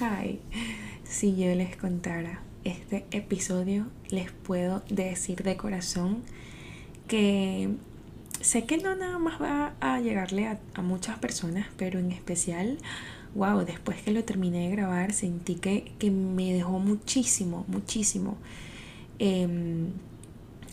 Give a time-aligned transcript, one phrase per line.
[0.00, 0.40] Hi,
[1.04, 6.22] si yo les contara este episodio, les puedo decir de corazón
[7.06, 7.68] que
[8.40, 12.78] sé que no nada más va a llegarle a, muchas personas, pero en especial,
[13.34, 18.38] wow, después que lo terminé de grabar, sentí que, me dejó muchísimo, muchísimo.
[19.18, 19.88] Em,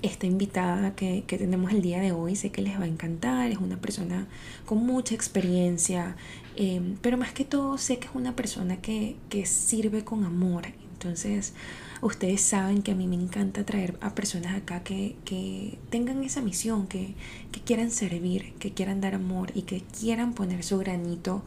[0.01, 3.57] esta invitada que, tenemos el día de hoy, sé que les va a encantar, es
[3.57, 4.27] una persona
[4.65, 6.15] con mucha experiencia,
[6.57, 10.67] em, pero más que todo sé que es una persona que, que sirve con amor.
[10.93, 11.53] Entonces,
[12.01, 16.41] ustedes saben que a mí me encanta traer a personas acá que, que tengan esa
[16.41, 17.13] misión, que,
[17.51, 21.43] que quieran servir, que quieran dar amor y que quieran poner su granito.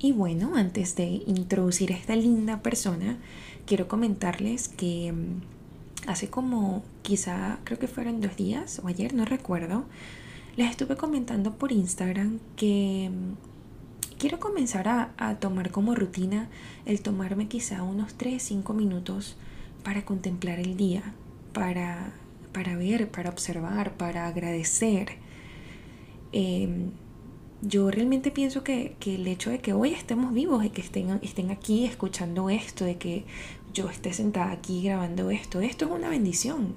[0.00, 3.16] Y bueno, antes de introducir a esta linda persona,
[3.66, 5.40] quiero comentarles que em,
[6.06, 9.84] hace como quizá creo que fueron dos días o ayer, no recuerdo,
[10.56, 13.53] les estuve comentando por Instagram que mm,
[14.18, 16.48] quiero comenzar a, tomar como rutina
[16.86, 19.36] el tomarme quizá unos 3, 5 minutos
[19.82, 21.14] para contemplar el día,
[21.52, 22.12] para,
[22.52, 25.18] para ver, para observar, para agradecer.
[26.32, 26.90] Em,
[27.62, 31.18] yo realmente pienso que, que, el hecho de que hoy estemos vivos y que estén,
[31.22, 33.24] estén aquí escuchando esto, de que
[33.72, 35.60] yo esté sentada aquí grabando esto.
[35.60, 36.74] Esto es una bendición.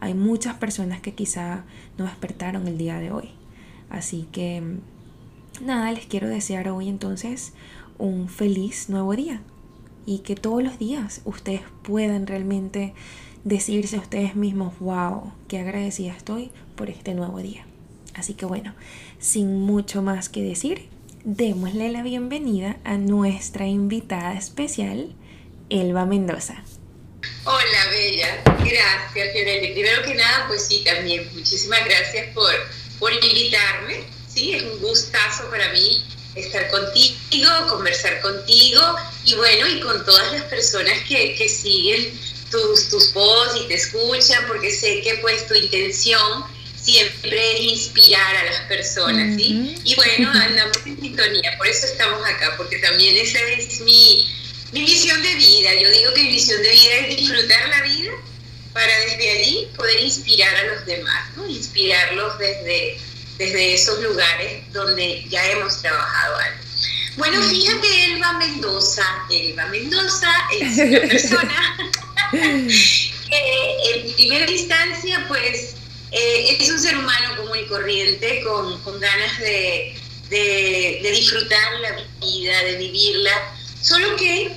[0.00, 1.64] Hay muchas personas que quizá
[1.98, 3.30] no despertaron el día de hoy.
[3.88, 4.78] Así que
[5.60, 7.52] nada, les quiero desear hoy entonces
[7.98, 9.40] un feliz nuevo día.
[10.06, 12.94] Y que todos los días ustedes puedan realmente
[13.44, 17.66] decirse a ustedes mismos, wow, qué agradecida estoy por este nuevo día.
[18.14, 18.74] Así que bueno,
[19.18, 20.88] sin mucho más que decir,
[21.24, 25.14] démosle la bienvenida a nuestra invitada especial,
[25.70, 26.62] Elba Mendoza.
[27.44, 28.42] Hola, Bella.
[28.44, 29.72] Gracias, Fiorelli.
[29.72, 32.52] Primero que nada, pues sí, también muchísimas gracias por,
[32.98, 34.15] por invitarme.
[34.36, 36.04] Sí, es un gustazo para mí
[36.34, 38.82] estar contigo, conversar contigo
[39.24, 42.12] y bueno, y con todas las personas que, que siguen
[42.50, 46.44] tus, tus posts y te escuchan, porque sé que pues tu intención
[46.78, 49.74] siempre es inspirar a las personas, ¿sí?
[49.84, 54.28] Y bueno, andamos en sintonía, por eso estamos acá, porque también esa es mi,
[54.72, 58.12] mi visión de vida, yo digo que mi visión de vida es disfrutar la vida
[58.74, 61.48] para desde allí poder inspirar a los demás, ¿no?
[61.48, 62.98] inspirarlos desde,
[63.38, 66.60] desde esos lugares donde ya hemos trabajado algo.
[67.16, 70.30] Bueno, fíjate, Elba Mendoza, Elba Mendoza
[70.60, 71.76] es una persona
[72.32, 75.74] que en primera instancia, pues,
[76.12, 79.98] eh, es un ser humano común y corriente, con, con ganas de,
[80.28, 84.50] de, de disfrutar la vida, de vivirla, Solo que,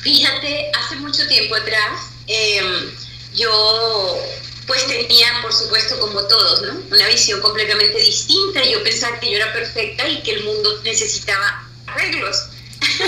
[0.00, 2.90] fíjate, hace mucho tiempo atrás, em,
[3.36, 4.18] yo
[4.66, 6.80] pues tenía, por supuesto, como todos, ¿no?
[6.90, 8.64] Una visión completamente distinta.
[8.64, 12.48] Yo pensaba que yo era perfecta y que el mundo necesitaba arreglos.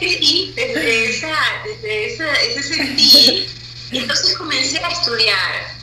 [0.00, 3.48] y desde, esa, desde esa, ese sentir,
[3.92, 5.76] entonces comencé a estudiar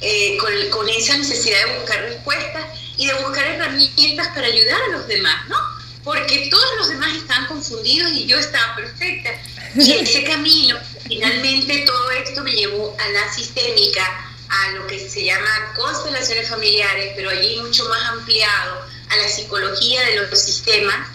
[0.00, 2.64] eh, con, con esa necesidad de buscar respuestas
[2.96, 5.56] y de buscar herramientas para ayudar a los demás, ¿no?
[6.04, 9.30] porque todos los demás estaban confundidos y yo estaba perfecta.
[9.76, 10.78] Y ese camino,
[11.10, 17.14] finalmente todo esto me llevó a la sistémica, a lo que se llama constelaciones familiares,
[17.16, 21.08] pero allí mucho más ampliado, a la psicología de los sistemas.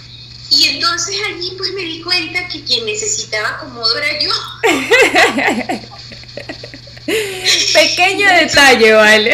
[0.52, 4.32] Y entonces allí pues me di cuenta que quien necesitaba acomodo era yo.
[7.06, 9.32] Pequeño detalle, ¿vale?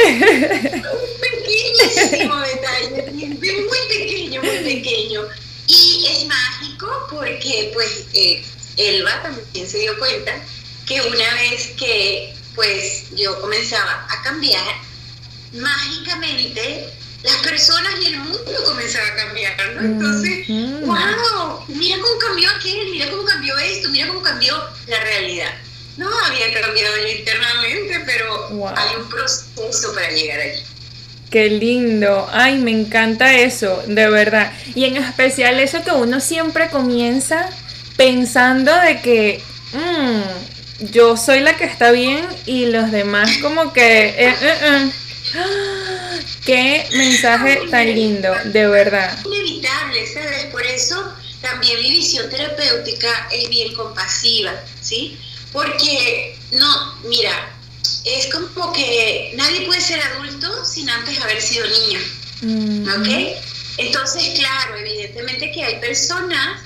[1.21, 5.23] Pequeñísimo detalle, muy pequeño, muy pequeño.
[5.67, 8.43] Y es mágico porque pues eh,
[8.77, 10.33] Elba también se dio cuenta
[10.85, 14.75] que una vez que pues yo comenzaba a cambiar,
[15.53, 16.89] mágicamente
[17.23, 19.81] las personas y el mundo comenzaba a cambiar, ¿no?
[19.81, 24.55] Entonces, wow, mira cómo cambió aquel, mira cómo cambió esto, mira cómo cambió
[24.87, 25.53] la realidad.
[25.97, 30.63] No había cambiado yo internamente, pero hay un proceso para llegar allí.
[31.29, 32.27] Qué lindo.
[32.31, 34.51] Ay, me encanta eso, de verdad.
[34.73, 37.49] Y en especial eso que uno siempre comienza
[37.97, 39.43] pensando de que
[39.73, 44.09] mm, yo soy la que está bien y los demás como que...
[44.09, 44.91] Eh, eh, eh.
[46.45, 49.15] Qué mensaje tan lindo, de verdad.
[49.23, 50.45] Inevitable, ¿sabes?
[50.45, 54.51] Por eso también mi visión terapéutica es bien compasiva,
[54.81, 55.17] ¿sí?
[55.51, 57.53] Porque, no, mira,
[58.05, 61.99] es como que nadie puede ser adulto sin antes haber sido niño.
[62.41, 62.87] Mm.
[62.89, 63.37] ¿Ok?
[63.77, 66.61] Entonces, claro, evidentemente que hay personas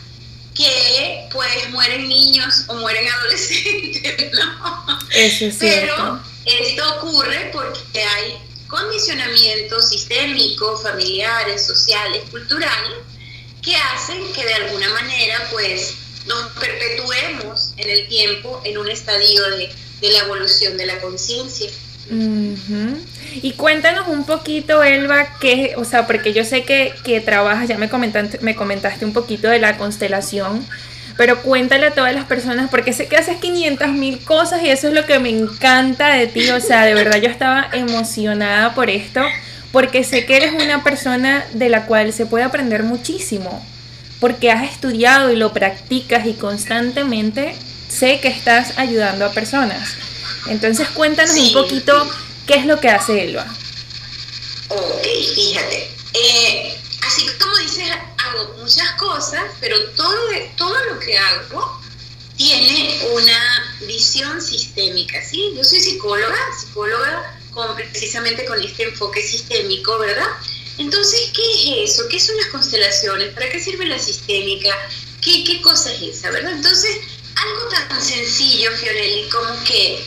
[0.56, 5.00] que pues mueren niños o mueren adolescentes, ¿no?
[5.12, 8.38] Eso es Pero esto ocurre porque hay
[8.68, 12.98] condicionamientos sistémicos, familiares, sociales, culturales,
[13.62, 19.44] que hacen que de alguna manera pues nos perpetuemos en el tiempo en un estadio
[19.52, 19.70] de,
[20.02, 21.70] la evolución de la conciencia.
[23.42, 27.78] Y cuéntanos un poquito, Elba, que, o sea, porque yo sé que, que trabajas, ya
[27.78, 30.66] me comentaste, me comentaste un poquito de la constelación,
[31.18, 34.88] pero cuéntale a todas las personas, porque sé que haces 500 mil cosas y eso
[34.88, 38.90] es lo que me encanta de ti, o sea, de verdad yo estaba emocionada por
[38.90, 39.22] esto,
[39.72, 43.66] porque sé que eres una persona de la cual se puede aprender muchísimo,
[44.20, 47.56] porque has estudiado y lo practicas y constantemente
[47.88, 49.96] sé que estás ayudando a personas.
[50.48, 52.08] Entonces cuéntanos un poquito
[52.46, 53.46] qué es lo que hace Elba.
[54.70, 55.04] Ok,
[55.36, 55.92] fíjate.
[56.14, 60.18] Eh, así como dices, hago muchas cosas, pero todo,
[60.58, 61.82] todo lo que hago
[62.38, 65.54] tiene una visión sistémica, ¿sí?
[65.56, 70.28] Yo soy psicóloga, psicóloga con, precisamente con este enfoque sistémico, ¿verdad?
[70.78, 72.04] Entonces, ¿qué es eso?
[72.10, 73.34] ¿Qué son las constelaciones?
[73.34, 74.70] ¿Para qué sirve la sistémica?
[75.22, 76.52] ¿Qué, qué cosa es esa, verdad?
[76.52, 76.98] Entonces,
[77.36, 80.04] algo tan sencillo, Fiorelli, como que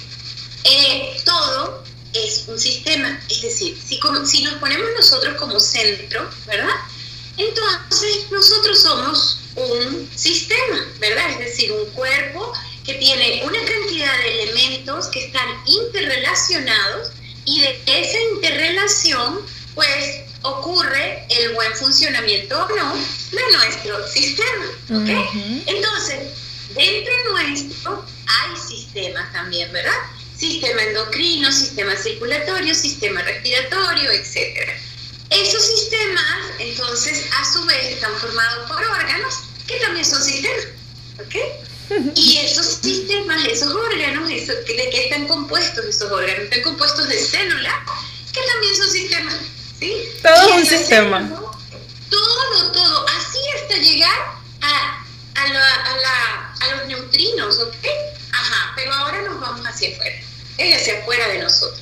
[0.65, 3.21] eh, todo es un sistema.
[3.29, 6.75] Es decir, si, si nos ponemos nosotros como centro, ¿verdad?
[7.37, 11.31] Entonces nosotros somos un sistema, ¿verdad?
[11.31, 12.53] Es decir, un cuerpo
[12.85, 17.11] que tiene una cantidad de elementos que están interrelacionados
[17.45, 19.41] y de esa interrelación,
[19.75, 24.65] pues ocurre el buen funcionamiento o no de nuestro sistema.
[24.91, 25.09] ¿ok?
[25.67, 26.19] Entonces,
[26.75, 29.99] dentro nuestro hay sistemas también, ¿verdad?
[30.39, 34.71] Sistema endocrino, sistema circulatorio, sistema respiratorio, etc.
[35.31, 39.35] Esos sistemas, entonces, a su vez, están formados por órganos
[39.67, 40.67] que también son sistemas.
[41.21, 41.35] ¿Ok?
[42.15, 46.45] Y esos sistemas, esos órganos, ¿de qué están compuestos esos órganos?
[46.45, 47.75] Están compuestos de células
[48.33, 49.35] que también son sistemas.
[49.79, 49.95] ¿sí?
[50.23, 51.29] Todo un sistema.
[52.11, 53.07] todo, todo.
[53.09, 54.19] Así hasta llegar
[54.61, 58.18] a, a, a los neutrinos, ¿ok?
[58.33, 60.29] Ajá, pero ahora nos vamos hacia afuera
[60.59, 61.81] es hacia afuera de nosotros.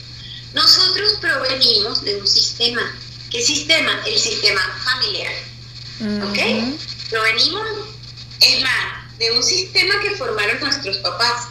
[0.53, 2.95] Nosotros provenimos de un sistema.
[3.31, 4.03] ¿Qué sistema?
[4.07, 5.33] El sistema familiar.
[6.29, 6.79] ¿Ok?
[7.11, 7.67] Provenimos,
[8.41, 11.49] es más, de un sistema que formaron nuestros papás,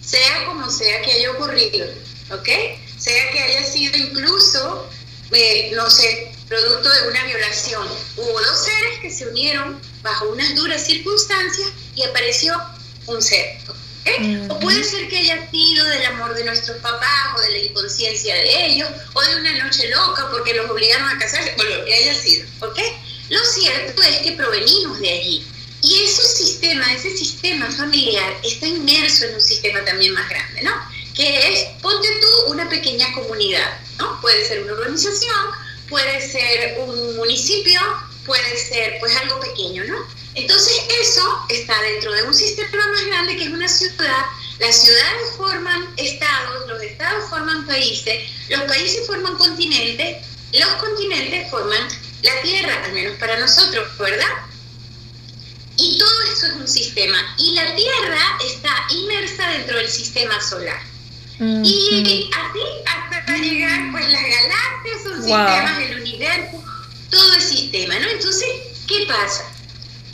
[0.00, 1.86] sea como sea que haya ocurrido.
[2.30, 2.48] ¿Ok?
[2.98, 4.88] Sea que haya sido incluso,
[5.32, 7.86] eh, no sé, producto de una violación.
[8.16, 12.60] Hubo dos seres que se unieron bajo unas duras circunstancias y apareció
[13.06, 13.58] un ser.
[14.48, 18.34] O puede ser que haya sido del amor de nuestros papás o de la inconsciencia
[18.34, 21.94] de ellos o de una noche loca porque los obligaron a casarse, o lo que
[21.94, 22.78] haya sido, ¿ok?
[23.30, 25.46] Lo cierto es que provenimos de allí.
[25.82, 30.72] Y ese sistema, ese sistema familiar está inmerso en un sistema también más grande, ¿no?
[31.14, 34.20] Que es, ponte tú una pequeña comunidad, ¿no?
[34.20, 35.46] Puede ser una organización,
[35.88, 37.80] puede ser un municipio,
[38.26, 40.19] puede ser pues algo pequeño, ¿no?
[40.40, 44.24] Entonces eso está dentro de un sistema más grande que es una ciudad.
[44.58, 51.88] Las ciudades forman estados, los estados forman países, los países forman continentes, los continentes forman
[52.22, 54.28] la Tierra, al menos para nosotros, ¿verdad?
[55.76, 57.16] Y todo eso es un sistema.
[57.38, 60.80] Y la Tierra está inmersa dentro del sistema solar.
[61.40, 66.62] Y así hasta llegar, pues las galaxias son sistemas, el universo,
[67.10, 68.08] todo es sistema, ¿no?
[68.08, 68.48] Entonces,
[68.86, 69.49] ¿qué pasa?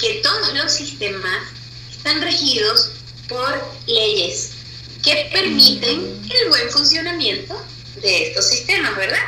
[0.07, 1.49] Que todos los sistemas
[1.91, 2.91] están regidos
[3.29, 4.53] por leyes
[5.03, 7.61] que permiten el buen funcionamiento
[8.01, 9.25] de estos sistemas, ¿verdad?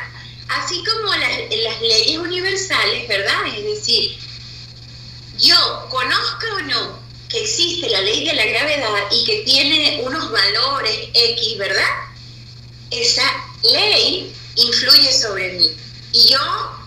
[0.47, 1.31] Así como las,
[1.63, 3.45] las leyes universales, ¿verdad?
[3.57, 4.17] Es decir,
[5.37, 10.31] yo conozca o no que existe la ley de la gravedad y que tiene unos
[10.31, 11.89] valores X, ¿verdad?
[12.89, 13.23] Esa
[13.63, 15.69] ley influye sobre mí.
[16.13, 16.78] Y yo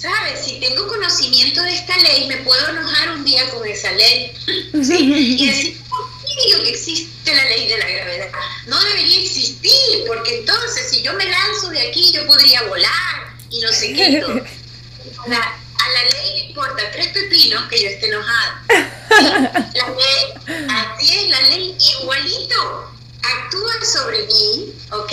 [0.00, 0.44] ¿sabes?
[0.44, 4.32] Si tengo conocimiento de esta ley, me puedo enojar un día con esa ley.
[4.82, 5.36] ¿sí?
[5.38, 5.80] Y decir,
[6.26, 8.30] qué digo que existe la ley de la gravedad?
[8.66, 13.60] No debería existir, porque entonces si yo me lanzo de aquí, yo podría volar y
[13.60, 14.22] no sé qué.
[14.22, 18.64] A la, a la ley le importa tres pepinos que yo esté enojada.
[19.10, 22.92] La ley, así es, la ley igualito
[23.22, 25.12] actúa sobre mí, ¿ok?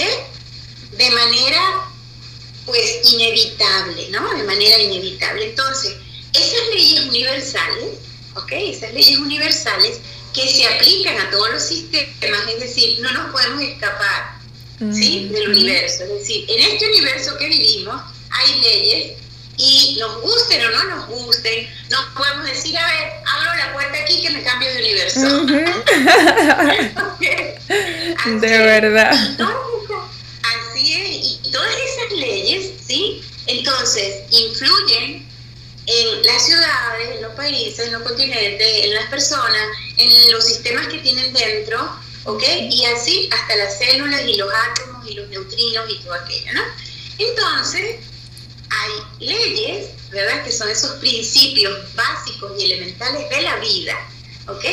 [0.91, 1.86] De manera
[2.67, 4.31] pues inevitable, ¿no?
[4.35, 5.45] De manera inevitable.
[5.45, 5.95] Entonces,
[6.33, 7.93] esas leyes universales,
[8.35, 8.51] ¿ok?
[8.51, 9.99] Esas leyes universales
[10.33, 14.37] que se aplican a todos los sistemas, es decir, no nos podemos escapar,
[14.93, 15.29] ¿sí?
[15.31, 16.03] Del universo.
[16.03, 19.17] Es decir, en este universo que vivimos hay leyes
[19.57, 23.97] y nos gusten o no nos gusten, no podemos decir, a ver, abro la puerta
[23.97, 25.45] aquí que me cambio de universo.
[28.25, 29.15] de verdad.
[30.77, 33.21] Así es, y todas esas leyes, ¿sí?
[33.47, 35.27] Entonces, influyen
[35.85, 39.67] en las ciudades, en los países, en los continentes, en las personas,
[39.97, 41.89] en los sistemas que tienen dentro,
[42.25, 42.43] ¿ok?
[42.69, 46.61] Y así hasta las células y los átomos y los neutrinos y todo aquello, ¿no?
[47.17, 47.95] Entonces,
[48.69, 50.43] hay leyes, ¿verdad?
[50.43, 53.95] Que son esos principios básicos y elementales de la vida,
[54.47, 54.65] ¿ok?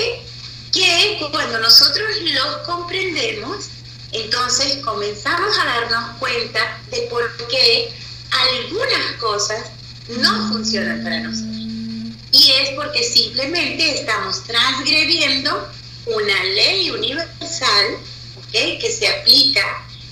[0.72, 3.66] Que cuando nosotros los comprendemos,
[4.14, 7.92] entonces comenzamos a darnos cuenta de por qué
[8.30, 9.70] algunas cosas
[10.08, 11.54] no funcionan para nosotros.
[12.32, 15.68] Y es porque simplemente estamos transgrediendo
[16.06, 17.96] una ley universal
[18.46, 18.78] ¿okay?
[18.78, 19.62] que se aplica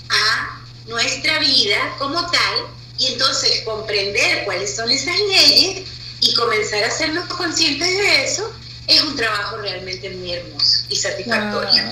[0.09, 2.67] a nuestra vida como tal
[2.97, 5.87] y entonces comprender cuáles son esas leyes
[6.21, 8.51] y comenzar a hacernos conscientes de eso
[8.87, 11.83] es un trabajo realmente muy hermoso y satisfactorio.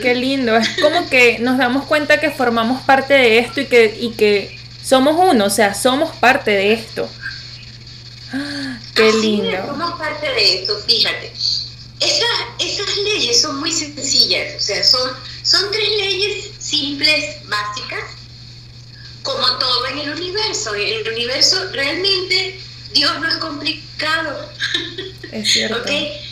[0.00, 3.96] Qué lindo, es como que nos damos cuenta que formamos parte de esto y que,
[4.00, 7.08] y que somos uno, o sea, somos parte de esto.
[8.94, 9.66] Qué lindo.
[9.66, 11.32] somos parte de esto, fíjate.
[12.00, 12.28] Esas,
[12.60, 15.10] esas leyes son muy sencillas, o sea, son,
[15.42, 18.04] son tres leyes simples, básicas,
[19.24, 20.74] como todo en el universo.
[20.76, 22.60] En el universo realmente
[22.92, 24.50] Dios no es complicado.
[25.30, 25.84] Es cierto.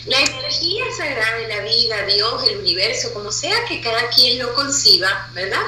[0.07, 4.53] La energía sagrada de la vida, Dios, el universo, como sea que cada quien lo
[4.53, 5.61] conciba, ¿verdad?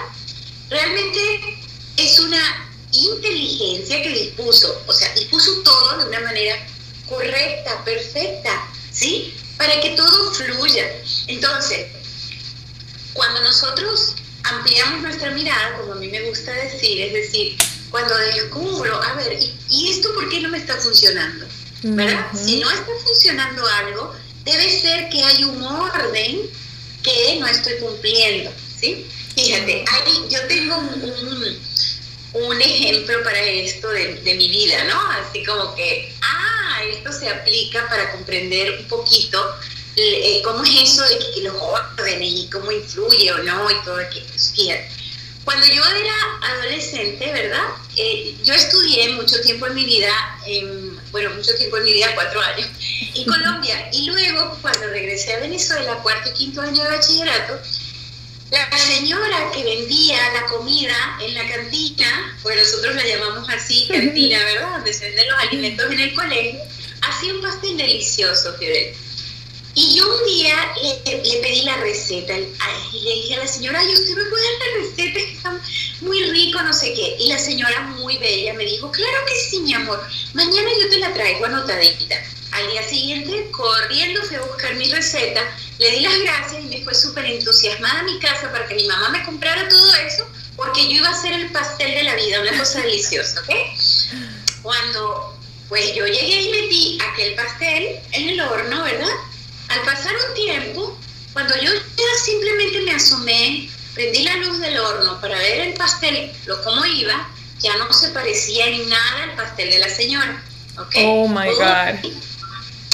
[0.69, 1.59] Realmente
[1.97, 6.55] es una inteligencia que dispuso, o sea, dispuso todo de una manera
[7.07, 9.33] correcta, perfecta, ¿sí?
[9.57, 10.89] Para que todo fluya.
[11.27, 11.87] Entonces,
[13.13, 17.57] cuando nosotros ampliamos nuestra mirada, como a mí me gusta decir, es decir,
[17.91, 19.37] cuando descubro, a ver,
[19.69, 21.45] ¿y, esto por qué no me está funcionando?
[21.81, 22.27] ¿Verdad?
[22.33, 26.49] Si no está funcionando algo, debe ser que hay un orden
[27.01, 29.05] que no estoy cumpliendo, ¿sí?
[29.35, 29.85] Fíjate,
[30.29, 31.59] yo tengo un
[32.33, 34.99] un ejemplo para esto de, mi vida, ¿no?
[35.11, 39.55] Así como que, ah, esto se aplica para comprender un poquito
[39.95, 43.97] eh, cómo es eso de que, los órdenes y cómo influye o no y todo
[43.97, 44.25] aquello.
[44.55, 44.89] Fíjate,
[45.49, 46.13] cuando yo era
[46.53, 47.69] adolescente, ¿verdad?
[47.95, 50.13] Eh, yo estudié mucho tiempo en mi vida,
[51.11, 52.69] bueno, mucho tiempo en mi vida, cuatro años,
[53.15, 53.89] en Colombia.
[53.91, 57.59] Y luego, cuando regresé a Venezuela, cuarto y quinto año de bachillerato,
[58.51, 64.37] la señora que vendía la comida en la cantina, pues nosotros la llamamos así, cantina,
[64.43, 64.73] ¿verdad?
[64.73, 66.59] Donde se venden los alimentos en el colegio,
[67.01, 68.93] hacía un pastel delicioso, Fidel.
[69.75, 73.93] Y yo un día le, pedí la receta y le dije a la señora, ay,
[73.93, 75.13] ¿usted me puede dar la receta?
[75.13, 75.61] Que está
[76.01, 77.15] muy rico, no sé qué.
[77.19, 80.97] Y la señora, muy bella, me dijo, claro que sí, mi amor, mañana yo te
[80.97, 82.15] la traigo anotadita.
[82.51, 85.41] Al día siguiente, corriendo, fui a buscar mi receta,
[85.77, 88.87] le di las gracias y me fue súper entusiasmada a mi casa para que mi
[88.87, 92.41] mamá me comprara todo eso, porque yo iba a hacer el pastel de la vida,
[92.41, 93.55] una cosa deliciosa, ¿ok?
[94.63, 99.07] Cuando pues yo llegué y metí aquel pastel en el horno, ¿verdad?
[99.69, 100.97] Al pasar un tiempo,
[101.33, 106.31] cuando yo ya simplemente me asomé, prendí la luz del horno para ver el pastel,
[106.45, 107.27] lo cómo iba,
[107.59, 110.43] ya no se parecía en nada al pastel de la señora.
[110.77, 110.95] ¿ok?
[111.05, 111.99] Oh my God.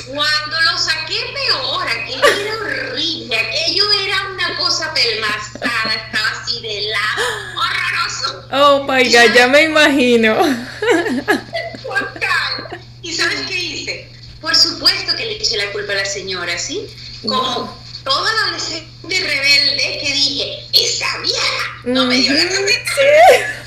[0.08, 6.82] Cuando lo saqué peor, aquello era horrible, aquello era una cosa pelmazada, estaba así de
[6.82, 7.24] lado,
[7.58, 8.48] horroroso.
[8.52, 10.38] Oh my god, ya me imagino.
[13.02, 13.65] ¿Y sabes qué hice?
[14.42, 16.88] Por supuesto que le eché la culpa a la señora, ¿sí?
[17.28, 22.44] Como toda adolescente rebelde que dije, esa vieja no me dio la.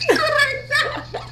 [0.09, 1.07] Correcta.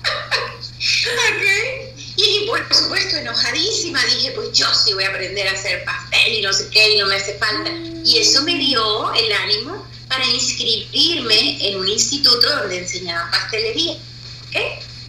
[2.17, 6.41] Y por supuesto, enojadísima, dije, pues yo sí voy a aprender a hacer pastel y
[6.41, 7.71] no sé qué, y no me hace falta.
[7.71, 13.93] Y eso me dio el ánimo para inscribirme en un instituto donde enseñaban pastelería.
[13.93, 14.57] ¿Ok?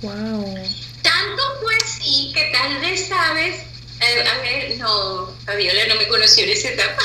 [0.01, 0.55] Wow.
[1.01, 3.61] Tanto pues sí que tal vez sabes,
[3.99, 7.01] eh, a ver, no, Fabiola no me conoció en esa etapa.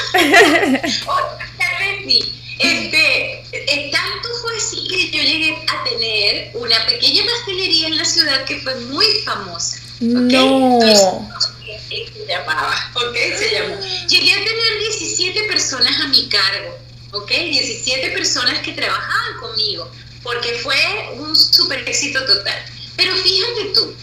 [1.06, 1.16] o
[1.58, 2.38] tal vez sí.
[2.58, 8.04] Este, eh, tanto fue así que yo llegué a tener una pequeña pastelería en la
[8.04, 9.78] ciudad que fue muy famosa.
[10.00, 10.80] No.
[10.80, 13.16] se llamaba, ¿ok?
[13.37, 13.76] Se llamó.
[14.08, 16.78] Llegué a tener 17 personas a mi cargo,
[17.12, 17.30] ¿ok?
[17.30, 19.90] 17 personas que trabajaban conmigo,
[20.22, 20.76] porque fue
[21.14, 22.64] un súper éxito total.
[22.96, 23.94] Pero fíjate tú,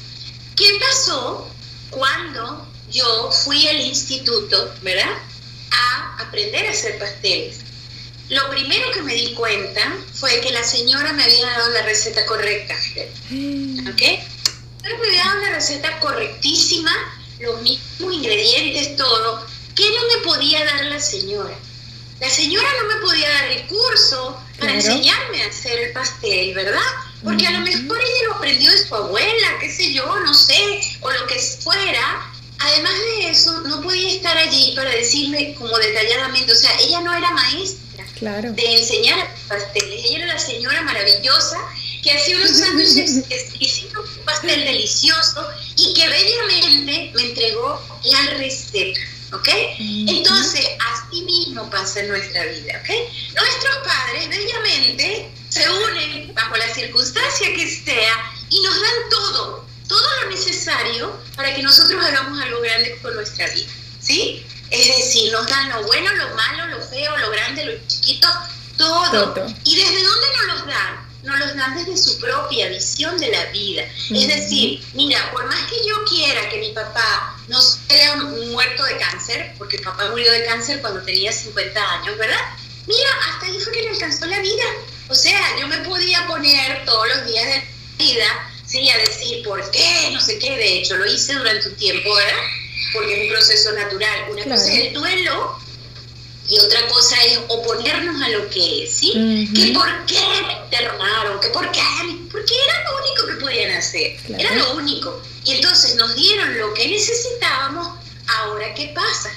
[0.56, 1.50] ¿qué pasó
[1.92, 5.12] cuando yo fui al instituto, ¿verdad?
[5.72, 7.58] A aprender a hacer pasteles.
[8.30, 12.26] Lo primero que me di cuenta fue que la señora me había dado la receta
[12.26, 14.02] correcta, ¿ok?
[14.82, 16.92] Pero me había dado la receta correctísima,
[17.40, 19.46] los mismos ingredientes, todo.
[19.76, 21.58] ¿Qué no me podía dar la señora?
[22.20, 26.82] La señora no me podía dar el curso para enseñarme a hacer el pastel, ¿verdad?
[27.24, 30.82] porque a lo mejor ella lo aprendió de su abuela, qué sé yo, no sé,
[31.02, 32.32] o lo que fuera.
[32.60, 37.16] Además de eso, no podía estar allí para decirme como detalladamente, o sea, ella no
[37.16, 41.58] era maestra de enseñar pasteles, ella era la señora maravillosa
[42.04, 45.48] que hacía unos sándwiches exquisitos, un pastel delicioso
[45.78, 49.00] y que bellamente me entregó la receta.
[49.32, 49.48] ¿ok?
[50.08, 52.90] Entonces, así mismo pasa en nuestra vida, ¿ok?
[53.36, 60.22] Nuestros padres bellamente se unen bajo la circunstancia que sea y nos dan todo, todo
[60.22, 64.46] lo necesario para que nosotros hagamos algo grande con nuestra vida, ¿sí?
[64.72, 68.28] Es decir, nos dan lo bueno, lo malo, lo feo, lo grande, lo chiquito,
[68.78, 69.34] todo.
[69.66, 71.10] ¿Y desde dónde nos los dan?
[71.24, 73.84] nos los dan desde su propia visión de la vida.
[74.10, 78.98] Es decir, mira, por más que yo quiera que mi papá no sea muerto de
[78.98, 82.40] cáncer, porque papá murió de cáncer cuando tenía 50 años, ¿verdad?
[82.88, 84.64] Mira, hasta ahí fue que le alcanzó la vida.
[85.10, 87.68] O sea, yo me podía poner todos los días de
[87.98, 91.76] vida, sí, a decir por qué, no sé qué, de hecho lo hice durante un
[91.76, 92.44] tiempo, ¿verdad?
[92.94, 94.32] Porque es un proceso natural.
[94.32, 95.60] Una cosa es el duelo
[96.50, 99.50] y otra cosa es oponernos a lo que es, ¿sí?
[99.56, 100.18] Que por qué
[100.70, 101.82] te armaron, que por qué,
[102.32, 105.22] porque era lo único que podían hacer, era lo único.
[105.46, 107.88] Y entonces nos dieron lo que necesitábamos,
[108.28, 109.32] ahora ¿qué pasa?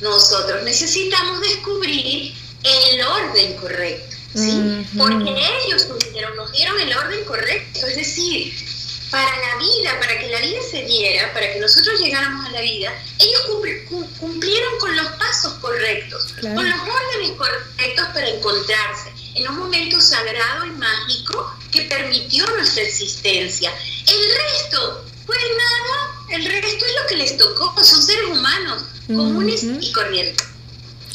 [0.00, 4.86] Nosotros necesitamos descubrir el orden correcto, ¿sí?
[4.96, 5.30] Porque
[5.66, 8.54] ellos nos dieron, nos dieron el orden correcto, es decir,
[9.10, 12.60] para la vida, para que la vida se diera, para que nosotros llegáramos a la
[12.60, 13.40] vida, ellos
[14.18, 20.66] cumplieron con los pasos correctos, con los órdenes correctos para encontrarse en un momento sagrado
[20.66, 23.72] y mágico que permitió nuestra existencia.
[24.06, 29.62] El resto, pues nada, el resto es lo que les tocó, son seres humanos, comunes
[29.62, 30.46] y corrientes,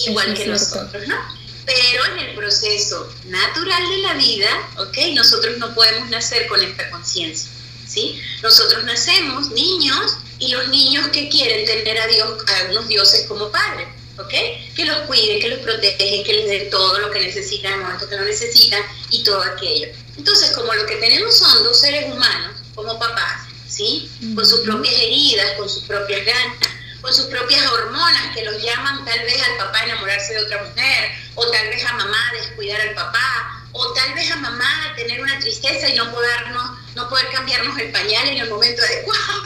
[0.07, 1.42] igual que nosotros, ¿no?
[1.65, 4.97] Pero en el proceso natural de la vida, ¿ok?
[5.13, 7.49] Nosotros no podemos nacer con esta conciencia.
[7.87, 8.21] ¿sí?
[8.41, 13.51] Nosotros nacemos niños y los niños que quieren tener a Dios, a unos dioses como
[13.51, 14.33] padres, ¿ok?
[14.75, 18.09] Que los cuiden, que los protegen, que les den todo lo que necesitan el momento
[18.09, 19.87] que lo necesitan y todo aquello.
[20.17, 24.09] Entonces, como lo que tenemos son dos seres humanos, como papás, ¿sí?
[24.35, 26.57] Con sus propias heridas, con sus propias ganas,
[27.01, 30.63] con sus propias hormonas que los llaman tal vez al papá a enamorarse de otra
[30.63, 35.21] mujer, o tal vez a mamá descuidar al papá, o tal vez a mamá tener
[35.21, 39.43] una tristeza y no podernos no poder cambiarnos el pañal en el momento adecuado.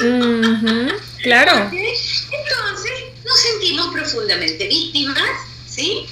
[1.23, 1.69] claro.
[1.71, 2.91] Entonces
[3.25, 5.29] nos sentimos profundamente víctimas,
[5.67, 6.07] ¿sí?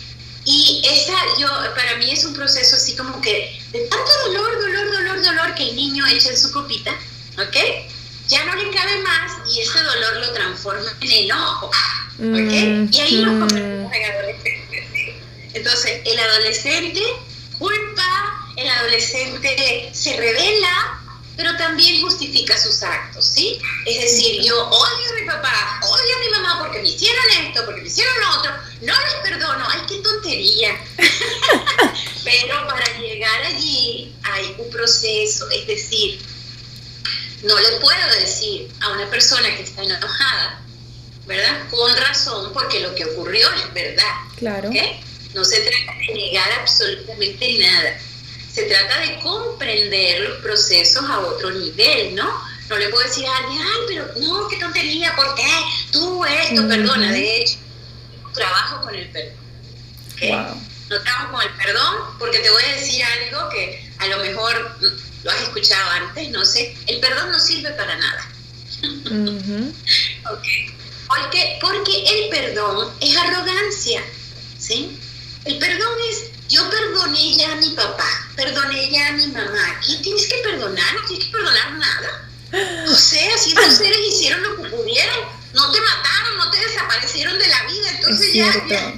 [0.46, 4.92] Y esa, yo, para mí es un proceso así como que de tanto dolor, dolor,
[4.92, 6.92] dolor, dolor que el niño echa en su copita,
[7.40, 7.58] ¿ok?
[8.28, 12.92] Ya no le cabe más y ese dolor lo transforma en enojo, ¿ok?
[12.92, 14.65] Y ahí nos convertimos en adolescentes.
[15.56, 17.02] Entonces, el adolescente
[17.58, 21.02] culpa, el adolescente se revela,
[21.38, 23.60] pero también justifica sus actos, ¿sí?
[23.86, 27.66] Es decir, yo odio a mi papá, odio a mi mamá porque me hicieron esto,
[27.66, 30.78] porque me hicieron lo otro, no les perdono, ay, qué tontería.
[32.26, 36.22] pero para llegar allí hay un proceso, es decir,
[37.44, 40.62] no le puedo decir a una persona que está enojada,
[41.28, 41.70] ¿verdad?
[41.70, 44.14] Con razón, porque lo que ocurrió es verdad.
[44.38, 44.70] Claro.
[45.36, 48.00] No se trata de negar absolutamente nada
[48.56, 52.42] se trata de comprender los procesos a otro nivel, ¿no?
[52.70, 55.44] No le puedo decir a alguien, ay, pero no, qué tontería, ¿por qué?
[55.92, 57.58] Tú esto, perdona, de hecho,
[58.34, 59.36] trabajo con el perdón.
[60.14, 60.32] ¿okay?
[60.90, 64.78] No trabajo con el perdón porque te voy a decir algo que a lo mejor
[65.24, 68.32] lo has escuchado antes, no sé, el perdón no sirve para nada.
[70.32, 70.74] okay.
[71.10, 74.02] porque, porque el perdón es arrogancia,
[74.58, 74.98] ¿sí?
[75.46, 79.80] El perdón es yo perdoné ya a mi papá, perdoné ya a mi mamá.
[79.86, 80.94] ¿Qué tienes que perdonar?
[80.96, 82.30] No tienes que perdonar nada.
[82.88, 85.18] O sea, si esos seres hicieron lo que pudieron,
[85.54, 88.94] no te mataron, no te desaparecieron de la vida, entonces ya, ya,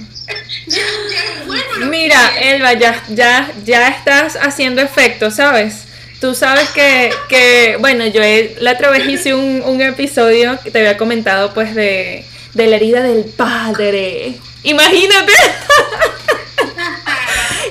[0.66, 1.86] ya, ya, bueno.
[1.86, 5.84] Mira, Elba, ya, ya, ya estás haciendo efecto, ¿sabes?
[6.20, 8.20] Tú sabes que, que bueno, yo
[8.60, 12.76] la otra vez hice un, un episodio que te había comentado, pues, de, de la
[12.76, 14.38] herida del padre.
[14.62, 15.32] Imagínate.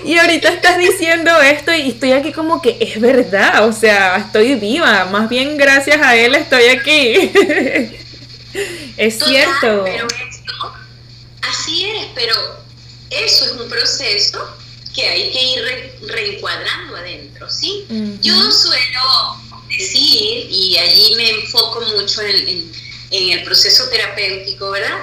[0.07, 4.55] Y ahorita estás diciendo esto y estoy aquí como que es verdad, o sea, estoy
[4.55, 7.29] viva, más bien gracias a él estoy aquí.
[8.97, 9.83] es cierto.
[9.83, 10.73] Pero esto,
[11.41, 12.33] así es, pero
[13.09, 14.57] eso es un proceso
[14.95, 17.85] que hay que ir reencuadrando adentro, ¿sí?
[18.21, 22.71] Yo suelo decir, y allí me enfoco mucho en
[23.11, 24.97] el proceso terapéutico, ¿verdad?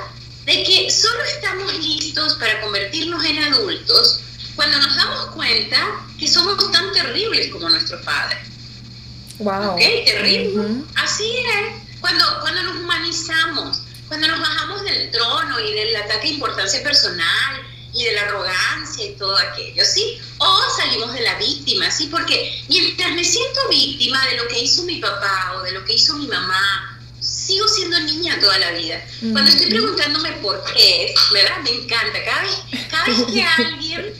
[0.44, 4.20] De que solo estamos listos para convertirnos en adultos
[4.54, 8.38] cuando nos damos cuenta que somos tan terribles como nuestro padre.
[9.38, 9.72] Wow.
[9.72, 9.80] ¿Ok?
[10.04, 10.82] Terrible.
[10.96, 12.00] Así es.
[12.00, 17.62] Cuando, cuando nos humanizamos, cuando nos bajamos del trono y del ataque de importancia personal
[17.92, 20.20] y de la arrogancia y todo aquello, ¿sí?
[20.38, 22.08] O salimos de la víctima, ¿sí?
[22.10, 25.94] Porque mientras me siento víctima de lo que hizo mi papá o de lo que
[25.94, 26.93] hizo mi mamá,
[27.44, 29.04] sigo siendo niña toda la vida.
[29.20, 31.58] Cuando estoy preguntándome por qué, ¿verdad?
[31.62, 32.24] Me encanta.
[32.24, 34.14] Cada vez, cada vez que alguien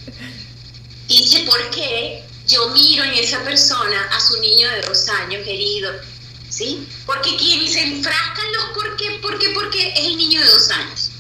[1.09, 5.93] dice por qué, yo miro en esa persona a su niño de dos años herido,
[6.51, 6.87] ¿sí?
[7.07, 10.47] Porque quien se enfrascan los por qué, por qué, por qué es el niño de
[10.47, 11.11] dos años.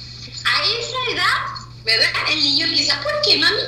[0.44, 2.10] A esa edad, ¿verdad?
[2.30, 3.62] El niño empieza, ¿por qué, mami?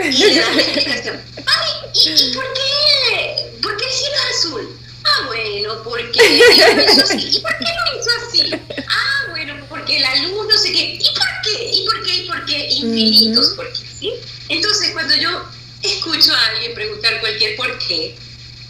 [0.00, 1.22] Y le da la explicación.
[1.36, 3.58] Mami, ¿y, por qué?
[3.62, 4.80] ¿Por qué el cielo es azul?
[5.04, 7.30] Ah, bueno, porque hizo así.
[7.36, 8.50] ¿Y por qué lo hizo así?
[8.88, 10.98] Ah, bueno, porque la luz no sé qué.
[11.00, 11.70] ¿Y por qué?
[11.72, 12.16] ¿Y por qué?
[12.16, 12.68] ¿Y por qué?
[12.70, 13.80] Infinitos, ¿por qué?
[13.98, 14.12] ¿sí?
[14.48, 15.44] Entonces, cuando yo
[15.82, 18.16] escucho a alguien preguntar cualquier por qué,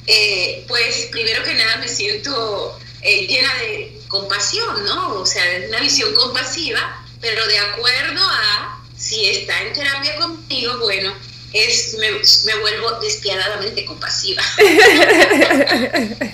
[0.07, 5.15] eh, pues primero que nada me siento eh, llena de compasión, ¿no?
[5.15, 11.15] O sea, una visión compasiva, pero de acuerdo a si está en terapia conmigo, bueno,
[11.53, 14.43] es, me, me vuelvo despiadadamente compasiva.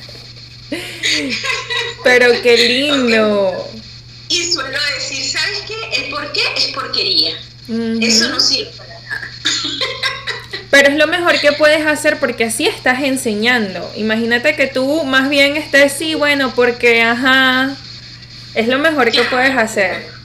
[2.05, 3.71] pero qué lindo.
[4.29, 5.75] Y suelo decir, ¿sabes qué?
[6.01, 7.39] El por qué es porquería.
[8.01, 9.31] Eso no sirve para nada.
[10.71, 13.91] Pero es lo mejor que puedes hacer porque así estás enseñando.
[13.97, 17.77] Imagínate que tú más bien estés sí, bueno, porque, ajá,
[18.55, 20.16] es lo mejor que puedes hacer.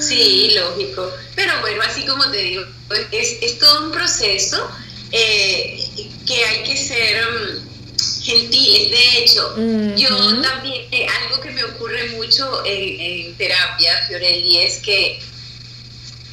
[0.00, 1.12] Sí, lógico.
[1.34, 2.64] Pero bueno, así como te digo,
[3.12, 4.70] es, es todo un proceso
[5.12, 8.90] eh, que hay que ser mm, gentiles.
[8.90, 9.54] De hecho,
[9.96, 15.20] yo también, eh, algo que me ocurre mucho en, en terapia, Fiorelli, es que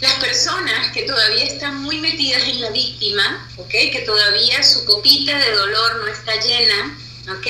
[0.02, 3.70] las personas que todavía están muy metidas en la víctima, ¿ok?
[3.70, 6.98] Que todavía su copita de dolor no está llena,
[7.32, 7.48] ¿ok?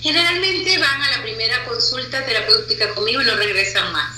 [0.00, 4.17] Generalmente van a la primera consulta terapéutica conmigo y no regresan más.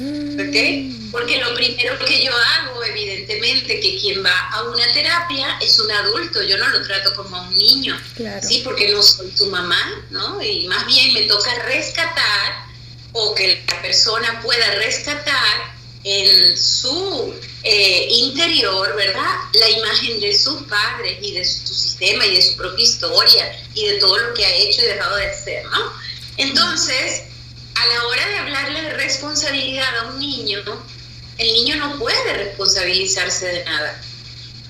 [0.00, 1.10] ¿Ok?
[1.12, 5.90] Porque lo primero que yo hago, evidentemente, que quien va a una terapia es un
[5.90, 8.00] adulto, yo no lo trato como un niño,
[8.40, 8.62] ¿sí?
[8.64, 10.42] Porque no soy su mamá, ¿no?
[10.42, 12.64] Y más bien me toca rescatar
[13.12, 19.34] o que la persona pueda rescatar en su eh, interior, ¿verdad?
[19.52, 23.86] La imagen de sus padres y de su sistema y de su propia historia y
[23.86, 25.92] de todo lo que ha hecho y dejado de hacer, ¿no?
[26.38, 27.24] Entonces,
[27.74, 30.60] a la hora de hablarle de responsabilidad a un niño,
[31.38, 34.02] el niño no puede responsabilizarse de nada.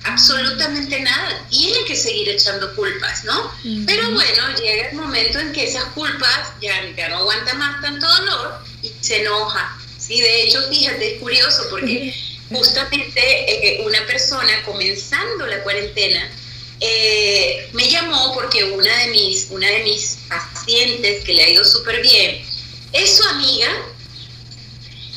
[0.03, 1.45] Absolutamente nada.
[1.49, 3.51] Tiene que seguir echando culpas, ¿no?
[3.85, 8.07] Pero bueno, llega el momento en que esas culpas ya, ya no aguanta más tanto
[8.07, 12.13] dolor y se enoja Sí, de hecho, fíjate, es curioso porque
[12.49, 16.27] justamente eh, una persona comenzando la cuarentena
[16.79, 21.63] eh, me llamó porque una de, mis, una de mis pacientes que le ha ido
[21.63, 22.43] súper bien
[22.93, 23.69] es su amiga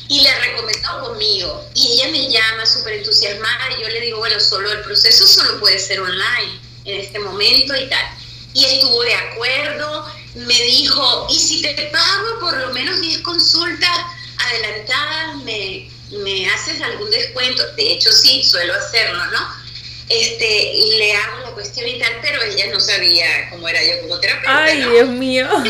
[0.07, 1.69] y le recomendó conmigo.
[1.73, 5.59] Y ella me llama súper entusiasmada y yo le digo, bueno, solo el proceso solo
[5.59, 8.05] puede ser online en este momento y tal.
[8.53, 13.97] Y estuvo de acuerdo, me dijo, ¿y si te pago por lo menos 10 consultas?
[14.37, 19.65] adelantadas, me, me haces algún descuento, de hecho sí, suelo hacerlo, ¿no?
[20.07, 24.19] Este, le hago la cuestión y tal, pero ella no sabía cómo era yo como
[24.19, 24.63] terapeuta.
[24.63, 25.49] Ay, Dios mío.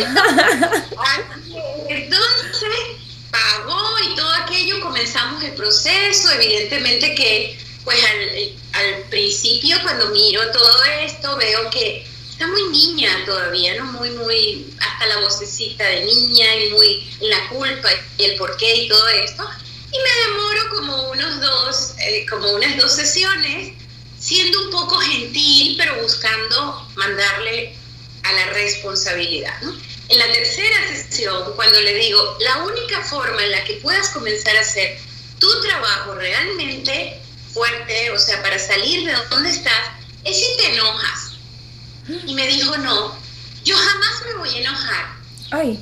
[1.90, 2.70] Entonces,
[3.32, 10.42] pagó y todo aquello, comenzamos el proceso, evidentemente que pues al, al principio cuando miro
[10.52, 13.86] todo esto veo que está muy niña todavía, ¿no?
[13.94, 18.88] Muy, muy, hasta la vocecita de niña y muy la culpa y el porqué y
[18.90, 19.48] todo esto.
[19.90, 23.74] Y me demoro como unos dos, eh, como unas dos sesiones,
[24.20, 27.74] siendo un poco gentil, pero buscando mandarle
[28.24, 29.74] a la responsabilidad, ¿no?
[30.10, 34.56] En la tercera sesión, cuando le digo, la única forma en la que puedas comenzar
[34.56, 35.00] a hacer
[35.40, 37.20] tu trabajo realmente
[37.54, 39.92] fuerte, o sea, para salir de donde estás,
[40.24, 41.32] es si te enojas
[42.08, 43.18] y me dijo, no,
[43.64, 45.16] yo jamás me voy a enojar.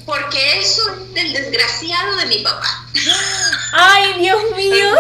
[0.06, 2.86] Porque eso es del desgraciado de mi papá.
[3.74, 4.96] Ay, Dios mío.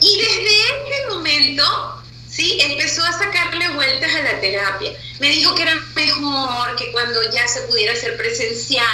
[0.00, 1.97] Y desde ese momento,
[2.38, 4.92] sí, empezó a sacarle vueltas a la terapia.
[5.18, 8.86] Me dijo que era mejor que cuando ya se pudiera hacer presencial,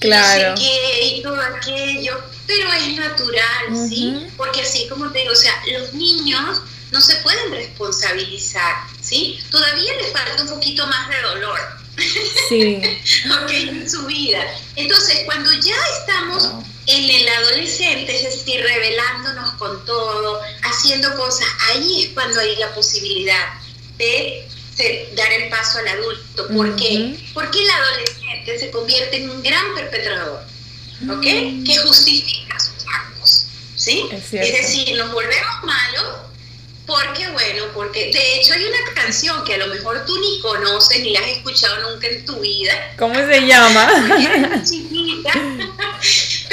[0.00, 0.50] claro.
[0.50, 2.20] no sé qué, y todo aquello.
[2.48, 4.26] Pero es natural, ¿sí?
[4.36, 6.60] Porque así como te digo, o sea, los niños
[6.90, 9.38] no se pueden responsabilizar, ¿sí?
[9.50, 11.60] Todavía les falta un poquito más de dolor.
[12.48, 12.82] Sí.
[13.50, 14.44] en su vida.
[14.74, 16.50] Entonces, cuando ya estamos
[16.86, 22.74] en el adolescente, es decir, revelándonos con todo, haciendo cosas, ahí es cuando hay la
[22.74, 23.54] posibilidad
[23.96, 24.46] de
[25.16, 26.48] dar el paso al adulto.
[26.48, 27.16] ¿Por qué?
[27.32, 30.42] Porque el adolescente se convierte en un gran perpetrador,
[31.10, 31.22] ¿ok?
[31.22, 34.06] Que justifica sus actos, ¿sí?
[34.10, 36.24] Es, es decir, nos volvemos malos
[36.86, 41.00] porque, bueno, porque de hecho hay una canción que a lo mejor tú ni conoces
[41.00, 42.92] ni la has escuchado nunca en tu vida.
[42.98, 43.90] ¿Cómo se llama?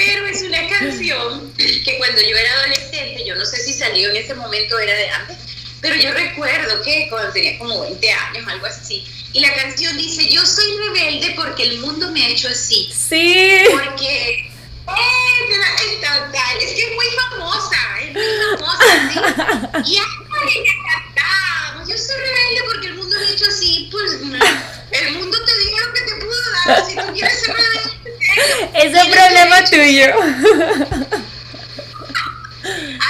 [0.05, 4.15] pero es una canción que cuando yo era adolescente, yo no sé si salió en
[4.15, 5.37] ese momento, era de antes,
[5.79, 10.27] pero yo recuerdo que cuando tenía como 20 años, algo así, y la canción dice,
[10.29, 12.91] yo soy rebelde porque el mundo me ha hecho así.
[12.93, 13.63] Sí.
[13.71, 14.51] Porque
[14.87, 18.23] eh, total, es que es muy famosa, es muy
[18.57, 19.93] famosa, ¿sí?
[19.93, 19.95] Y
[21.89, 25.79] yo soy rebelde porque el mundo me ha hecho así, pues el mundo te dijo
[25.85, 28.00] lo que te pudo dar, si tú quieres ser rebelde.
[28.73, 30.15] Ese es problema tuyo.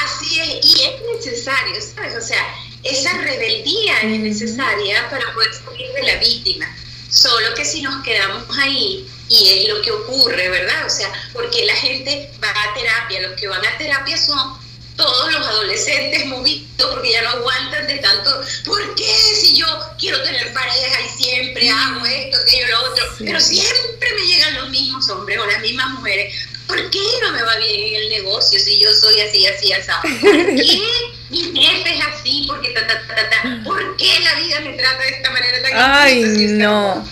[0.03, 2.15] Así es, y es necesario, ¿sabes?
[2.15, 6.65] O sea, esa rebeldía es necesaria para poder salir de la víctima.
[7.09, 10.85] Solo que si nos quedamos ahí, y es lo que ocurre, ¿verdad?
[10.85, 14.57] O sea, porque la gente va a terapia, los que van a terapia son
[14.95, 19.65] todos los adolescentes movidos porque ya no aguantan de tanto, ¿por qué si yo
[19.99, 23.05] quiero tener pareja y siempre hago esto, aquello, lo otro?
[23.19, 26.33] Pero siempre me llegan los mismos hombres o las mismas mujeres.
[26.67, 29.91] ¿Por qué no me va bien en el negocio si yo soy así, así, así?
[30.21, 30.81] ¿Por qué
[31.29, 32.45] mi jefe es así?
[32.47, 35.71] Porque ta, ta, ta, ta, ¿Por qué la vida me trata de esta manera tan
[35.73, 37.05] Ay, no.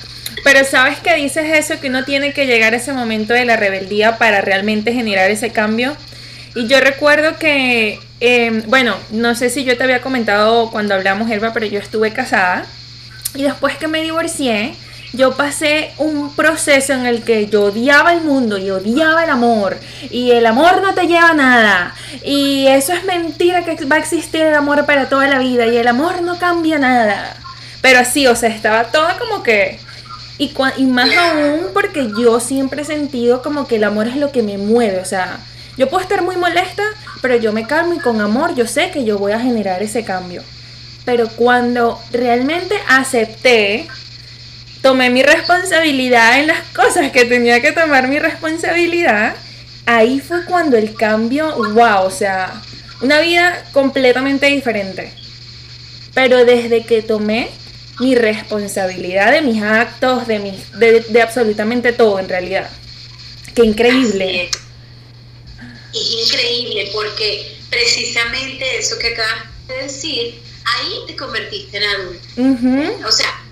[0.43, 3.57] Pero sabes que dices eso, que uno tiene que llegar a ese momento de la
[3.57, 5.97] rebeldía para realmente generar ese cambio.
[6.55, 11.29] Y yo recuerdo que, em, bueno, no sé si yo te había comentado cuando hablamos,
[11.29, 12.65] Elba, pero yo estuve casada.
[13.35, 14.73] Y después que me divorcié,
[15.13, 19.77] yo pasé un proceso en el que yo odiaba el mundo y odiaba el amor.
[20.11, 21.95] Y el amor no te lleva a nada.
[22.23, 25.65] Y eso es mentira que va a existir el amor para toda la vida.
[25.65, 27.35] Y el amor no cambia nada.
[27.81, 29.79] Pero sí, o sea, estaba toda como que...
[30.37, 34.41] Y más aún porque yo siempre he sentido como que el amor es lo que
[34.41, 34.99] me mueve.
[34.99, 35.39] O sea,
[35.79, 36.83] yo puedo estar muy molesta,
[37.21, 40.03] pero yo me calmo y con amor yo sé que yo voy a generar ese
[40.03, 40.43] cambio.
[41.05, 43.87] Pero cuando realmente acepté
[44.81, 49.35] tomé mi responsabilidad en las cosas que tenía que tomar mi responsabilidad,
[49.85, 52.61] ahí fue cuando el cambio, wow, o sea,
[53.01, 55.13] una vida completamente diferente.
[56.13, 57.51] Pero desde que tomé
[58.01, 62.69] mi responsabilidad de mis actos, de, mis, de, absolutamente todo en realidad.
[63.55, 64.49] Qué increíble.
[65.93, 66.31] Es.
[66.31, 73.07] increíble porque precisamente eso que acabas de decir, ahí te convertiste en adulto.
[73.07, 73.43] O sea,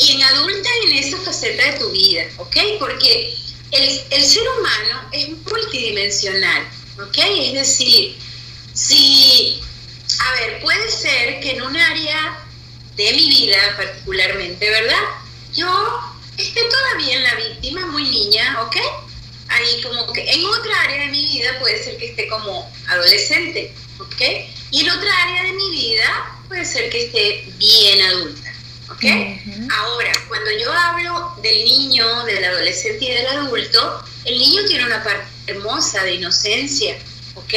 [0.00, 2.56] y en adulta en esa faceta de tu vida, ¿ok?
[2.78, 3.34] Porque
[3.72, 6.62] el, el ser humano es multidimensional,
[7.00, 7.18] ¿ok?
[7.18, 8.16] Es decir,
[8.72, 9.60] si,
[10.18, 12.44] a ver, puede ser que en un área
[12.96, 15.02] de mi vida particularmente, ¿verdad?
[15.54, 16.00] Yo
[16.36, 18.76] esté todavía en la víctima, muy niña, ¿ok?
[19.56, 23.72] Ahí como que en otra área de mi vida puede ser que esté como adolescente,
[23.98, 24.22] ¿ok?
[24.70, 28.52] Y en otra área de mi vida puede ser que esté bien adulta.
[28.90, 29.04] ¿ok?
[29.70, 35.02] Ahora, cuando yo hablo del niño, del adolescente y del adulto, el niño tiene una
[35.02, 36.96] parte hermosa de inocencia,
[37.34, 37.54] ¿ok?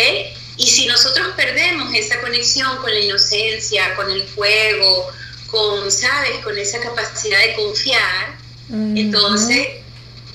[0.57, 5.09] Y si nosotros perdemos esa conexión con la inocencia, con el juego,
[5.47, 6.39] con, ¿sabes?
[6.43, 8.37] Con esa capacidad de confiar,
[8.95, 9.67] entonces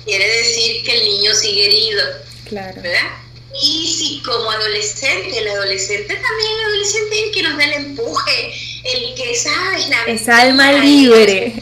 [0.04, 2.02] quiere decir que el niño sigue herido,
[2.48, 2.80] claro.
[2.82, 3.24] ¿verdad?
[3.62, 7.72] Y si como adolescente, el adolescente también, el adolescente es el que nos da el
[7.72, 11.54] empuje, el que sabes la Esa alma libre.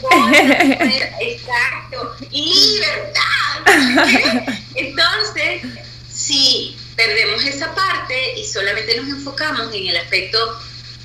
[1.20, 3.22] Exacto, libertad.
[4.74, 5.62] Entonces,
[6.10, 10.38] si perdemos esa parte y solamente nos enfocamos en el aspecto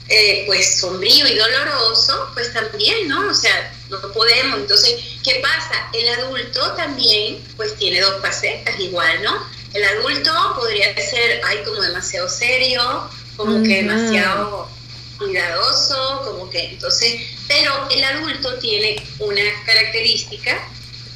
[0.09, 3.29] eh, pues sombrío y doloroso, pues también, ¿no?
[3.29, 4.59] O sea, no podemos.
[4.59, 4.95] Entonces,
[5.27, 5.89] ¿qué pasa?
[5.93, 9.45] El adulto también pues tiene dos facetas igual, ¿no?
[9.73, 14.69] El adulto podría ser, ay, como demasiado serio, como que demasiado
[15.17, 20.65] cuidadoso, como que entonces, pero el adulto tiene una característica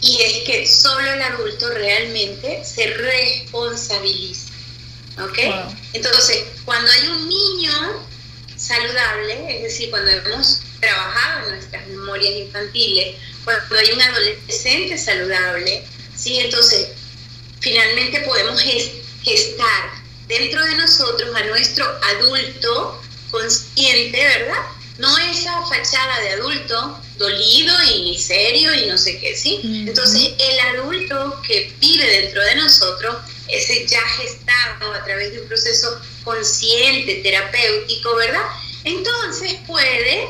[0.02, 4.52] y es que solo el adulto realmente se responsabiliza.
[5.24, 5.38] ¿Ok?
[5.94, 7.72] Entonces, cuando hay un niño
[8.58, 15.84] saludable, es decir, cuando hemos trabajado en nuestras memorias infantiles, cuando hay un adolescente saludable,
[16.16, 16.40] ¿sí?
[16.40, 16.88] Entonces,
[17.60, 18.62] finalmente podemos
[19.24, 19.92] gestar
[20.28, 24.62] dentro de nosotros a nuestro adulto consciente, ¿verdad?
[24.98, 29.62] No esa fachada de adulto dolido y serio y no sé qué, ¿sí?
[29.88, 33.16] Entonces, el adulto que vive dentro de nosotros,
[33.48, 38.46] ese ya gestado a través de un proceso consciente, terapéutico, ¿verdad?
[38.84, 40.30] Entonces puede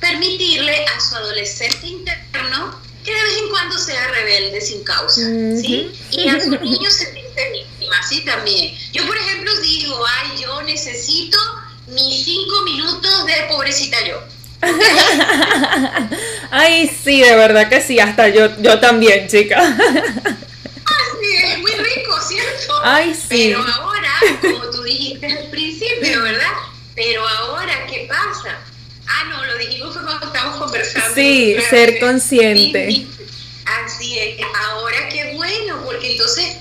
[0.00, 5.92] permitirle a su adolescente interno que de vez en cuando sea rebelde sin causa, ¿sí?
[6.10, 8.24] Y a su niño se siente víctima, ¿sí?
[8.24, 8.76] También.
[8.92, 11.38] Yo, por ejemplo, digo, ay, yo necesito
[11.86, 14.20] mis cinco minutos de pobrecita yo.
[16.50, 19.62] ay, sí, de verdad que sí, hasta yo, yo también, chica.
[21.20, 22.80] sí, es muy rico, ¿cierto?
[22.82, 23.52] Ay, sí.
[23.52, 26.52] Pero ahora, como tú dijiste al principio, ¿verdad?
[26.96, 28.58] Pero ahora, ¿qué pasa?
[29.08, 31.14] Ah, no, lo dijimos cuando estábamos conversando.
[31.14, 33.06] Sí, ser consciente.
[33.64, 34.38] Así es.
[34.68, 36.56] Ahora qué bueno, porque entonces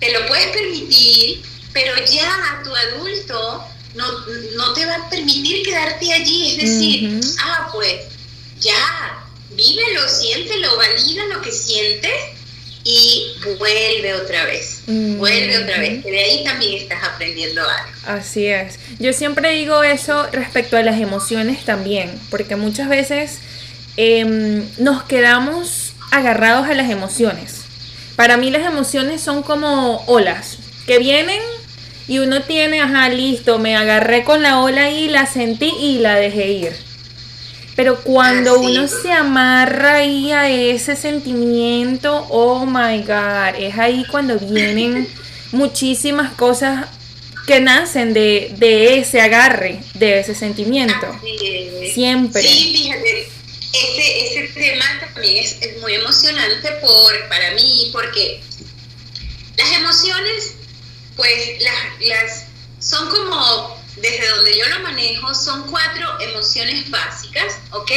[0.00, 4.06] te lo puedes permitir, pero ya tu adulto no,
[4.56, 6.50] no te va a permitir quedarte allí.
[6.50, 8.02] Es decir, ah, pues
[8.60, 12.35] ya, vívelo, siéntelo, valida lo que sientes
[12.88, 17.90] y vuelve otra vez, vuelve otra vez, que de ahí también estás aprendiendo algo.
[18.06, 18.78] Así es.
[19.00, 23.40] Yo siempre digo eso respecto a las emociones también, porque muchas veces
[23.96, 27.62] em, nos quedamos agarrados a las emociones.
[28.14, 31.40] Para mí las emociones son como olas que vienen
[32.06, 36.14] y uno tiene, ajá, listo, me agarré con la ola y la sentí y la
[36.14, 36.85] dejé ir.
[37.76, 44.38] Pero cuando uno se amarra ahí a ese sentimiento, oh my God, es ahí cuando
[44.38, 45.06] vienen
[45.52, 46.86] muchísimas cosas
[47.46, 51.06] que nacen de, ese agarre, de ese sentimiento.
[51.92, 52.42] Siempre.
[52.42, 53.28] Sí, fíjate,
[53.72, 58.40] ese, tema también es, muy emocionante por, para mí, porque
[59.58, 60.54] las emociones,
[61.14, 62.46] pues las, las
[62.80, 67.90] son como desde donde yo lo manejo, son cuatro emociones básicas, ¿ok?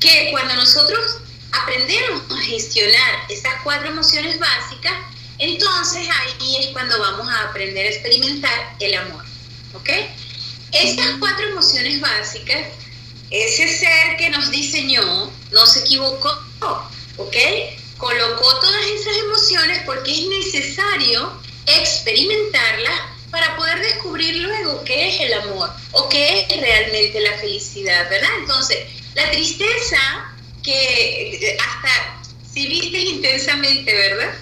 [0.00, 1.18] Que cuando nosotros
[1.52, 4.94] aprendemos a gestionar esas cuatro emociones básicas,
[5.38, 9.24] entonces ahí es cuando vamos a aprender a experimentar el amor,
[9.74, 9.90] ¿ok?
[10.72, 12.66] Estas cuatro emociones básicas,
[13.30, 16.38] ese ser que nos diseñó no se equivocó,
[17.16, 17.36] ¿ok?
[17.96, 21.32] Colocó todas esas emociones porque es necesario
[21.66, 28.08] experimentarlas para poder descubrir luego qué es el amor o qué es realmente la felicidad,
[28.10, 28.28] ¿verdad?
[28.38, 28.78] Entonces,
[29.14, 29.98] la tristeza,
[30.62, 32.20] que hasta
[32.52, 34.34] si viste intensamente, ¿verdad?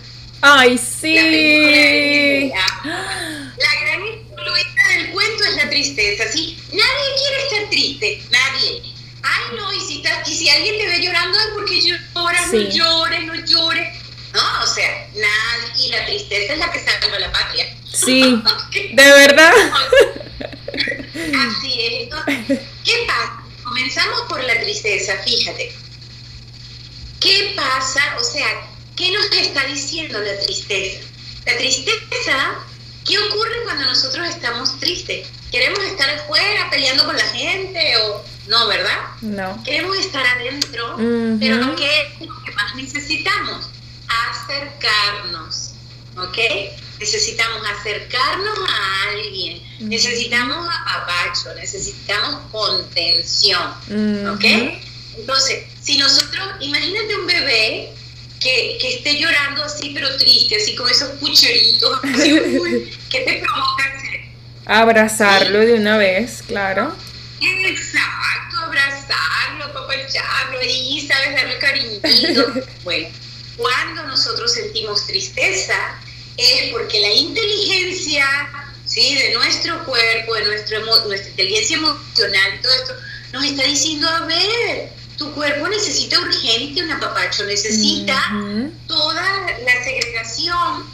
[0.42, 2.50] Ay, sí.
[2.52, 6.58] La, gran influencia del cuento es la tristeza, ¿sí?
[6.72, 8.82] Nadie quiere estar triste, nadie.
[9.22, 13.24] Ay, no, y si, y si alguien te ve llorando es porque lloras, no llores,
[13.24, 13.98] no llores.
[14.32, 17.76] No, o sea, nada, y la tristeza es la que salva la patria.
[18.04, 18.42] Sí,
[18.92, 19.52] de verdad.
[21.48, 22.58] Así es.
[22.84, 23.42] ¿qué pasa?
[23.62, 25.72] Comenzamos por la tristeza, fíjate.
[27.20, 28.00] ¿Qué pasa?
[28.18, 28.46] O sea,
[28.96, 31.00] ¿qué nos está diciendo la tristeza?
[31.46, 32.54] La tristeza,
[33.06, 35.28] ¿qué ocurre cuando nosotros estamos tristes?
[35.50, 38.98] ¿Queremos estar afuera peleando con la gente o no, verdad?
[39.20, 39.62] No.
[39.64, 40.96] Queremos estar adentro,
[41.38, 43.68] pero lo que es lo que más necesitamos,
[44.08, 45.72] acercarnos,
[46.16, 46.38] ¿ok?
[47.00, 53.72] Necesitamos acercarnos a alguien, necesitamos apapacho, necesitamos contención,
[54.28, 54.44] ¿ok?
[55.16, 57.92] Entonces, si nosotros, imagínate un bebé
[58.38, 62.00] que, que, esté llorando así, pero triste, así con esos pucheritos,
[63.10, 64.20] ¿qué te provoca hacer?
[64.66, 66.94] Abrazarlo de una vez, claro.
[67.40, 71.34] Exacto, abrazarlo, apapacharlo y, ¿sabes?
[71.34, 72.08] Darle cariñito.
[72.84, 73.08] bueno,
[73.56, 75.98] cuando nosotros sentimos tristeza,
[76.40, 78.26] es porque la inteligencia
[78.86, 79.14] ¿sí?
[79.14, 82.94] de nuestro cuerpo, de nuestro nuestra inteligencia emocional todo esto,
[83.32, 88.18] nos está diciendo, a ver, tu cuerpo necesita urgente un apapacho, necesita
[88.86, 90.84] toda la segregación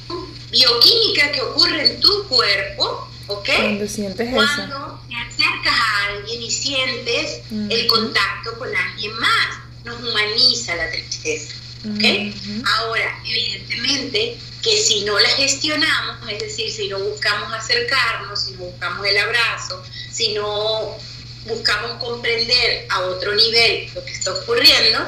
[0.51, 3.49] bioquímica que ocurre en tu cuerpo, ¿ok?
[3.57, 7.41] Cuando sientes Cuando te acercas a alguien y sientes
[7.71, 12.35] el contacto con alguien más, nos humaniza la tristeza, ¿ok?
[12.67, 18.65] Ahora, evidentemente, que si no la gestionamos, es decir, si no buscamos acercarnos, si no
[18.65, 20.99] buscamos el abrazo, si no
[21.45, 24.99] buscamos comprender a otro nivel lo que está ocurriendo,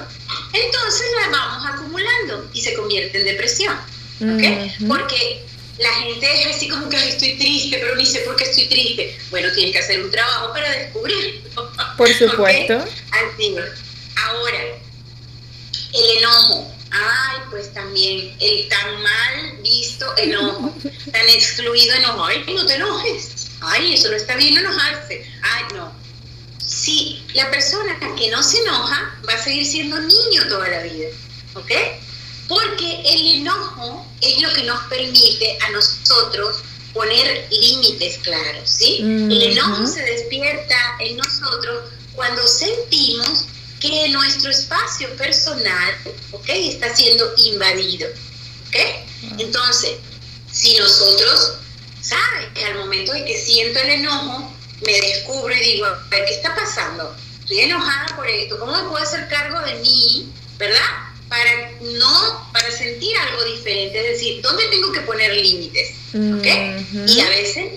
[0.52, 3.76] entonces la vamos acumulando y se convierte en depresión.
[4.86, 5.44] Porque
[5.78, 9.18] la gente es así como que estoy triste, pero ni sé por qué estoy triste.
[9.30, 11.50] Bueno, tienes que hacer un trabajo para descubrirlo.
[11.96, 12.78] Por supuesto.
[13.10, 13.56] Así.
[14.24, 14.60] Ahora,
[15.94, 20.74] el enojo Ay, pues también el tan mal visto enojo,
[21.12, 22.24] tan excluido enojo.
[22.24, 23.48] Ay, no te enojes.
[23.60, 25.26] Ay, eso no está bien enojarse.
[25.42, 25.92] Ay, no.
[26.58, 31.08] Si la persona que no se enoja va a seguir siendo niño toda la vida,
[31.54, 31.72] ¿ok?
[32.48, 36.62] Porque el enojo es lo que nos permite a nosotros
[36.94, 38.98] poner límites claros, ¿sí?
[39.00, 41.84] El enojo se despierta en nosotros
[42.14, 43.46] cuando sentimos
[43.80, 45.94] que nuestro espacio personal,
[46.32, 46.48] ¿ok?
[46.48, 48.08] Está siendo invadido,
[48.68, 48.76] ¿ok?
[48.76, 49.36] Ah.
[49.38, 49.96] Entonces,
[50.50, 51.54] si nosotros,
[52.00, 52.46] ¿sabes?
[52.54, 54.52] Que al momento de que siento el enojo,
[54.84, 57.14] me descubro y digo, ¿qué está pasando?
[57.40, 60.80] Estoy enojada por esto, ¿cómo me puedo hacer cargo de mí, verdad?
[61.28, 65.90] Para no, para sentir algo diferente, es decir, ¿dónde tengo que poner límites?
[66.14, 66.46] ¿Ok?
[67.06, 67.72] Y a veces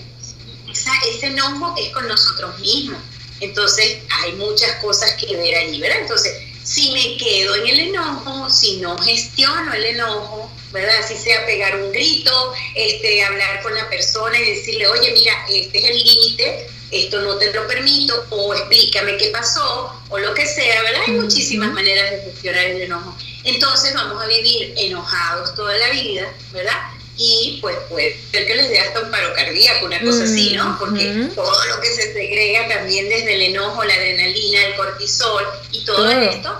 [1.08, 2.98] ese enojo es con nosotros mismos.
[3.42, 5.98] Entonces hay muchas cosas que ver allí, ¿verdad?
[6.00, 6.32] Entonces,
[6.62, 11.06] si me quedo en el enojo, si no gestiono el enojo, ¿verdad?
[11.06, 15.78] Si sea pegar un grito, este, hablar con la persona y decirle, oye, mira, este
[15.78, 20.46] es el límite, esto no te lo permito, o explícame qué pasó, o lo que
[20.46, 21.02] sea, ¿verdad?
[21.08, 23.16] Hay muchísimas maneras de gestionar el enojo.
[23.44, 26.80] Entonces vamos a vivir enojados toda la vida, ¿verdad?
[27.16, 30.78] Y pues puede ser que les dé hasta un paro cardíaco, una cosa así, ¿no?
[30.78, 35.84] Porque todo lo que se segrega también desde el enojo, la adrenalina, el cortisol y
[35.84, 36.56] todo esto,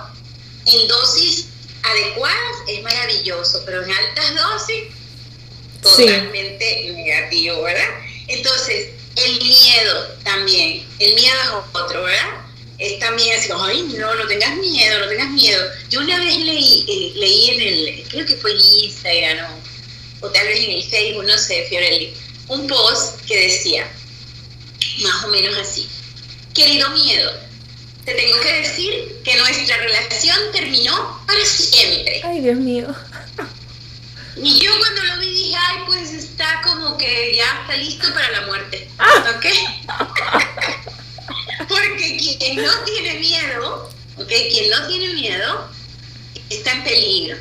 [0.67, 1.47] en dosis
[1.81, 4.83] adecuadas es maravilloso, pero en altas dosis
[5.81, 7.89] totalmente negativo, ¿verdad?
[8.27, 12.41] Entonces, el miedo también, el miedo es otro, ¿verdad?
[12.79, 15.61] Es también así ay, no, no tengas miedo, no tengas miedo.
[15.89, 19.62] Yo una vez leí, eh, leí en el, creo que fue en Instagram, ¿no?
[20.23, 22.13] O tal vez en el Facebook, no sé, Fiorelli,
[22.47, 23.91] un post que decía,
[25.01, 25.87] más o menos así,
[26.53, 27.31] querido miedo,
[28.05, 32.21] te tengo que decir que nuestra relación terminó para siempre.
[32.23, 32.87] Ay, Dios mío.
[34.35, 38.31] Y yo cuando lo vi dije, ay, pues está como que ya está listo para
[38.31, 38.89] la muerte.
[38.97, 39.35] Ah.
[39.35, 39.45] ¿Ok?
[41.67, 44.27] Porque quien no tiene miedo, ¿ok?
[44.27, 45.69] Quien no tiene miedo
[46.49, 47.37] está en peligro,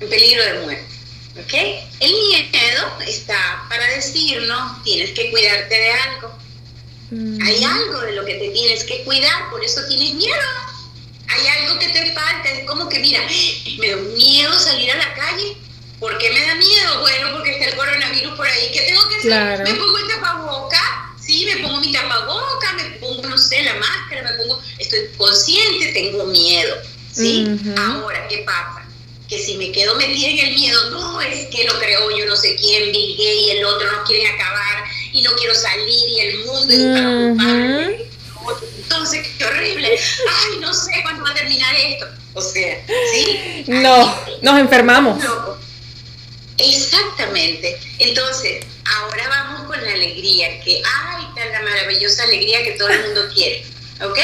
[0.00, 0.93] en peligro de muerte.
[1.36, 1.52] ¿Ok?
[2.00, 6.38] El miedo está para decirnos, tienes que cuidarte de algo.
[7.10, 7.42] Mm.
[7.42, 10.34] Hay algo de lo que te tienes que cuidar, por eso tienes miedo.
[11.28, 13.20] Hay algo que te falta, es como que, mira,
[13.78, 15.56] me da miedo salir a la calle.
[15.98, 17.00] ¿Por qué me da miedo?
[17.00, 18.70] Bueno, porque está el coronavirus por ahí.
[18.72, 19.64] ¿Qué tengo que hacer?
[19.64, 24.22] Me pongo el tapaboca, sí, me pongo mi tapaboca, me pongo, no sé, la máscara,
[24.22, 26.76] me pongo, estoy consciente, tengo miedo,
[27.12, 27.58] ¿sí?
[27.76, 28.83] Ahora, ¿qué pasa?
[29.28, 32.36] Que si me quedo metida en el miedo, no, es que lo creó yo no
[32.36, 36.20] sé quién, Bill Gates y el otro no quieren acabar y no quiero salir y
[36.20, 38.00] el mundo es
[38.78, 39.98] Entonces, qué horrible.
[40.28, 42.06] Ay, no sé cuándo va a terminar esto.
[42.34, 43.64] O sea, ¿sí?
[43.68, 45.24] No, nos enfermamos.
[46.58, 47.78] Exactamente.
[47.98, 53.22] Entonces, ahora vamos con la alegría, que, ay, la maravillosa alegría que todo el mundo
[53.32, 53.64] quiere.
[54.02, 54.18] ¿Ok?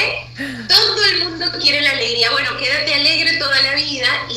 [0.68, 2.30] Todo el mundo quiere la alegría.
[2.32, 3.59] Bueno, quédate alegre toda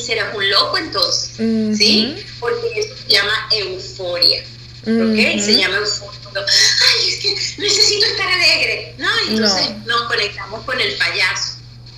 [0.03, 1.31] serás un loco entonces.
[1.77, 2.15] ¿Sí?
[2.39, 4.43] Porque eso se llama euforia.
[4.81, 5.41] ¿Ok?
[5.41, 6.19] Se llama euforia.
[6.35, 8.95] Ay, es que necesito estar alegre.
[8.97, 11.53] No, entonces nos conectamos con el payaso.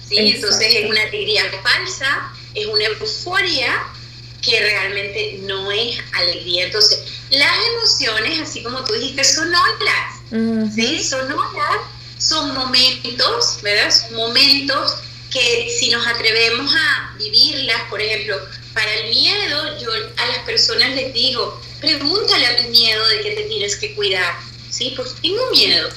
[0.08, 0.18] ¿Sí?
[0.18, 3.84] Entonces es una alegría falsa, es una euforia
[4.41, 6.66] que realmente no es alegría.
[6.66, 6.99] Entonces,
[7.32, 10.74] las emociones, así como tú dijiste, son olas.
[10.76, 11.03] ¿Sí?
[11.03, 11.82] Son olas
[12.18, 13.91] son momentos, ¿verdad?
[13.91, 14.95] Son momentos
[15.36, 18.39] que si nos atrevemos a vivirlas, por ejemplo,
[18.73, 23.31] para el miedo, yo a las personas les digo, pregúntale a tu miedo de qué
[23.31, 24.33] te tienes que cuidar,
[24.69, 24.93] ¿sí?
[24.95, 25.89] Pues tengo miedo,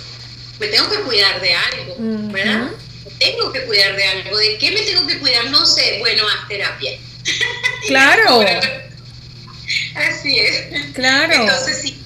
[0.58, 1.96] me tengo que cuidar de algo,
[2.32, 2.70] ¿verdad?
[3.18, 5.50] tengo que cuidar de algo, ¿de qué me tengo que cuidar?
[5.50, 6.98] No sé, bueno, haz terapia.
[7.86, 8.40] Claro.
[9.94, 10.92] Así es.
[10.94, 11.32] Claro.
[11.32, 12.02] Entonces, sí.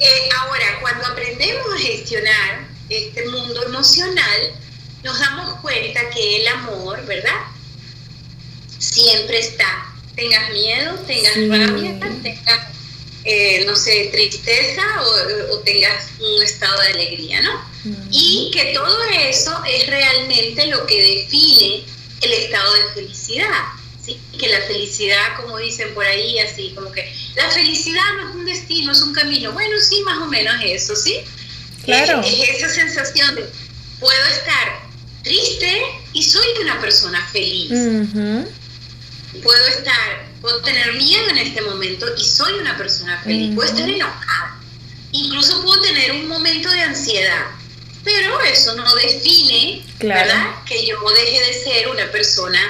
[0.00, 4.52] Eh, ahora, cuando aprendemos a gestionar este mundo emocional,
[5.04, 7.40] nos damos cuenta que el amor, ¿verdad?
[8.78, 9.92] Siempre está.
[10.16, 12.60] Tengas miedo, tengas rabia, tengas,
[13.24, 14.82] eh, no sé, tristeza
[15.50, 17.74] o, tengas un estado de alegría, ¿no?
[18.10, 21.84] Y que todo eso es realmente lo que define
[22.22, 23.64] el estado de felicidad.
[24.02, 24.18] ¿sí?
[24.38, 28.44] Que la felicidad, como dicen por ahí, así como que la felicidad no es un
[28.46, 29.52] destino, es un camino.
[29.52, 31.20] Bueno, sí, más o menos eso, ¿sí?
[31.84, 32.22] Claro.
[32.22, 33.44] Es, esa sensación de
[34.00, 34.83] puedo estar
[35.24, 37.70] triste y soy una persona feliz.
[39.42, 43.54] Puedo estar, puedo tener miedo en este momento y soy una persona feliz.
[43.54, 44.60] Puedo estar enojada.
[45.10, 47.46] Incluso puedo tener un momento de ansiedad.
[48.04, 50.62] Pero eso no define, ¿verdad?
[50.66, 52.60] Que yo deje de ser una persona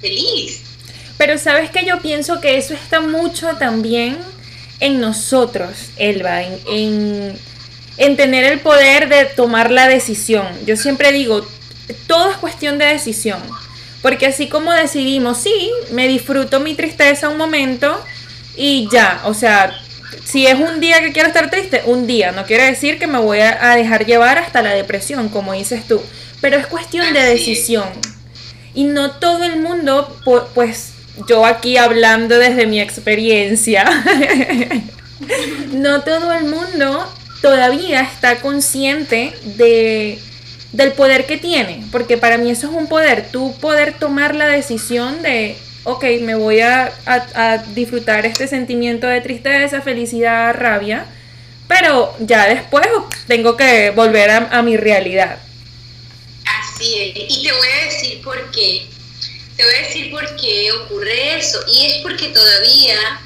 [0.00, 0.60] feliz.
[1.18, 4.18] Pero sabes que yo pienso que eso está mucho también
[4.80, 7.36] en nosotros, Elba, en
[7.96, 10.46] en tener el poder de tomar la decisión.
[10.66, 11.46] Yo siempre digo,
[12.06, 13.40] todo es cuestión de decisión.
[14.02, 17.98] Porque así como decidimos, sí, me disfruto mi tristeza un momento
[18.56, 19.74] y ya, o sea,
[20.24, 23.18] si es un día que quiero estar triste, un día, no quiere decir que me
[23.18, 26.02] voy a dejar llevar hasta la depresión, como dices tú,
[26.40, 27.88] pero es cuestión de decisión.
[28.74, 30.20] Y no todo el mundo,
[30.54, 30.90] pues
[31.28, 33.84] yo aquí hablando desde mi experiencia,
[35.72, 37.10] no todo el mundo
[37.40, 40.18] todavía está consciente de,
[40.74, 44.48] del poder que tiene, porque para mí eso es un poder, tú poder tomar la
[44.48, 46.92] decisión de, ok, me voy a,
[47.74, 51.06] disfrutar este sentimiento de tristeza, felicidad, rabia,
[51.68, 52.88] pero ya después
[53.28, 55.38] tengo que volver a, mi realidad.
[56.44, 58.86] Así es, y te voy a decir por qué.
[59.56, 61.60] Te voy a decir por qué ocurre eso.
[61.72, 63.20] Y es porque todavía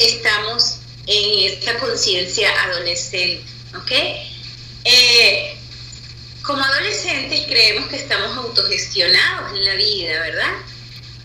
[0.00, 3.44] estamos en esta conciencia adolescente,
[3.76, 3.92] ¿ok?
[4.84, 5.58] Eh,
[6.48, 10.50] como adolescentes creemos que estamos autogestionados en la vida, ¿verdad?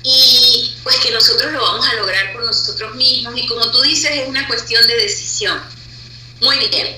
[0.03, 4.11] Y pues que nosotros lo vamos a lograr por nosotros mismos y como tú dices
[4.11, 5.61] es una cuestión de decisión.
[6.41, 6.97] Muy bien,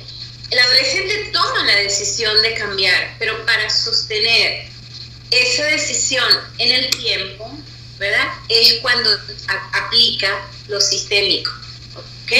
[0.50, 4.70] el adolescente toma la decisión de cambiar, pero para sostener
[5.30, 7.56] esa decisión en el tiempo,
[8.00, 8.28] ¿verdad?
[8.50, 9.08] Es cuando
[9.72, 11.52] aplica lo sistémico,
[11.96, 12.32] ¿ok?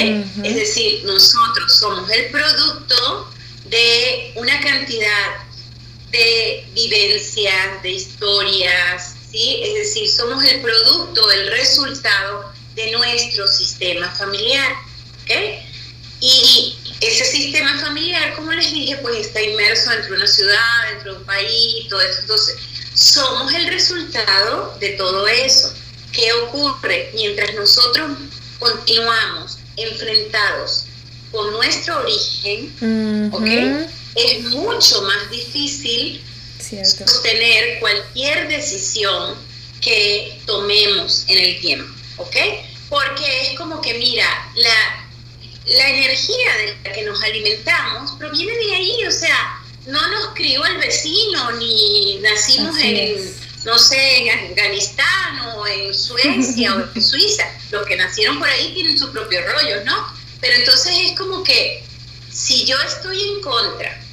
[0.42, 3.32] Es decir, nosotros somos el producto
[3.66, 5.45] de una cantidad
[6.10, 9.60] de vivencias, de historias, ¿sí?
[9.62, 14.72] Es decir, somos el producto, el resultado de nuestro sistema familiar,
[15.24, 15.30] ¿ok?
[16.20, 21.12] Y ese sistema familiar, como les dije, pues está inmerso dentro de una ciudad, dentro
[21.12, 22.20] de un país, todo eso.
[22.20, 22.56] Entonces,
[22.94, 25.72] somos el resultado de todo eso.
[26.12, 27.10] ¿Qué ocurre?
[27.14, 28.12] Mientras nosotros
[28.58, 30.84] continuamos enfrentados
[31.30, 33.90] con nuestro origen, ¿ok?
[34.16, 36.22] Es mucho más difícil
[36.58, 39.36] sostener cualquier decisión
[39.80, 42.36] que tomemos en el tiempo, ¿ok?
[42.88, 45.06] Porque es como que, mira, la,
[45.66, 50.64] la energía de la que nos alimentamos proviene de ahí, o sea, no nos crió
[50.64, 57.44] el vecino, ni nacimos en, no sé, en Afganistán o en Suecia o en Suiza.
[57.70, 60.12] Los que nacieron por ahí tienen sus propios rollos, ¿no?
[60.40, 61.84] Pero entonces es como que
[62.30, 64.05] si yo estoy en contra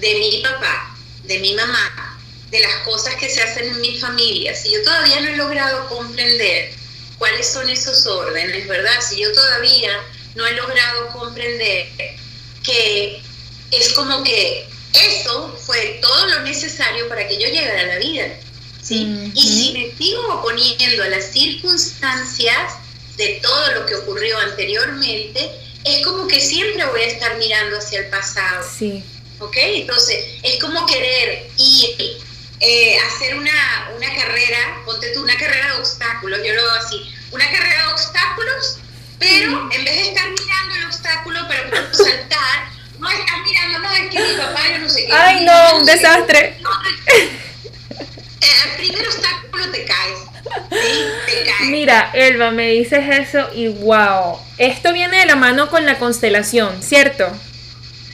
[0.00, 2.18] de mi papá, de mi mamá,
[2.50, 5.88] de las cosas que se hacen en mi familia, si yo todavía no he logrado
[5.88, 6.72] comprender
[7.18, 9.00] cuáles son esos órdenes, ¿verdad?
[9.06, 9.92] Si yo todavía
[10.34, 11.86] no he logrado comprender
[12.64, 13.22] que
[13.70, 18.26] es como que eso fue todo lo necesario para que yo llegara a la vida.
[18.82, 19.30] ¿sí?
[19.34, 22.74] Y si me sigo oponiendo a las circunstancias
[23.16, 25.50] de todo lo que ocurrió anteriormente,
[25.84, 28.66] es como que siempre voy a estar mirando hacia el pasado.
[28.76, 29.04] Sí.
[29.40, 29.56] ¿Ok?
[29.56, 32.18] Entonces, es como querer ir,
[32.60, 37.12] eh, hacer una, una carrera, ponte tú, una carrera de obstáculos, yo lo veo así,
[37.32, 38.80] una carrera de obstáculos
[39.20, 44.10] pero en vez de estar mirando el obstáculo para saltar, no estás mirando, no, es
[44.10, 45.12] que mi papá yo no sé qué.
[45.12, 46.56] Ay, no, un desastre.
[48.40, 50.18] el primer obstáculo te caes.
[50.70, 51.04] ¿sí?
[51.26, 51.68] Te caes.
[51.68, 54.38] Mira, Elba, me dices eso y wow.
[54.56, 57.30] Esto viene de la mano con la constelación, ¿cierto?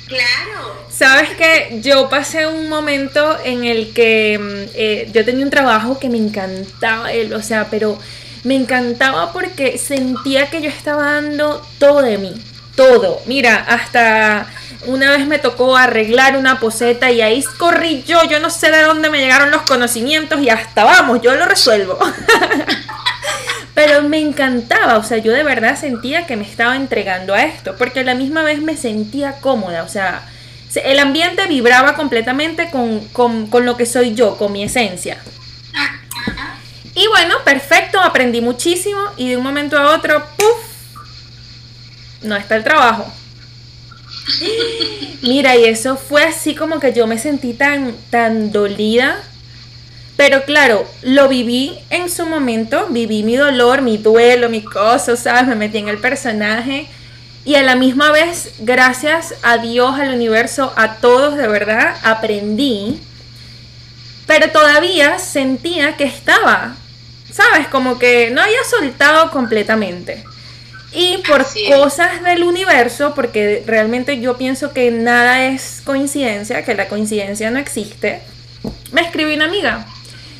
[0.08, 0.86] Claro.
[0.97, 5.99] Sabes que yo pasé un momento en el que mm, eh, yo tenía un trabajo
[5.99, 7.99] que me encantaba, o sea, pero
[8.44, 12.32] me encantaba porque sentía que yo estaba dando todo de mí,
[12.76, 13.20] todo.
[13.26, 14.47] Mira, hasta
[14.86, 18.80] una vez me tocó arreglar una poseta y ahí corrí yo, yo no sé de
[18.80, 21.99] dónde me llegaron los conocimientos y hasta vamos, yo lo resuelvo.
[23.74, 27.76] Pero me encantaba, o sea, yo de verdad sentía que me estaba entregando a esto,
[27.76, 30.22] porque a la misma vez me sentía cómoda, o sea,
[30.84, 35.18] el ambiente vibraba completamente con, con lo que soy yo, con mi esencia.
[36.94, 40.56] Y bueno, perfecto, aprendí muchísimo y de un momento a otro, ¡puf!
[42.22, 43.12] No está el trabajo.
[45.22, 49.22] Mira, y eso fue así como que yo me sentí tan, tan dolida.
[50.16, 55.46] Pero claro, lo viví en su momento, viví mi dolor, mi duelo, mi cosa, ¿sabes?
[55.46, 56.88] Me metí en el personaje.
[57.47, 63.01] Y a la misma vez, gracias a Dios, al universo, a todos de verdad, aprendí.
[64.26, 66.76] Pero todavía sentía que estaba
[67.36, 67.68] ¿sabes?
[67.68, 70.24] Como que no había soltado completamente.
[70.92, 76.88] Y por cosas del universo, porque realmente yo pienso que nada es coincidencia, que la
[76.88, 78.22] coincidencia no existe,
[78.92, 79.86] me escribió una amiga.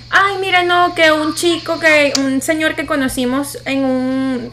[0.09, 4.53] Ay, mira, no, que un chico, que un señor que conocimos en un...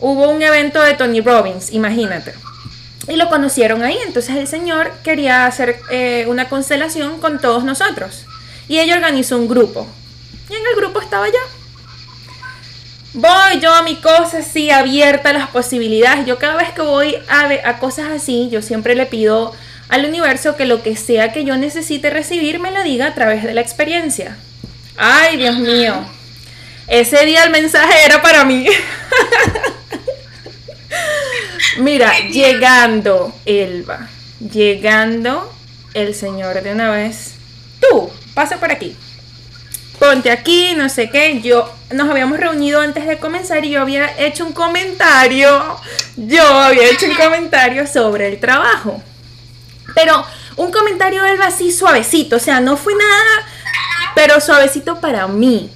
[0.00, 2.34] Hubo un evento de Tony Robbins, imagínate.
[3.08, 8.26] Y lo conocieron ahí, entonces el señor quería hacer eh, una constelación con todos nosotros.
[8.68, 9.86] Y ella organizó un grupo.
[10.50, 11.58] Y en el grupo estaba yo
[13.14, 16.26] voy yo a mi cosa así abierta a las posibilidades.
[16.26, 19.52] Yo cada vez que voy a, a cosas así, yo siempre le pido
[19.88, 23.42] al universo que lo que sea que yo necesite recibir me lo diga a través
[23.42, 24.36] de la experiencia.
[24.96, 25.94] Ay, Dios mío.
[26.88, 28.66] Ese día el mensaje era para mí.
[31.78, 34.08] Mira, llegando, Elba,
[34.40, 35.52] llegando
[35.94, 37.34] el Señor de una vez.
[37.80, 38.96] Tú, pasa por aquí.
[39.98, 41.40] Ponte aquí, no sé qué.
[41.42, 45.76] Yo nos habíamos reunido antes de comenzar y yo había hecho un comentario.
[46.16, 49.02] Yo había hecho un comentario sobre el trabajo.
[49.94, 50.24] Pero
[50.56, 53.46] un comentario Elba así suavecito, o sea, no fue nada,
[54.14, 55.70] pero suavecito para mí.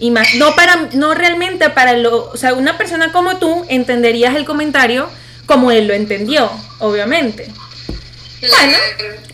[0.00, 4.34] Y más, no para, no realmente para lo, o sea, una persona como tú entenderías
[4.34, 5.08] el comentario
[5.46, 7.52] como él lo entendió, obviamente.
[8.40, 8.78] Bueno,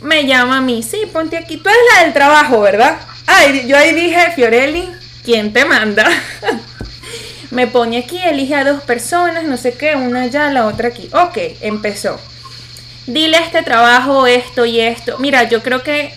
[0.03, 2.99] me llama a mí, sí, ponte aquí, tú eres la del trabajo, ¿verdad?
[3.27, 4.91] Ay, yo ahí dije, Fiorelli,
[5.25, 6.11] ¿quién te manda?
[7.51, 11.09] me pone aquí, elige a dos personas, no sé qué, una allá, la otra aquí.
[11.13, 12.21] Ok, empezó.
[13.07, 15.19] Dile este trabajo, esto y esto.
[15.19, 16.13] Mira, yo creo que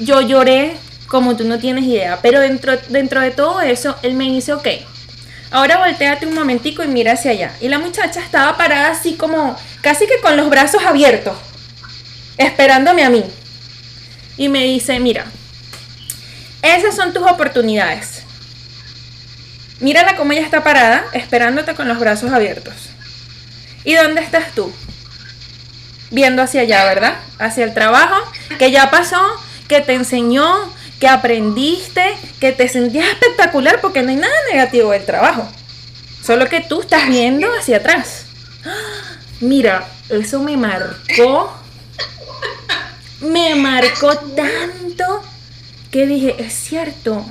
[0.00, 0.76] yo lloré
[1.08, 2.20] como tú no tienes idea.
[2.22, 4.68] Pero dentro, dentro de todo eso, él me dice, ok,
[5.50, 7.52] ahora volteate un momentico y mira hacia allá.
[7.60, 11.36] Y la muchacha estaba parada así como, casi que con los brazos abiertos,
[12.36, 13.24] esperándome a mí.
[14.36, 15.24] Y me dice, mira,
[16.62, 18.22] esas son tus oportunidades.
[19.80, 22.74] Mírala cómo ella está parada, esperándote con los brazos abiertos.
[23.84, 24.72] ¿Y dónde estás tú?
[26.10, 27.16] Viendo hacia allá, ¿verdad?
[27.38, 28.16] Hacia el trabajo
[28.58, 29.20] que ya pasó,
[29.68, 35.04] que te enseñó, que aprendiste, que te sentías espectacular porque no hay nada negativo del
[35.04, 35.48] trabajo.
[36.24, 38.24] Solo que tú estás viendo hacia atrás.
[39.40, 41.52] Mira, eso me marcó.
[43.20, 45.22] Me marcó tanto
[45.90, 47.24] que dije, es cierto.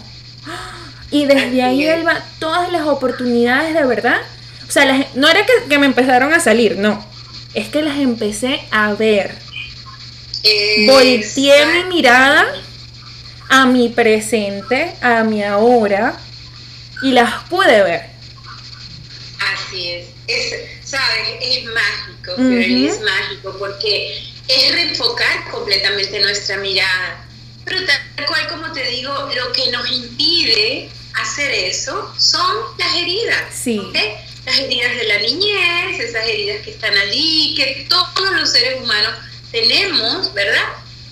[1.11, 4.21] Y desde ahí, Elba, todas las oportunidades de verdad.
[4.67, 7.05] O sea, no era que, me empezaron a salir, no.
[7.53, 9.35] Es que las empecé a ver.
[10.87, 12.45] Volteé mi mirada
[13.49, 16.17] a mi presente, a mi ahora,
[17.01, 18.05] y las pude ver.
[19.39, 20.05] Así es.
[20.27, 21.27] es ¿Sabes?
[21.41, 27.25] Es mágico, es mágico, porque es reenfocar completamente nuestra mirada.
[27.65, 30.89] Pero tal cual como te digo, lo que nos impide
[31.21, 33.43] hacer eso son las heridas.
[33.53, 33.81] Sí.
[34.45, 39.11] Las heridas de la niñez, esas heridas que están allí, que todos los seres humanos
[39.51, 40.63] tenemos, ¿verdad?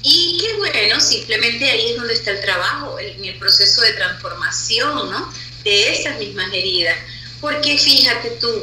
[0.07, 5.09] Y qué bueno, simplemente ahí es donde está el trabajo, en el proceso de transformación,
[5.09, 5.33] ¿no?
[5.63, 6.95] De esas mismas heridas.
[7.41, 8.53] Porque fíjate tú,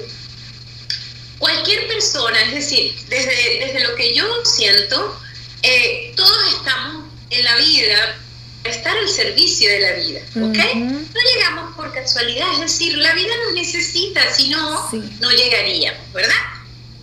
[1.38, 5.20] cualquier persona, es decir, desde, desde lo que yo siento,
[5.64, 8.18] eh, todos estamos en la vida
[8.62, 10.74] para estar al servicio de la vida, ¿ok?
[10.76, 16.36] No llegamos por casualidad, es decir, la vida nos necesita, si no, no llegaríamos, ¿verdad?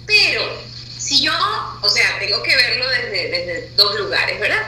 [0.05, 0.68] Pero
[1.09, 1.33] si yo,
[1.81, 4.61] o sea, tengo que verlo desde, desde dos lugares, ¿verdad?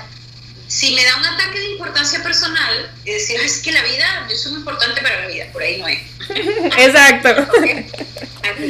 [0.67, 4.35] Si me da un ataque de importancia personal, y decir, es que la vida, yo
[4.35, 5.99] soy muy importante para la vida, por ahí no es.
[6.77, 7.47] Exacto.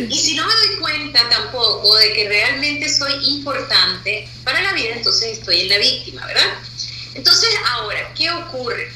[0.10, 4.96] Y si no me doy cuenta tampoco de que realmente soy importante para la vida,
[4.96, 6.54] entonces estoy en la víctima, ¿verdad?
[7.16, 8.90] Entonces, ahora, ¿qué ocurre?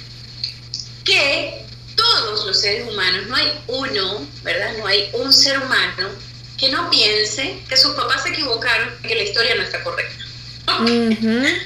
[1.03, 1.65] Que
[1.95, 4.73] todos los seres humanos, no hay uno, ¿verdad?
[4.77, 6.09] No hay un ser humano
[6.57, 10.25] que no piense que sus papás se equivocaron y que la historia no está correcta.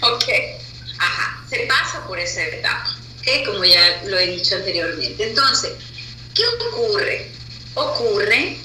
[0.01, 0.23] ok,
[0.99, 3.45] ajá, se pasa por esa etapa, ¿ok?
[3.45, 5.29] Como ya lo he dicho anteriormente.
[5.29, 5.73] Entonces,
[6.33, 7.31] ¿qué ocurre?
[7.75, 8.57] Ocurre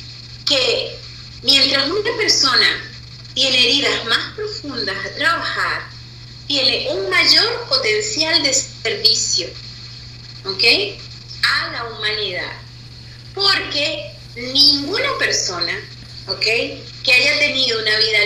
[0.47, 0.97] que
[1.43, 2.91] mientras una persona
[3.35, 5.83] tiene heridas más profundas a trabajar,
[6.47, 9.49] tiene un mayor potencial de servicio,
[10.45, 10.63] ¿ok?
[11.43, 12.53] A la humanidad.
[13.35, 15.73] Porque ninguna persona
[16.27, 16.41] ¿ok?
[16.41, 18.19] Que haya tenido una vida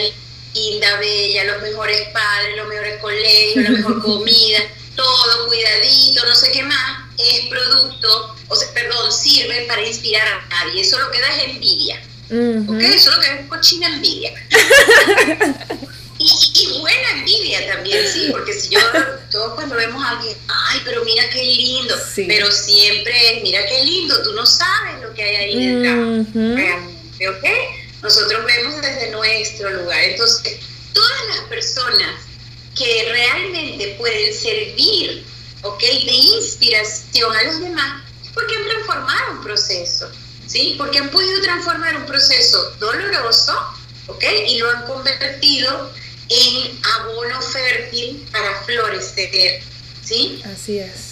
[0.55, 4.59] linda, bella, los mejores padres, los mejores colegios, la mejor comida,
[4.95, 10.47] todo cuidadito, no sé qué más, es producto, o sea, perdón, sirve para inspirar a
[10.49, 10.83] nadie.
[10.83, 12.03] Eso lo que da es envidia.
[12.31, 12.81] ¿Ok?
[12.81, 14.33] Eso lo que es cochina envidia.
[16.19, 18.81] y, buena envidia también, sí, porque si yo,
[19.31, 21.95] todos cuando vemos a alguien, ay, pero mira qué lindo,
[22.27, 25.97] pero siempre es, mira qué lindo, tú no sabes lo que hay ahí detrás.
[26.35, 27.45] Realmente, ¿ok?
[28.03, 30.01] Nosotros vemos desde nuestro lugar.
[30.05, 30.59] Entonces,
[30.93, 32.15] todas las personas
[32.77, 35.25] que realmente pueden servir,
[35.63, 35.81] ¿ok?
[35.81, 38.03] De inspiración a los demás,
[38.35, 40.11] porque han transformado un proceso,
[40.47, 40.75] ¿sí?
[40.79, 43.53] Porque han podido transformar un proceso doloroso,
[44.07, 44.25] ¿ok?
[44.47, 45.93] Y lo han convertido
[46.29, 49.63] en abono fértil para florecer,
[50.05, 50.43] ¿sí?
[50.45, 51.09] Así es.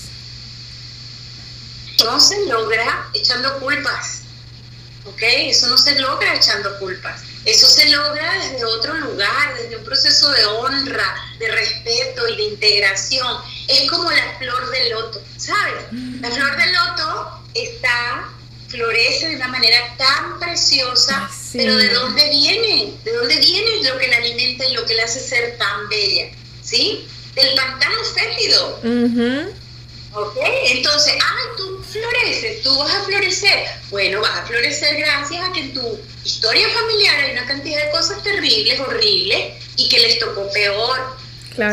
[1.91, 4.21] Entonces logra echando culpas,
[5.07, 5.23] ¿ok?
[5.23, 7.23] Eso no se logra echando culpas.
[7.45, 12.43] Eso se logra desde otro lugar, desde un proceso de honra, de respeto y de
[12.43, 13.41] integración.
[13.69, 15.85] es como la flor del loto, ¿sabes?
[16.21, 18.29] La flor del loto está,
[18.69, 22.95] florece de una manera tan preciosa, pero ¿de dónde viene?
[23.05, 26.31] ¿De dónde viene lo que la alimenta y lo que la hace ser tan bella?
[26.63, 27.07] ¿Sí?
[27.37, 28.81] Del pantano fétido.
[30.15, 30.37] ¿Ok?
[30.65, 33.67] Entonces, ah, tú floreces, tú vas a florecer.
[33.91, 37.91] Bueno, vas a florecer gracias a que en tu historia familiar hay una cantidad de
[37.91, 41.17] cosas terribles, horribles, y que les tocó peor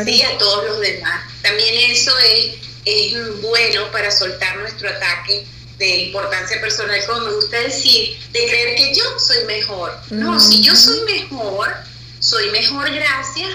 [0.04, 0.22] ¿sí?
[0.22, 1.22] a todos los demás.
[1.42, 5.46] También eso es, es bueno para soltar nuestro ataque
[5.78, 9.98] de importancia personal, como me gusta decir, de creer que yo soy mejor.
[10.10, 11.74] No, si yo soy mejor,
[12.20, 13.50] soy mejor gracias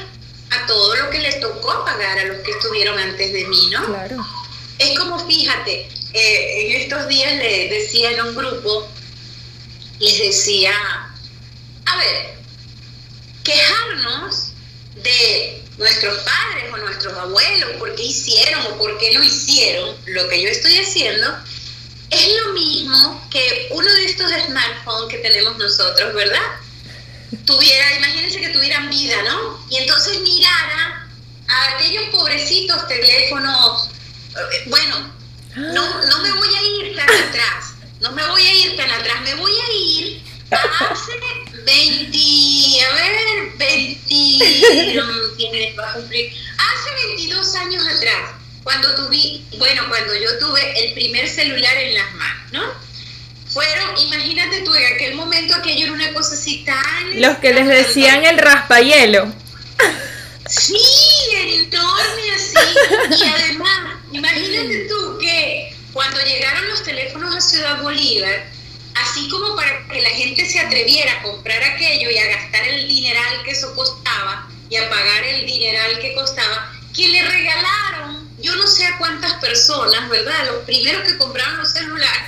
[0.52, 3.86] a todo lo que les tocó pagar a los que estuvieron antes de mí, ¿no?
[3.86, 4.26] Claro.
[4.80, 8.88] Es como, fíjate, eh, en estos días le decía en un grupo,
[10.00, 10.74] les decía,
[11.86, 12.36] a ver,
[13.44, 14.52] quejarnos
[15.04, 20.28] de nuestros padres o nuestros abuelos, por qué hicieron o por qué no hicieron lo
[20.30, 21.28] que yo estoy haciendo,
[22.10, 26.42] es lo mismo que uno de estos smartphones que tenemos nosotros, ¿verdad?
[27.46, 29.64] Tuviera, imagínense que tuvieran vida, ¿no?
[29.70, 31.08] Y entonces mirara
[31.48, 33.90] a aquellos pobrecitos teléfonos,
[34.36, 35.19] eh, bueno,
[35.56, 39.22] no, no me voy a ir tan atrás, no me voy a ir tan atrás,
[39.22, 40.22] me voy a ir
[40.52, 41.12] a hace
[41.66, 48.32] 20, a ver, 20, tiene, va a cumplir, hace 22 años atrás
[48.64, 52.90] cuando tuve, bueno, cuando yo tuve el primer celular en las manos, ¿no?
[53.52, 57.20] Fueron, imagínate tú, en aquel momento aquello era una cosa así tan...
[57.20, 59.34] Los que les decían el raspayelo.
[60.48, 60.78] Sí,
[61.32, 63.24] enorme así.
[63.24, 68.46] Y además, imagínate tú que cuando llegaron los teléfonos a Ciudad Bolívar,
[68.96, 72.88] así como para que la gente se atreviera a comprar aquello y a gastar el
[72.88, 78.56] dineral que eso costaba y a pagar el dineral que costaba, que le regalaron yo
[78.56, 80.46] no sé a cuántas personas, ¿verdad?
[80.48, 82.22] Los primeros que compraron los celulares,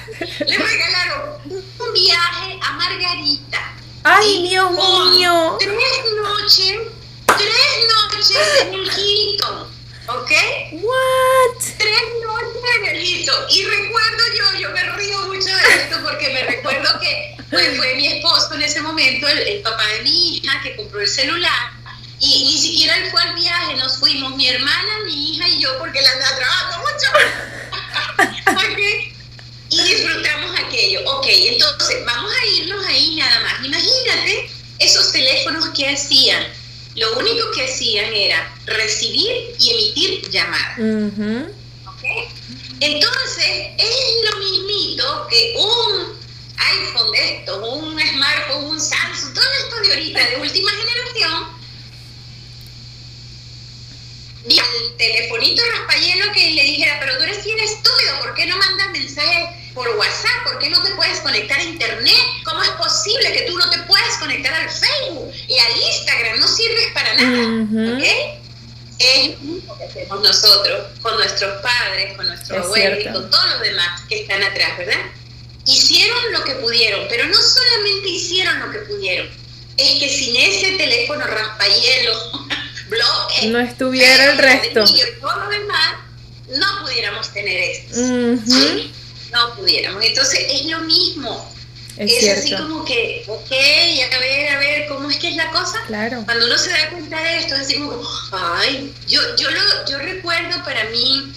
[0.45, 3.73] le regalaron un viaje a Margarita.
[4.03, 5.57] ¡Ay, Dios mío!
[5.59, 5.77] Tres
[6.21, 6.79] noches,
[7.27, 7.57] tres
[8.11, 9.67] noches en el Hilton,
[10.07, 10.31] ¿ok?
[10.71, 11.63] ¿What?
[11.77, 13.45] Tres noches en el Hilton.
[13.49, 17.95] Y recuerdo yo, yo me río mucho de esto porque me recuerdo que pues, fue
[17.95, 21.81] mi esposo en ese momento, el, el papá de mi hija, que compró el celular
[22.21, 25.75] y ni siquiera él fue al viaje, nos fuimos mi hermana, mi hija y yo,
[25.79, 27.07] porque la andaba trabajando mucho.
[29.73, 30.99] Y disfrutamos aquello.
[31.05, 33.65] Ok, entonces vamos a irnos ahí nada más.
[33.65, 34.49] Imagínate
[34.79, 36.45] esos teléfonos que hacían.
[36.95, 40.77] Lo único que hacían era recibir y emitir llamadas.
[42.79, 46.19] Entonces, es lo mismito que un
[46.57, 51.61] iPhone de estos, un smartphone, un Samsung, todo esto de ahorita, de última generación,
[54.47, 58.57] y al telefonito raspayelo que le dijera, pero tú eres bien estúpido, ¿por qué no
[58.57, 60.43] mandas mensajes por WhatsApp?
[60.43, 62.15] ¿Por qué no te puedes conectar a Internet?
[62.43, 66.39] ¿Cómo es posible que tú no te puedas conectar al Facebook y al Instagram?
[66.39, 68.03] No sirves para nada, ¿ok?
[68.99, 69.31] Es
[69.67, 74.01] lo que hacemos nosotros con nuestros padres, con nuestros abuelos y con todos los demás
[74.07, 75.01] que están atrás, ¿verdad?
[75.65, 79.27] Hicieron lo que pudieron, pero no solamente hicieron lo que pudieron,
[79.77, 82.13] es que sin ese teléfono raspayelo
[83.47, 84.83] no estuviera el resto.
[85.19, 85.95] todo lo demás,
[86.49, 87.95] no pudiéramos tener esto.
[89.31, 90.03] No pudiéramos.
[90.03, 91.51] Entonces es lo mismo.
[91.97, 95.83] Es, así como que, ok, a ver, a ver, ¿cómo es que es la cosa?
[95.87, 96.23] Claro.
[96.25, 98.01] Cuando uno se da cuenta de esto, es así como,
[98.31, 101.31] ay, yo, yo, lo, yo recuerdo para mí,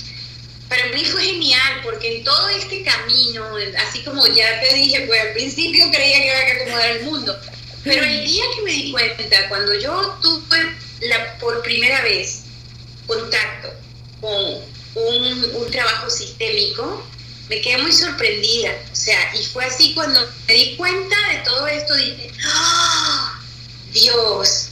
[0.69, 3.45] para mí fue genial, porque en todo este camino,
[3.87, 7.39] así como ya te dije, pues al principio creía que iba a acomodar el mundo,
[7.83, 12.45] pero el día que me di cuenta, cuando yo tuve la, por primera vez
[13.07, 13.69] contacto
[14.21, 14.33] con
[14.95, 17.05] un, un, trabajo sistémico,
[17.49, 18.73] me quedé muy sorprendida.
[18.93, 23.41] O sea, y fue así cuando me di cuenta de todo esto, dije, ¡Ah!
[23.93, 24.71] Dios,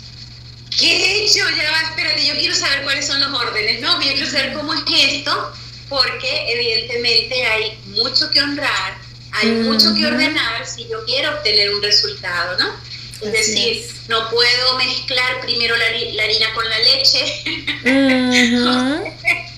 [0.79, 1.45] ¿qué he hecho?
[1.51, 4.01] Ya va, espérate, yo quiero saber cuáles son los órdenes, ¿no?
[4.03, 5.53] Yo quiero saber cómo es esto,
[5.89, 8.99] porque evidentemente hay mucho que honrar,
[9.33, 12.75] hay mucho que ordenar si yo quiero obtener un resultado, ¿no?
[13.23, 15.85] Es decir, no puedo mezclar primero la,
[16.25, 17.45] harina con la leche.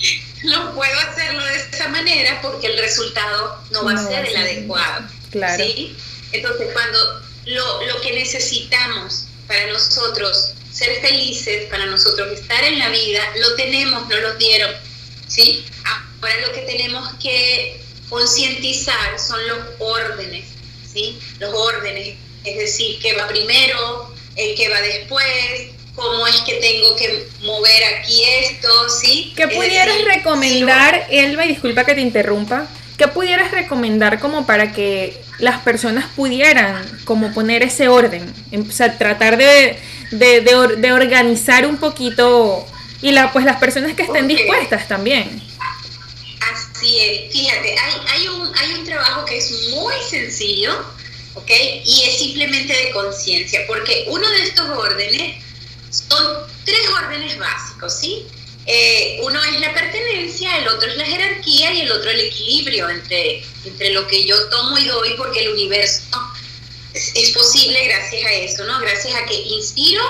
[0.45, 5.07] no puedo hacerlo de esa manera porque el resultado no va a ser el adecuado.
[5.31, 5.65] Claro.
[6.33, 12.89] Entonces, cuando lo, lo que necesitamos para nosotros ser felices, para nosotros estar en la
[12.89, 14.71] vida, lo tenemos, no lo dieron.
[15.29, 15.65] ¿sí?
[15.85, 20.47] Ahora lo que tenemos que concientizar son los órdenes,
[20.93, 21.19] ¿sí?
[21.39, 26.97] Los órdenes es decir, qué va primero, el que va después, cómo es que tengo
[26.97, 29.33] que mover aquí esto, ¿sí?
[29.37, 32.67] ¿Qué pudieras recomendar, Elba, y disculpa que te interrumpa,
[32.99, 38.33] qué pudieras recomendar como para que las personas pudieran como poner ese orden?
[38.53, 39.79] O sea, tratar de,
[40.11, 42.67] de, organizar un poquito
[43.01, 45.43] y la, pues las personas que estén dispuestas también.
[46.53, 50.73] Así es, fíjate, hay, hay, un, hay un trabajo que es muy sencillo,
[51.35, 51.51] ¿ok?
[51.85, 55.44] Y es simplemente de conciencia, porque uno de estos órdenes
[56.09, 58.27] son tres órdenes básicos, ¿sí?
[58.67, 62.89] Eh, uno es la pertenencia, el otro es la jerarquía y el otro el equilibrio
[62.89, 66.03] entre, entre lo que yo tomo y doy, porque el universo
[66.95, 68.81] es, posible gracias a eso, ¿no?
[68.81, 70.03] Gracias a que inspiro,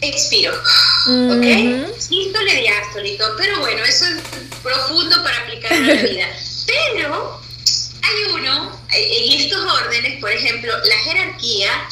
[0.00, 1.98] expiro, ¿ok?
[1.98, 4.22] Sístole, diástole pero bueno, eso es
[4.62, 6.28] profundo para aplicar en la vida.
[6.66, 7.40] Pero
[8.02, 11.88] hay uno, en estos órdenes, por ejemplo, la jerarquía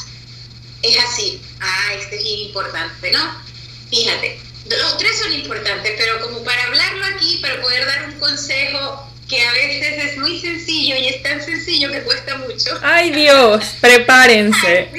[0.82, 1.40] es así.
[1.62, 3.42] Ah, este es importante, ¿no?
[3.88, 9.08] Fíjate, los tres son importantes, pero como para hablarlo aquí, para poder dar un consejo
[9.28, 12.78] que a veces es muy sencillo y es tan sencillo que cuesta mucho.
[12.82, 14.90] Ay Dios, prepárense.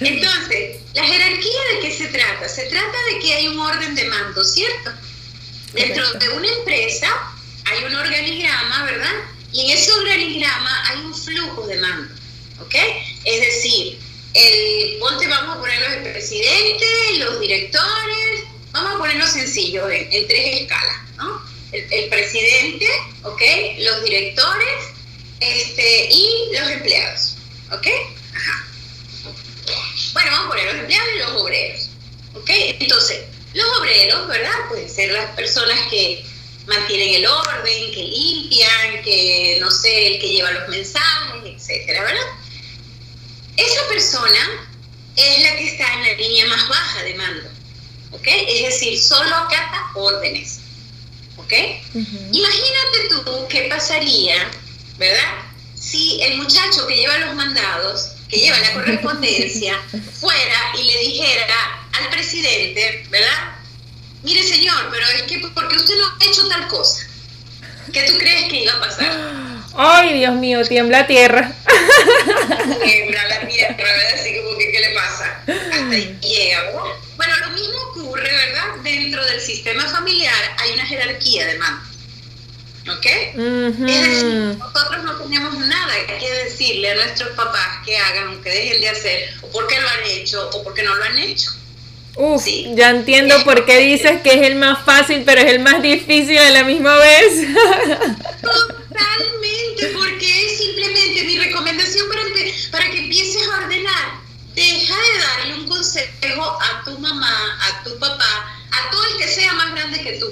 [0.00, 2.48] Entonces, ¿la jerarquía de qué se trata?
[2.48, 4.90] Se trata de que hay un orden de mando, ¿cierto?
[5.72, 7.08] Dentro de una empresa
[7.64, 9.14] hay un organigrama, ¿verdad?
[9.52, 12.22] Y en ese organigrama hay un flujo de mando.
[12.62, 12.74] ¿ok?
[13.24, 13.98] Es decir,
[14.34, 16.86] el, ponte, vamos a ponerlo el presidente,
[17.18, 21.42] los directores, vamos a ponerlo sencillo, en, tres escalas, ¿no?
[21.72, 22.86] El, presidente,
[23.22, 23.42] ¿ok?
[23.78, 24.74] Los directores
[25.40, 27.36] este, y los empleados,
[27.72, 27.86] ¿ok?
[30.12, 31.90] Bueno, vamos a poner los empleados y los obreros,
[32.34, 32.50] ¿ok?
[32.80, 33.24] Entonces,
[33.54, 34.68] los obreros, ¿verdad?
[34.68, 36.24] Pueden ser las personas que
[36.66, 42.41] mantienen el orden, que limpian, que, no sé, el que lleva los mensajes, etcétera, ¿verdad?
[43.56, 44.68] Esa persona
[45.16, 47.50] es la que está en la línea más baja de mando,
[48.12, 48.26] ¿ok?
[48.26, 50.60] Es decir, solo acata órdenes,
[51.36, 51.52] ¿ok?
[52.32, 54.50] Imagínate tú qué pasaría,
[54.96, 55.34] ¿verdad?
[55.74, 59.78] Si el muchacho que lleva los mandados, que lleva la correspondencia,
[60.20, 63.56] fuera y le dijera al presidente, ¿verdad?
[64.22, 67.06] Mire señor, pero es que porque usted no ha hecho tal cosa,
[67.92, 69.42] ¿qué tú crees que iba a pasar?
[69.74, 71.52] Ay, Dios mío, tiembla tierra.
[72.84, 74.14] Tiembla la tierra, ¿verdad?
[74.14, 75.42] Así como que, ¿qué le pasa?
[75.46, 76.70] Hasta ahí llega,
[77.16, 78.76] Bueno, lo mismo ocurre, ¿verdad?
[78.82, 81.92] Dentro del sistema familiar hay una jerarquía de mando.
[82.90, 83.06] ¿Ok?
[83.06, 88.50] Es decir, nosotros no tenemos nada que decirle a nuestros papás que hagan o que
[88.50, 91.52] dejen de hacer, o porque lo han hecho, o porque no lo han hecho.
[92.16, 92.44] Uf,
[92.74, 96.38] ya entiendo por qué dices que es el más fácil, pero es el más difícil
[96.38, 97.46] a la misma vez.
[98.92, 102.22] Totalmente, porque es simplemente mi recomendación para,
[102.70, 104.22] para que empieces a ordenar.
[104.54, 109.28] Deja de darle un consejo a tu mamá, a tu papá, a todo el que
[109.28, 110.26] sea más grande que tú.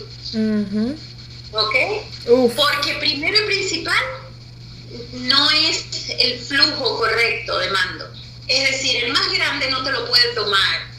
[1.53, 1.75] ¿Ok?
[2.55, 4.05] Porque primero y principal,
[5.13, 8.11] no es el flujo correcto de mando.
[8.47, 10.91] Es decir, el más grande no te lo puede tomar.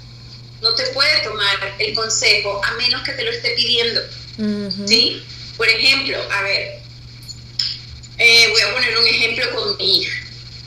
[0.62, 4.02] No te puede tomar el consejo a menos que te lo esté pidiendo.
[4.88, 5.24] ¿Sí?
[5.58, 6.81] Por ejemplo, a ver,
[8.22, 10.14] eh, voy a poner un ejemplo con mi hija,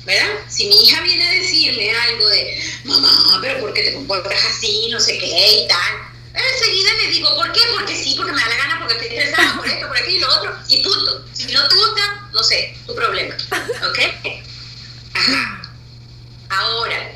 [0.04, 0.28] ¿verdad?
[0.48, 4.88] Si mi hija viene a decirme algo de, mamá, pero ¿por qué te comportas así?
[4.90, 5.94] No sé qué y tal.
[6.34, 7.60] Enseguida le digo, ¿por qué?
[7.78, 10.18] Porque sí, porque me da la gana, porque estoy interesada por esto, por aquí y
[10.18, 11.24] lo otro, y punto.
[11.32, 13.36] Si no te gusta, no sé, tu problema.
[13.88, 13.98] ¿Ok?
[15.14, 15.62] Ajá.
[16.48, 17.12] Ahora,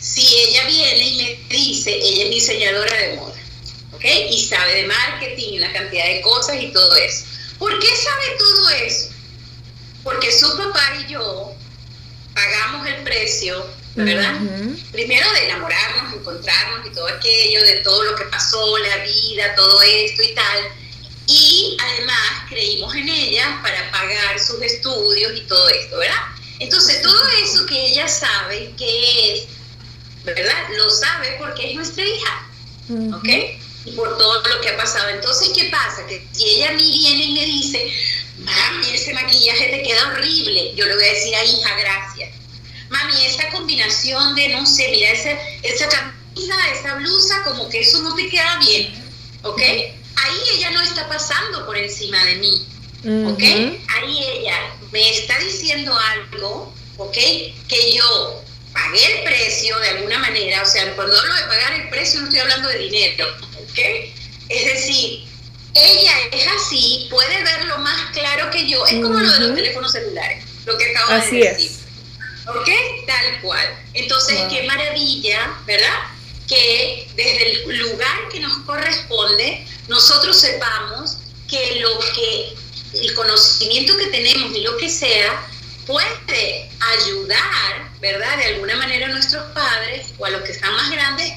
[0.00, 1.16] si ella viene y
[1.48, 3.40] me dice, ella es diseñadora de moda,
[3.92, 4.04] ¿ok?
[4.28, 7.26] Y sabe de marketing y una cantidad de cosas y todo eso.
[7.60, 9.11] ¿Por qué sabe todo eso?
[10.04, 11.52] Porque su papá y yo
[12.34, 14.34] pagamos el precio, ¿verdad?
[14.90, 19.82] Primero de enamorarnos, encontrarnos y todo aquello, de todo lo que pasó, la vida, todo
[19.82, 20.68] esto y tal.
[21.26, 26.16] Y además creímos en ella para pagar sus estudios y todo esto, ¿verdad?
[26.58, 29.44] Entonces todo eso que ella sabe que es,
[30.24, 30.68] ¿verdad?
[30.76, 32.48] Lo sabe porque es nuestra hija,
[33.14, 33.28] ¿ok?
[33.84, 35.08] Y por todo lo que ha pasado.
[35.08, 36.06] Entonces, ¿qué pasa?
[36.06, 37.92] Que si ella a mí viene y me dice,
[38.44, 40.74] mami, ese maquillaje te queda horrible.
[40.74, 42.34] Yo le voy a decir a hija, gracias.
[42.88, 45.30] Mami, esa combinación de, no sé, mira, esa,
[45.62, 48.92] esa camisa, esa blusa, como que eso no te queda bien.
[49.42, 49.60] ¿Ok?
[49.60, 52.66] Ahí ella no está pasando por encima de mí.
[53.26, 53.42] ¿Ok?
[53.42, 57.16] Ahí ella me está diciendo algo, ¿ok?
[57.68, 60.62] Que yo pagué el precio de alguna manera.
[60.62, 63.26] O sea, cuando hablo de pagar el precio no estoy hablando de dinero.
[63.56, 63.78] ¿Ok?
[64.48, 65.24] Es decir,
[65.74, 68.84] ella es así, puede verlo más claro que yo.
[68.86, 71.70] Es como lo de los teléfonos celulares, lo que acabo de decir.
[72.46, 72.68] ¿Ok?
[73.06, 73.66] Tal cual.
[73.94, 75.98] Entonces, qué maravilla, ¿verdad?
[76.48, 81.18] Que desde el lugar que nos corresponde, nosotros sepamos
[81.48, 82.54] que lo que,
[82.98, 85.46] el conocimiento que tenemos y lo que sea,
[85.86, 88.36] puede ayudar, ¿verdad?
[88.38, 91.32] De alguna manera a nuestros padres o a los que están más grandes,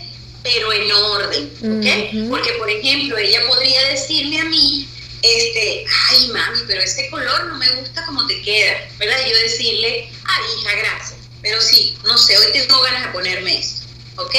[0.45, 2.29] pero en orden, ¿ok?
[2.29, 4.87] Porque, por ejemplo, ella podría decirme a mí,
[5.23, 9.17] este, ay mami, pero ese color no me gusta como te queda, ¿verdad?
[9.25, 13.57] Y yo decirle, ay hija, gracias, pero sí, no sé, hoy tengo ganas de ponerme
[13.57, 13.87] esto,
[14.17, 14.35] ¿ok?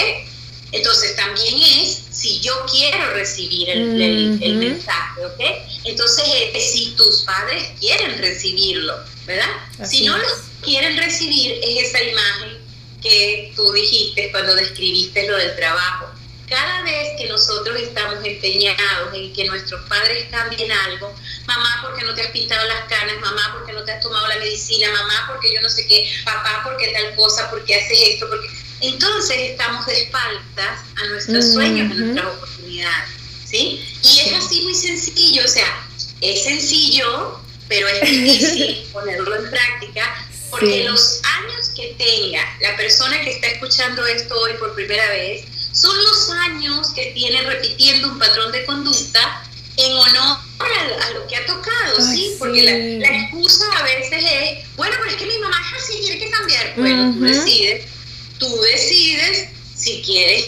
[0.70, 5.40] Entonces también es si yo quiero recibir el, mensaje, ¿ok?
[5.86, 8.94] Entonces es si tus padres quieren recibirlo,
[9.26, 9.48] ¿verdad?
[9.84, 10.26] si no lo
[10.62, 12.55] quieren recibir, es esa imagen
[13.06, 16.06] que tú dijiste cuando describiste lo del trabajo.
[16.48, 21.12] Cada vez que nosotros estamos empeñados en que nuestros padres cambien algo,
[21.46, 24.36] mamá porque no te has pintado las canas, mamá porque no te has tomado la
[24.36, 28.48] medicina, mamá porque yo no sé qué, papá porque tal cosa, porque haces esto, porque
[28.80, 33.10] entonces estamos de espaldas a nuestros sueños, a nuestras oportunidades,
[33.44, 33.84] ¿sí?
[34.02, 35.84] Y es así muy sencillo, o sea,
[36.20, 40.25] es sencillo, pero es difícil ponerlo en práctica
[40.58, 45.44] porque los años que tenga la persona que está escuchando esto hoy por primera vez,
[45.72, 49.42] son los años que tiene repitiendo un patrón de conducta
[49.76, 52.34] en honor a, lo que ha tocado, ¿sí?
[52.38, 56.18] Porque la, excusa a veces es, bueno, pero es que mi mamá es así, tiene
[56.18, 56.74] que cambiar.
[56.76, 57.84] Bueno, tú decides,
[58.38, 60.46] tú decides si quieres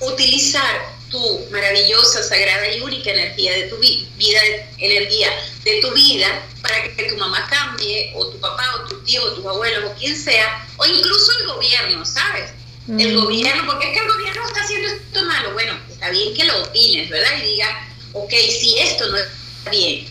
[0.00, 4.40] utilizar tu maravillosa, sagrada y única energía de tu vida,
[4.78, 5.30] energía
[5.62, 9.32] de tu vida, para que tu mamá cambie, o tu papá, o tu tío, o
[9.34, 12.50] tus abuelos, o quien sea, o incluso el gobierno, ¿sabes?
[12.88, 15.52] el gobierno, porque es que el gobierno está haciendo esto malo.
[15.52, 17.38] Bueno, está bien que lo opines, ¿verdad?
[17.38, 20.06] Y diga, ok, si esto no está bien,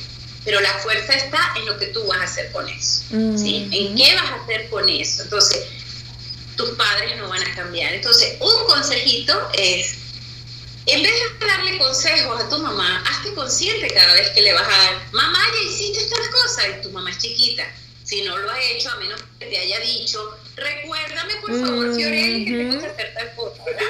[0.45, 3.03] pero la fuerza está en lo que tú vas a hacer con eso,
[3.35, 3.67] ¿sí?
[3.71, 5.23] ¿En qué vas a hacer con eso?
[5.23, 5.65] Entonces,
[6.55, 7.93] tus padres no van a cambiar.
[7.93, 9.95] Entonces, un consejito es,
[10.85, 14.67] en vez de darle consejos a tu mamá, hazte consciente cada vez que le vas
[14.67, 17.65] a dar, mamá, ya hiciste estas cosas, y tu mamá es chiquita.
[18.03, 22.45] Si no lo ha hecho, a menos que te haya dicho, recuérdame por favor, Fiorelli,
[22.45, 23.81] que tengo que hacer tal cosa, ¿verdad?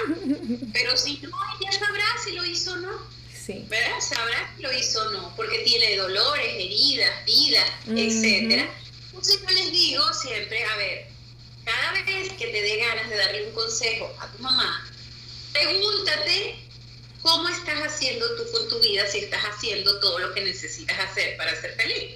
[0.71, 1.29] Pero si no,
[1.59, 3.13] ella sabrá si lo hizo o no.
[3.33, 3.65] Sí.
[3.67, 3.99] ¿Verdad?
[3.99, 8.69] Sabrá si lo hizo o no, porque tiene dolores, heridas, vidas, etcétera.
[9.07, 11.07] Entonces yo les digo siempre, a ver,
[11.65, 14.87] cada vez que te dé ganas de darle un consejo a tu mamá,
[15.51, 16.62] pregúntate
[17.23, 21.35] cómo estás haciendo tú con tu vida si estás haciendo todo lo que necesitas hacer
[21.37, 22.15] para ser feliz.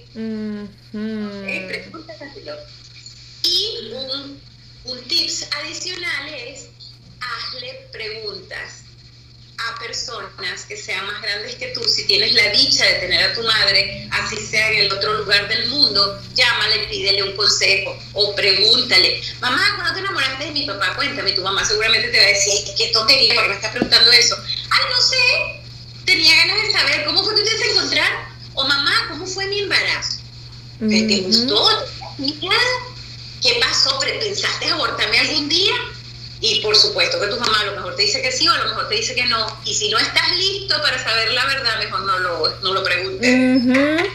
[0.92, 2.56] Pregúntatelo.
[3.42, 4.40] Y un,
[4.84, 6.68] un tips adicional es,
[7.20, 8.84] hazle preguntas
[9.58, 13.34] a personas que sean más grandes que tú, si tienes la dicha de tener a
[13.34, 18.34] tu madre, así sea en el otro lugar del mundo, llámale, pídele un consejo o
[18.36, 20.94] pregúntale, mamá, ¿cuándo te enamoraste de mi papá?
[20.94, 24.12] Cuéntame, tu mamá seguramente te va a decir, qué tontería, ¿por qué me estás preguntando
[24.12, 24.36] eso?
[24.78, 25.62] Ay, no sé,
[26.04, 29.60] tenía ganas de saber cómo fue que te a encontrar, o mamá, ¿cómo fue mi
[29.60, 30.18] embarazo?
[30.78, 31.68] ¿Te gustó?
[33.42, 33.98] ¿Qué pasó?
[34.00, 35.74] ¿Pensaste abortarme algún día?
[36.40, 38.58] Y por supuesto que tu mamá a lo mejor te dice que sí o a
[38.58, 39.46] lo mejor te dice que no.
[39.64, 44.08] Y si no estás listo para saber la verdad, mejor no lo, no lo preguntes.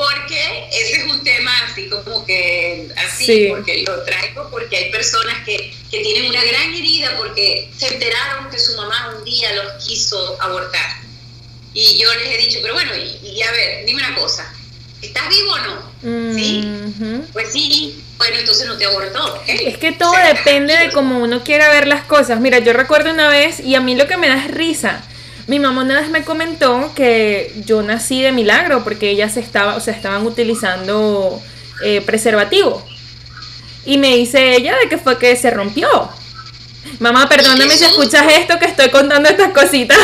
[0.00, 5.44] Porque ese es un tema así como que, así, porque lo traigo, porque hay personas
[5.44, 9.84] que, que tienen una gran herida porque se enteraron que su mamá un día los
[9.84, 10.90] quiso abortar.
[11.74, 14.50] Y yo les he dicho, pero bueno, y, a ver, dime una cosa,
[15.02, 16.34] ¿estás vivo o no?
[16.34, 16.66] ¿Sí?
[17.34, 19.42] Pues sí, bueno, entonces no te abortó.
[19.46, 22.40] Es que todo depende de cómo uno quiera ver las cosas.
[22.40, 25.04] Mira, yo recuerdo una vez, y a mí lo que me da es risa.
[25.50, 29.80] Mi mamá una vez me comentó que yo nací de milagro porque ellas estaba, o
[29.80, 31.42] sea, estaban utilizando
[31.82, 32.86] eh, preservativo.
[33.84, 36.08] Y me dice ella de que fue que se rompió.
[37.00, 39.98] Mamá, perdóname si escuchas esto que estoy contando estas cositas.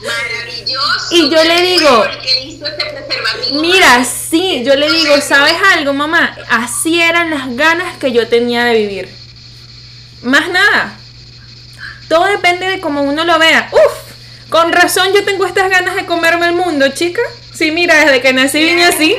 [0.00, 1.08] Maravilloso.
[1.10, 2.06] Y yo le digo,
[3.60, 6.34] Mira, sí, yo le digo, ¿sabes algo, mamá?
[6.48, 9.10] Así eran las ganas que yo tenía de vivir.
[10.22, 10.96] Más nada.
[12.08, 13.68] Todo depende de cómo uno lo vea.
[13.72, 14.05] Uf,
[14.48, 17.22] con razón yo tengo estas ganas de comerme el mundo, chica.
[17.54, 19.16] Sí, mira, desde que nací vine así.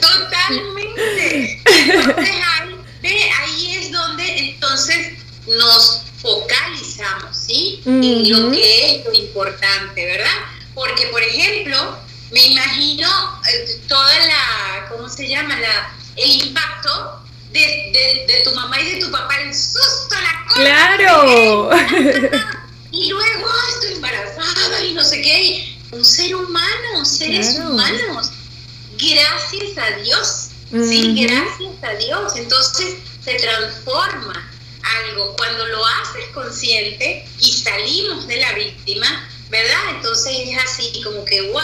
[0.00, 1.62] Totalmente.
[1.64, 7.80] Entonces ahí, ahí es donde entonces nos focalizamos, ¿sí?
[7.86, 10.26] En lo que es lo importante, ¿verdad?
[10.74, 11.96] Porque, por ejemplo,
[12.32, 13.08] me imagino
[13.52, 15.58] eh, toda la, ¿cómo se llama?
[15.58, 17.22] La, el impacto
[17.52, 20.60] de, de, tu mamá y de tu papá, el susto, la cosa.
[20.60, 21.70] ¡Claro!
[22.90, 25.76] Y luego, estoy embarazada y no sé qué.
[25.92, 28.30] un ser humano, seres humanos.
[28.96, 32.32] Gracias a Dios Sí, gracias a Dios.
[32.36, 34.50] Entonces se transforma
[35.04, 39.94] algo cuando lo haces consciente y salimos de la víctima, ¿verdad?
[39.96, 41.62] Entonces es así como que, wow,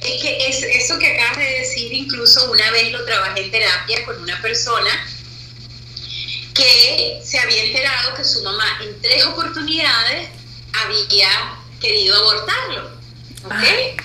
[0.00, 4.04] es que es eso que acabas de decir, incluso una vez lo trabajé en terapia
[4.04, 4.90] con una persona
[6.54, 10.28] que se había enterado que su mamá en tres oportunidades
[10.72, 11.28] había
[11.80, 12.90] querido abortarlo.
[13.44, 14.02] ¿Ok?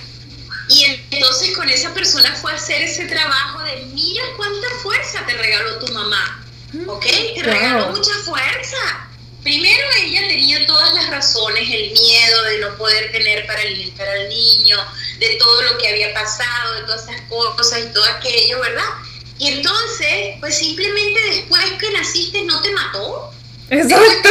[0.68, 5.34] Y entonces con esa persona fue a hacer ese trabajo de mira cuánta fuerza te
[5.34, 6.44] regaló tu mamá.
[6.86, 7.06] ¿Ok?
[7.34, 9.08] Te regaló mucha fuerza.
[9.42, 14.28] Primero ella tenía todas las razones, el miedo de no poder tener para alimentar al
[14.28, 14.76] niño,
[15.18, 18.84] de todo lo que había pasado, de todas esas cosas y todo aquello, ¿verdad?
[19.40, 23.32] Y entonces, pues simplemente después que naciste no te mató.
[23.70, 24.28] Exacto.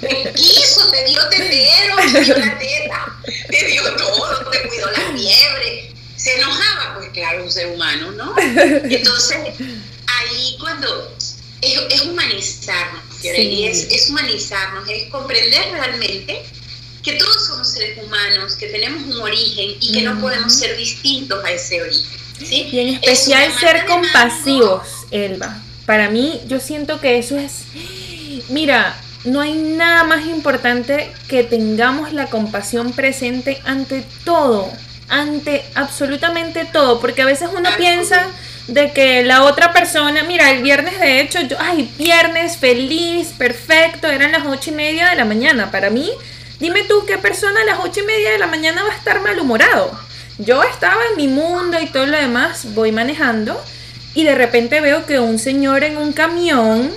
[0.00, 3.16] Te quiso, te dio tetero, te dio la teta,
[3.48, 5.94] te dio todo, te cuidó la fiebre.
[6.16, 8.34] Se enojaba, pues claro, un ser humano, ¿no?
[8.38, 9.38] Entonces,
[10.06, 11.16] ahí cuando
[11.60, 16.42] es, humanizarnos, es, es humanizarnos, es comprender realmente
[17.04, 21.44] que todos somos seres humanos, que tenemos un origen y que no podemos ser distintos
[21.44, 22.22] a ese origen.
[22.50, 25.56] Y en especial ser compasivos, Elba.
[25.86, 27.64] Para mí, yo siento que eso es...
[28.48, 34.70] Mira, no hay nada más importante que tengamos la compasión presente ante todo,
[35.08, 38.26] ante absolutamente todo, porque a veces uno piensa
[38.68, 44.08] de que la otra persona, mira, el viernes de hecho, yo, ay, viernes feliz, perfecto,
[44.08, 45.70] eran las ocho y media de la mañana.
[45.70, 46.10] Para mí,
[46.58, 49.20] dime tú qué persona a las ocho y media de la mañana va a estar
[49.20, 49.98] malhumorado.
[50.44, 53.62] Yo estaba en mi mundo y todo lo demás, voy manejando
[54.14, 56.90] y de repente veo que un señor en un camión,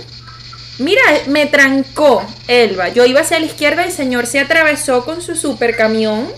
[0.78, 2.88] mira, me trancó Elba.
[2.88, 6.28] Yo iba hacia la izquierda, el señor se atravesó con su super camión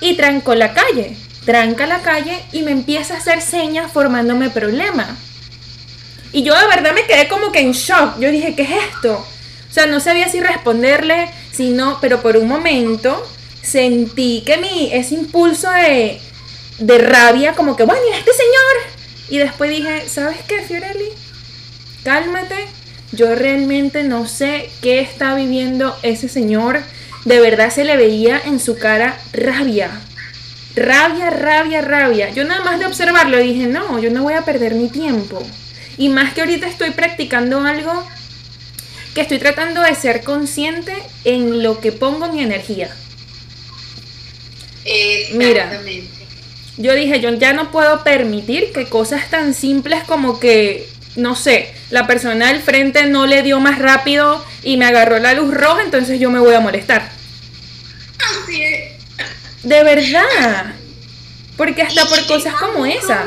[0.00, 1.16] y trancó la calle.
[1.44, 5.16] Tranca la calle y me empieza a hacer señas formándome problema.
[6.32, 8.20] Y yo de verdad me quedé como que en shock.
[8.20, 9.14] Yo dije, ¿qué es esto?
[9.14, 13.26] O sea, no sabía si responderle, si no, pero por un momento
[13.62, 16.20] sentí que mi, ese impulso de,
[16.82, 18.92] de rabia, como que, bueno, ¿y este señor?
[19.28, 21.10] Y después dije, ¿sabes qué, Fiorelli?
[22.04, 22.66] Cálmate.
[23.12, 26.82] Yo realmente no sé qué está viviendo ese señor.
[27.24, 29.90] De verdad se le veía en su cara rabia.
[30.74, 32.30] Rabia, rabia, rabia.
[32.30, 35.42] Yo nada más de observarlo dije, no, yo no voy a perder mi tiempo.
[35.98, 38.06] Y más que ahorita estoy practicando algo
[39.14, 42.90] que estoy tratando de ser consciente en lo que pongo mi energía.
[45.34, 45.80] Mira,
[46.76, 51.74] yo dije, yo ya no puedo permitir que cosas tan simples como que, no sé,
[51.90, 55.82] la persona del frente no le dio más rápido y me agarró la luz roja,
[55.82, 57.12] entonces yo me voy a molestar.
[58.18, 58.92] Así es.
[59.62, 60.74] De verdad.
[61.56, 63.26] Porque hasta por cosas como esas.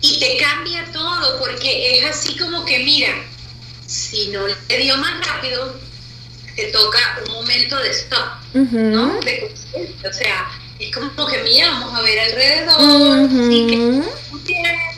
[0.00, 3.14] Y te cambia todo, porque es así como que, mira,
[3.86, 5.74] si no le dio más rápido,
[6.56, 9.20] te toca un momento de stop, ¿no?
[9.20, 10.50] De, o sea,
[10.82, 13.98] es como que mira, vamos a ver alrededor, sí, que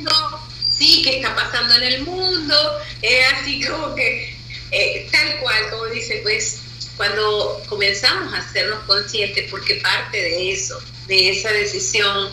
[0.01, 0.41] está
[0.71, 2.55] sí, qué está pasando en el mundo,
[3.03, 4.37] es así como que,
[4.71, 6.61] eh, tal cual, como dice, pues
[6.97, 12.31] cuando comenzamos a hacernos conscientes, porque parte de eso, de esa decisión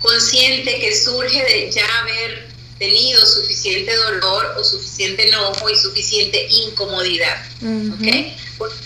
[0.00, 2.47] consciente que surge de ya haber
[2.78, 7.44] tenido suficiente dolor o suficiente enojo y suficiente incomodidad.
[7.58, 8.36] Porque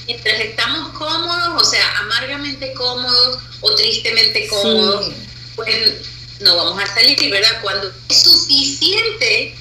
[0.07, 5.11] mientras estamos cómodos, o sea, amargamente cómodos o tristemente cómodos,
[5.57, 5.95] pues
[6.41, 7.61] no vamos a salir, ¿verdad?
[7.63, 9.55] Cuando es suficiente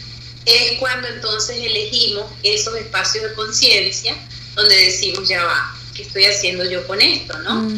[0.46, 4.16] es cuando entonces elegimos esos espacios de conciencia
[4.56, 7.38] donde decimos, ya va, ¿qué estoy haciendo yo con esto?
[7.40, 7.72] ¿no?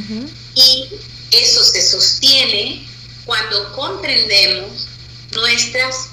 [0.56, 0.88] Y
[1.32, 2.88] eso se sostiene
[3.26, 4.88] cuando comprendemos
[5.32, 6.10] nuestras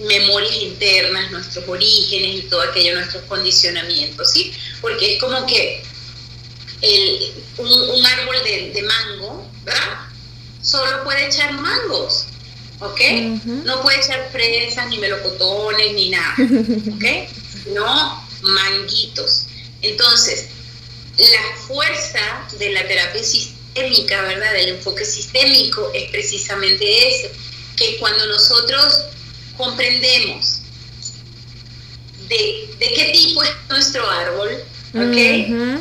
[0.00, 4.52] memorias internas, nuestros orígenes y todo aquello, nuestros condicionamientos, ¿sí?
[4.80, 5.82] Porque es como que
[6.82, 9.98] el, un, árbol de, mango, ¿verdad?
[10.62, 12.26] Solo puede echar mangos,
[12.80, 13.00] ¿ok?
[13.64, 16.34] No puede echar fresas, ni melocotones, ni nada,
[16.94, 17.04] ¿ok?
[17.74, 19.46] No, manguitos.
[19.82, 20.46] Entonces,
[21.18, 24.52] la fuerza de la terapia sistémica, ¿verdad?
[24.52, 27.28] Del enfoque sistémico es precisamente eso,
[27.76, 29.04] que cuando nosotros
[29.60, 30.60] comprendemos
[32.28, 34.50] de, qué tipo es nuestro árbol,
[34.94, 35.80] ¿ok?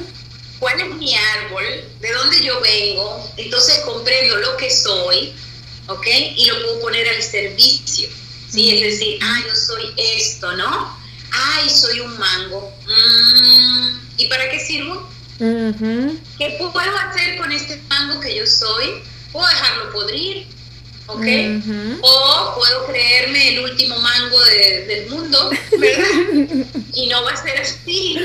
[0.60, 1.64] ¿Cuál es mi árbol?
[2.02, 3.34] ¿De dónde yo vengo?
[3.38, 5.34] Entonces comprendo lo que soy,
[5.88, 6.08] ¿ok?
[6.36, 8.10] Y lo puedo poner al servicio,
[8.50, 8.76] ¿sí?
[8.76, 10.98] Es decir, ah, yo soy esto, ¿no?
[11.32, 12.74] Ay, soy un mango.
[12.86, 15.10] Mm, ¿Y para qué sirvo?
[15.38, 19.02] ¿Qué puedo hacer con este mango que yo soy?
[19.32, 20.48] Puedo dejarlo podrir,
[21.10, 22.02] ¿ok?
[22.02, 26.66] O puedo creerme el último mango del mundo, ¿verdad?
[26.94, 28.18] y no va a ser así.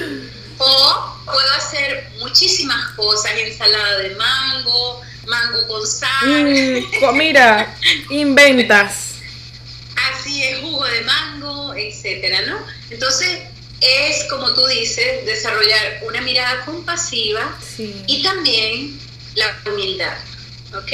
[0.58, 6.44] O puedo hacer muchísimas cosas, ensalada de mango, mango con sal.
[6.44, 7.76] Mm, mira,
[8.10, 9.14] inventas.
[10.12, 12.58] Así es, jugo de mango, etcétera, ¿no?
[12.90, 13.40] Entonces,
[13.80, 18.98] es como tú dices, desarrollar una mirada compasiva y también
[19.34, 20.16] la humildad,
[20.74, 20.92] ¿ok?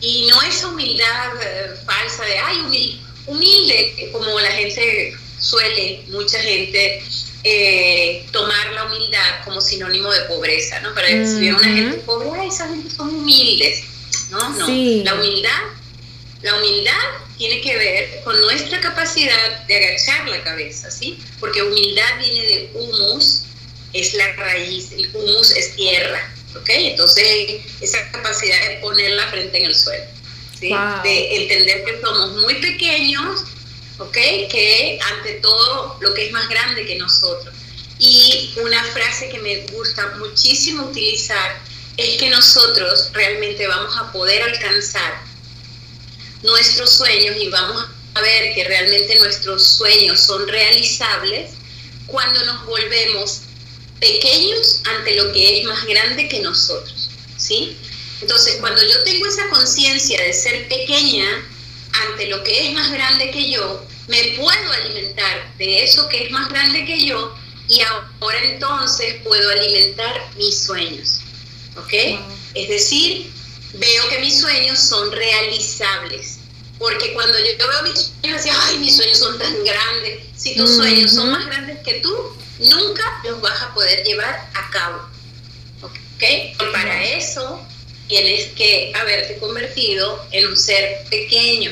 [0.00, 7.02] Y no esa humildad eh, falsa de, ay, humilde, como la gente suele, mucha gente,
[7.44, 10.94] eh, tomar la humildad como sinónimo de pobreza, ¿no?
[10.94, 13.84] Para decir a una gente pobre, ay, esa gente son humildes.
[14.30, 14.66] No, no.
[15.04, 15.62] La humildad,
[16.42, 16.92] la humildad
[17.38, 21.18] tiene que ver con nuestra capacidad de agachar la cabeza, ¿sí?
[21.38, 23.42] Porque humildad viene de humus,
[23.92, 26.20] es la raíz, el humus es tierra,
[26.60, 26.68] ¿ok?
[26.68, 30.04] Entonces, esa capacidad de poner la frente en el suelo,
[30.58, 30.70] ¿sí?
[31.02, 33.42] De entender que somos muy pequeños,
[33.98, 34.12] ¿ok?
[34.12, 37.54] Que ante todo lo que es más grande que nosotros.
[37.98, 41.58] Y una frase que me gusta muchísimo utilizar
[41.96, 45.22] es que nosotros realmente vamos a poder alcanzar
[46.42, 51.52] nuestros sueños y vamos a ver que realmente nuestros sueños son realizables
[52.06, 53.40] cuando nos volvemos
[54.00, 57.76] pequeños ante lo que es más grande que nosotros, ¿sí?
[58.20, 61.26] Entonces, cuando yo tengo esa conciencia de ser pequeña
[62.08, 66.30] ante lo que es más grande que yo, me puedo alimentar de eso que es
[66.30, 67.34] más grande que yo
[67.68, 71.20] y ahora entonces puedo alimentar mis sueños,
[71.76, 72.20] ¿ok?
[72.54, 73.30] Es decir,
[73.74, 76.38] veo que mis sueños son realizables.
[76.78, 80.20] Porque cuando yo veo mis sueños, decía, ay, mis sueños son tan grandes.
[80.36, 82.14] Si tus sueños son más grandes que tú,
[82.58, 85.00] nunca los vas a poder llevar a cabo.
[85.82, 86.22] ¿Ok?
[86.72, 87.60] para eso
[88.08, 91.70] tienes que haberte convertido en un ser pequeño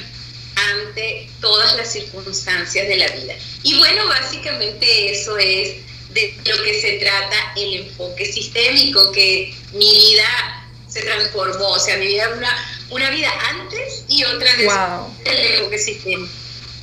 [0.56, 3.35] ante todas las circunstancias de la vida.
[3.62, 5.77] Y bueno, básicamente eso es
[6.11, 11.97] de lo que se trata el enfoque sistémico, que mi vida se transformó, o sea,
[11.97, 16.32] mi vida era una, una vida antes y otra después del enfoque sistémico.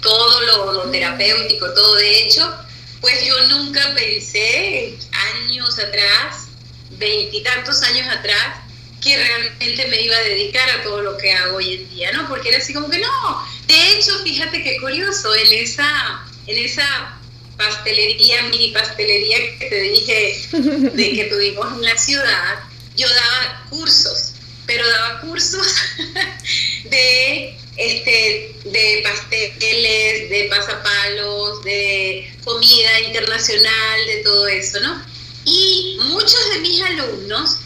[0.01, 2.53] Todo lo, lo terapéutico, todo de hecho,
[3.01, 6.47] pues yo nunca pensé años atrás,
[6.91, 8.59] veintitantos años atrás,
[9.01, 12.27] que realmente me iba a dedicar a todo lo que hago hoy en día, ¿no?
[12.27, 13.47] Porque era así como que no.
[13.65, 17.17] De hecho, fíjate qué curioso, en esa, en esa
[17.57, 20.47] pastelería, mini pastelería que te dije
[20.93, 22.59] de que tuvimos en la ciudad,
[22.95, 24.33] yo daba cursos,
[24.67, 25.75] pero daba cursos
[26.83, 35.03] de este de pasteles, de pasapalos, de comida internacional, de todo eso, ¿no?
[35.45, 37.57] Y muchos de mis alumnos,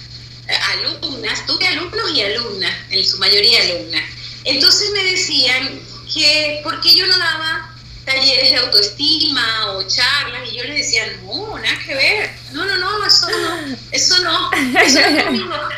[0.73, 4.03] alumnas, tuve alumnos y alumnas, en su mayoría alumnas,
[4.43, 5.81] entonces me decían
[6.13, 7.75] que por qué yo no daba
[8.05, 12.77] talleres de autoestima o charlas y yo les decía, no, nada que ver, no, no,
[12.77, 14.51] no, eso no, eso no,
[14.81, 14.99] eso
[15.31, 15.69] no.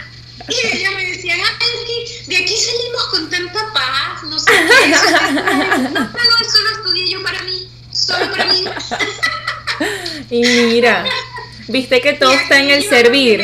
[0.49, 1.86] Y ella me decía, es que
[2.27, 6.71] de aquí salimos con tanta paz, no sé qué, eso no, no, no, eso lo
[6.77, 8.65] estudié yo para mí, solo para mí.
[10.29, 11.05] Y mira,
[11.67, 13.41] viste que todo está en el servir.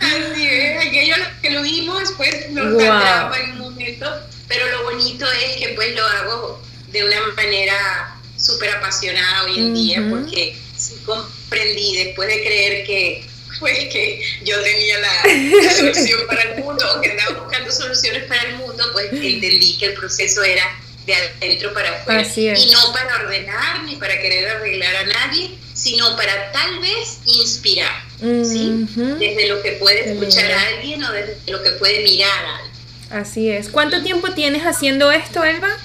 [0.00, 3.34] Así es, aquello que lo vimos, pues nos wow.
[3.34, 4.06] en un momento,
[4.48, 9.74] pero lo bonito es que pues lo hago de una manera súper apasionada hoy en
[9.74, 10.56] día, porque
[11.04, 13.31] comprendí después de creer que
[13.62, 18.42] pues que yo tenía la, solución para el mundo o que andaba buscando soluciones para
[18.42, 20.64] el mundo, pues entendí que el proceso era
[21.06, 22.28] de adentro para afuera.
[22.36, 28.02] Y no para ordenar ni para querer arreglar a nadie, sino para tal vez inspirar,
[28.20, 28.84] ¿sí?
[29.18, 32.72] Desde lo que puede escuchar a alguien o desde lo que puede mirar a alguien.
[33.10, 33.68] Así es.
[33.68, 35.76] ¿Cuánto tiempo tienes haciendo esto, Elba?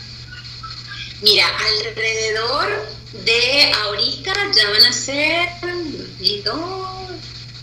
[1.22, 2.88] Mira, alrededor
[3.26, 5.50] de ahorita ya van a ser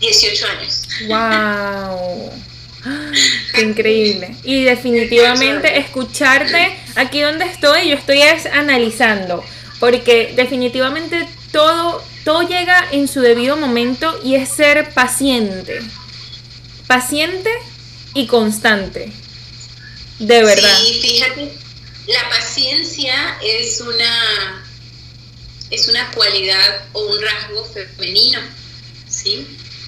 [0.05, 0.81] 18 años.
[1.07, 2.31] ¡Wow!
[3.53, 4.35] Qué increíble.
[4.43, 8.21] Y definitivamente escucharte aquí donde estoy, yo estoy
[8.51, 9.43] analizando,
[9.79, 15.81] porque definitivamente todo, todo llega en su debido momento y es ser paciente.
[16.87, 17.49] Paciente
[18.13, 19.11] y constante.
[20.19, 20.77] De verdad.
[20.79, 21.51] Sí, fíjate,
[22.07, 24.65] la paciencia es una,
[25.71, 28.39] es una cualidad o un rasgo femenino,
[29.09, 29.45] ¿sí?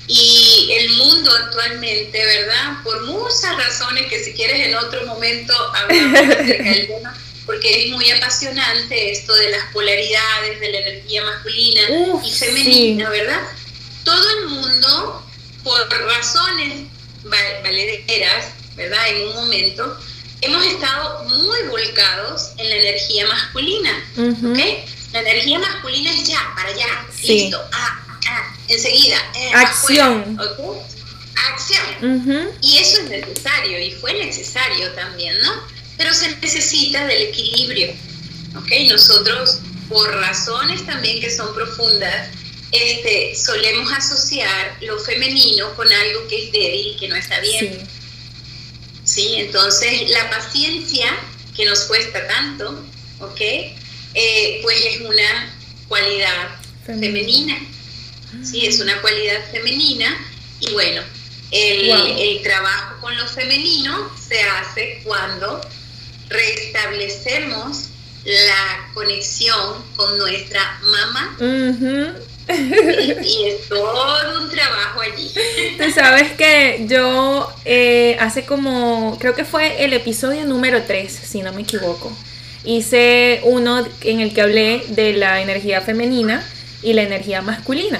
[0.08, 2.82] Y el mundo actualmente, ¿verdad?
[2.84, 9.12] Por muchas razones que si quieres en otro momento hablamos tema, porque es muy apasionante
[9.12, 11.82] esto de las polaridades, de la energía masculina
[12.24, 13.42] y femenina, ¿verdad?
[14.06, 15.24] Todo el mundo,
[15.64, 16.88] por razones
[17.24, 19.10] valederas, ¿verdad?
[19.10, 19.98] En un momento,
[20.42, 24.60] hemos estado muy volcados en la energía masculina, ¿ok?
[25.12, 29.18] La energía masculina es ya, para allá, listo, ah, ah, enseguida.
[29.36, 30.38] Eh, Acción.
[31.49, 32.52] Acción.
[32.62, 35.54] Y eso es necesario, y fue necesario también, ¿no?
[35.98, 37.91] Pero se necesita del equilibrio,
[38.56, 38.72] ¿ok?
[38.90, 39.60] Nosotros,
[39.90, 42.30] por razones también que son profundas,
[42.72, 47.88] este, solemos asociar lo femenino con algo que es débil y que no está bien.
[49.04, 49.36] Sí.
[49.38, 51.18] Entonces, la paciencia
[51.56, 52.84] que nos cuesta tanto,
[53.20, 53.41] ¿ok?
[54.14, 55.54] Eh, pues es una
[55.88, 57.58] cualidad femenina.
[58.44, 60.18] Sí, es una cualidad femenina
[60.60, 61.02] y bueno,
[61.52, 65.62] el, el trabajo con lo femenino se hace cuando
[66.30, 67.90] restablecemos
[68.26, 71.38] la conexión con nuestra mamá.
[72.49, 75.32] Y, es todo un trabajo allí.
[75.78, 81.41] Tú sabes que yo eh, hace como, creo que fue el episodio número 3, si
[81.41, 82.16] no me equivoco,
[82.64, 86.41] hice uno en el que hablé de la energía femenina
[86.82, 87.99] y la energía masculina.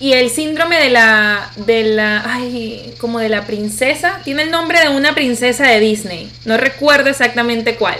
[0.00, 4.80] Y el síndrome de la, de la, ay, como de la princesa, tiene el nombre
[4.80, 6.32] de una princesa de Disney.
[6.46, 7.98] No recuerdo exactamente cuál.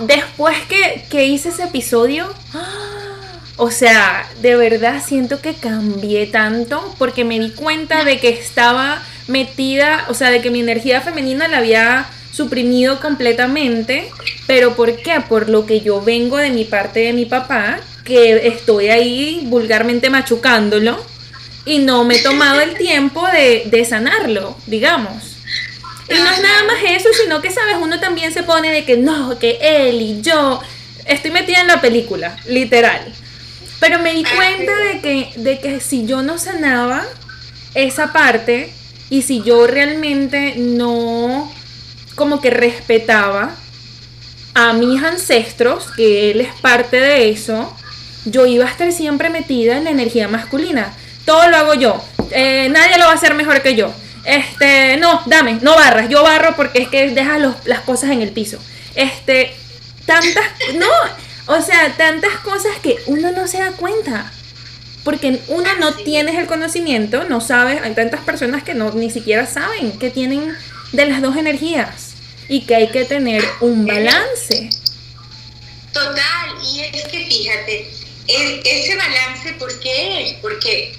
[0.00, 2.34] Después que, que hice ese episodio.
[3.56, 9.02] O sea, de verdad siento que cambié tanto porque me di cuenta de que estaba
[9.28, 14.10] metida, o sea, de que mi energía femenina la había suprimido completamente.
[14.46, 15.20] ¿Pero por qué?
[15.28, 20.10] Por lo que yo vengo de mi parte de mi papá, que estoy ahí vulgarmente
[20.10, 20.98] machucándolo
[21.64, 25.36] y no me he tomado el tiempo de, de sanarlo, digamos.
[26.08, 27.76] Y no es nada más eso, sino que, ¿sabes?
[27.80, 30.60] Uno también se pone de que no, que él y yo.
[31.04, 33.12] Estoy metida en la película, literal.
[33.78, 37.06] Pero me di cuenta de que, de que si yo no sanaba
[37.74, 38.72] esa parte
[39.10, 41.52] y si yo realmente no
[42.14, 43.54] como que respetaba
[44.54, 47.76] a mis ancestros, que él es parte de eso,
[48.30, 50.94] yo iba a estar siempre metida en la energía masculina.
[51.24, 52.02] Todo lo hago yo.
[52.30, 53.92] Eh, nadie lo va a hacer mejor que yo.
[54.24, 56.08] Este, no, dame, no barras.
[56.08, 58.58] Yo barro porque es que dejas las cosas en el piso.
[58.94, 59.54] Este,
[60.04, 60.44] tantas,
[60.74, 64.32] no, o sea, tantas cosas que uno no se da cuenta.
[65.04, 69.46] Porque uno no tiene el conocimiento, no sabe, hay tantas personas que no ni siquiera
[69.46, 70.54] saben que tienen
[70.92, 72.12] de las dos energías
[72.48, 74.68] y que hay que tener un balance.
[75.92, 77.90] Total, y es que fíjate,
[78.28, 80.32] ese balance, ¿por qué es?
[80.40, 80.96] Porque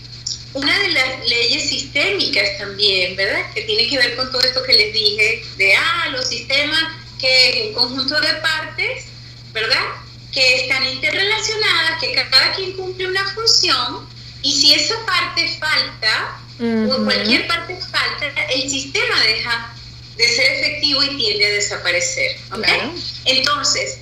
[0.54, 3.54] una de las leyes sistémicas también, ¿verdad?
[3.54, 6.84] Que tiene que ver con todo esto que les dije, de, ah, los sistemas
[7.20, 9.06] que es un conjunto de partes,
[9.54, 9.86] ¿verdad?
[10.32, 14.08] que están interrelacionadas, que cada quien cumple una función,
[14.42, 19.74] y si esa parte falta, o cualquier parte falta, el sistema deja
[20.18, 22.38] de ser efectivo y tiende a desaparecer.
[23.26, 24.00] Entonces,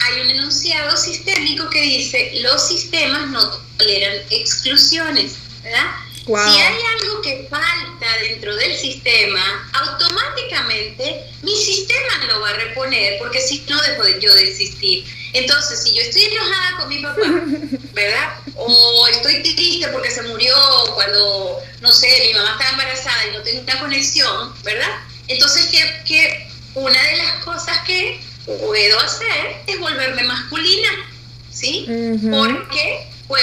[0.00, 5.86] hay un enunciado sistémico que dice, los sistemas no toleran exclusiones, ¿verdad?
[6.26, 13.18] Si hay algo que falta dentro del sistema, automáticamente mi sistema lo va a reponer,
[13.18, 15.04] porque si no dejo de yo de existir.
[15.32, 17.22] Entonces, si yo estoy enojada con mi papá,
[17.94, 18.34] ¿verdad?
[18.54, 20.54] O estoy triste porque se murió
[20.94, 25.00] cuando, no sé, mi mamá estaba embarazada y no tengo una conexión, ¿verdad?
[25.26, 26.50] Entonces, ¿qué, qué?
[26.74, 30.88] una de las cosas que puedo hacer es volverme masculina,
[31.52, 31.86] ¿sí?
[32.30, 33.42] Porque, pues,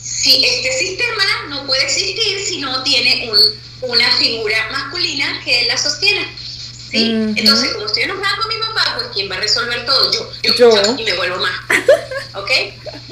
[0.00, 5.76] si este sistema no puede existir si no tiene un, una figura masculina que la
[5.76, 6.28] sostiene.
[6.90, 7.10] ¿sí?
[7.36, 10.12] Entonces, como estoy enojada con mi papá, pues ¿quién va a resolver todo?
[10.12, 11.60] Yo, yo, y me vuelvo más.
[12.34, 12.50] ¿Ok?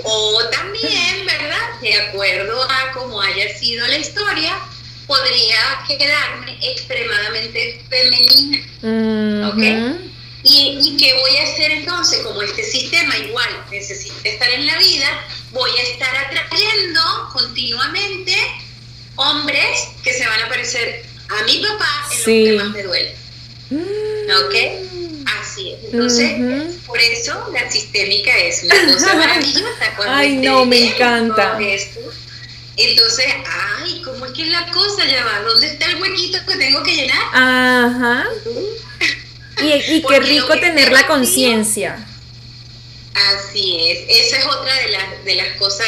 [0.02, 1.80] O también, ¿verdad?
[1.80, 4.58] De acuerdo a cómo haya sido la historia,
[5.06, 5.56] podría
[5.86, 9.48] quedarme extremadamente femenina.
[9.48, 10.13] ¿Ok?
[10.44, 12.20] ¿Y, ¿Y qué voy a hacer entonces?
[12.20, 17.00] Como este sistema igual necesita estar en la vida, voy a estar atrayendo
[17.32, 18.36] continuamente
[19.16, 23.16] hombres que se van a parecer a mi papá en lo que más me duele.
[23.70, 24.44] Mm.
[24.44, 24.54] ¿Ok?
[25.40, 25.84] Así es.
[25.84, 29.96] Entonces, por eso la sistémica es una cosa maravillosa.
[30.06, 31.58] Ay, no, me encanta.
[32.76, 33.26] entonces,
[33.78, 35.06] ay, ¿cómo es que es la cosa?
[35.06, 37.22] Ya va, ¿dónde está el huequito que tengo que llenar?
[37.32, 38.26] Ajá.
[39.62, 42.06] Y, y qué rico tener la conciencia.
[43.14, 45.86] Así es, esa es otra de, las de las cosas,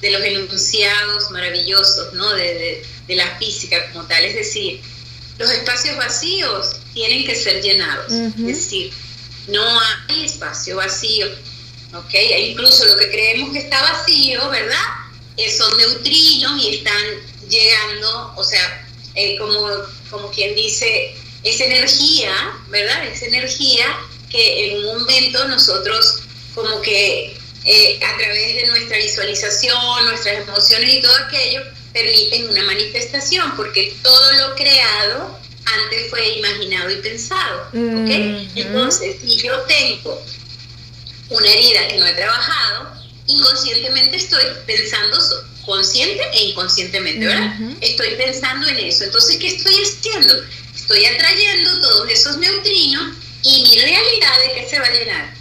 [0.00, 2.32] de los enunciados maravillosos, ¿no?
[2.34, 4.82] De, la física como tal, es decir,
[5.38, 8.92] los espacios vacíos tienen que ser llenados, es decir,
[9.46, 9.64] no
[10.08, 11.26] hay espacio vacío,
[11.94, 12.12] ¿ok?
[12.12, 14.84] E incluso lo que creemos que está vacío, ¿verdad?
[15.38, 17.02] Eh, son neutrinos y están
[17.48, 19.70] llegando, o sea, eh, como,
[20.10, 21.14] como quien dice,
[21.44, 22.32] esa energía,
[22.68, 23.06] ¿verdad?
[23.06, 23.86] Esa energía
[24.30, 26.20] que en un momento nosotros
[26.54, 31.62] como que eh, a través de nuestra visualización, nuestras emociones y todo aquello,
[31.92, 37.68] permiten una manifestación, porque todo lo creado antes fue imaginado y pensado.
[37.68, 38.48] ¿ok?
[38.54, 40.22] Entonces, si yo tengo
[41.30, 42.92] una herida que no he trabajado,
[43.26, 45.18] inconscientemente estoy pensando,
[45.66, 47.54] consciente e inconscientemente, ¿verdad?
[47.82, 49.04] Estoy pensando en eso.
[49.04, 50.34] Entonces, ¿qué estoy haciendo?
[50.88, 53.12] Estoy atrayendo todos esos neutrinos
[53.42, 55.34] y mi realidad de qué se va a llenar?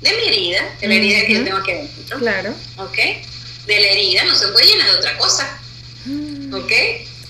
[0.00, 2.18] De mi herida, de la herida que yo tengo aquí adentro.
[2.20, 2.54] Claro.
[2.76, 2.98] ¿Ok?
[3.66, 5.60] De la herida no se puede llenar de otra cosa.
[6.04, 6.54] Mm.
[6.54, 6.72] ¿Ok?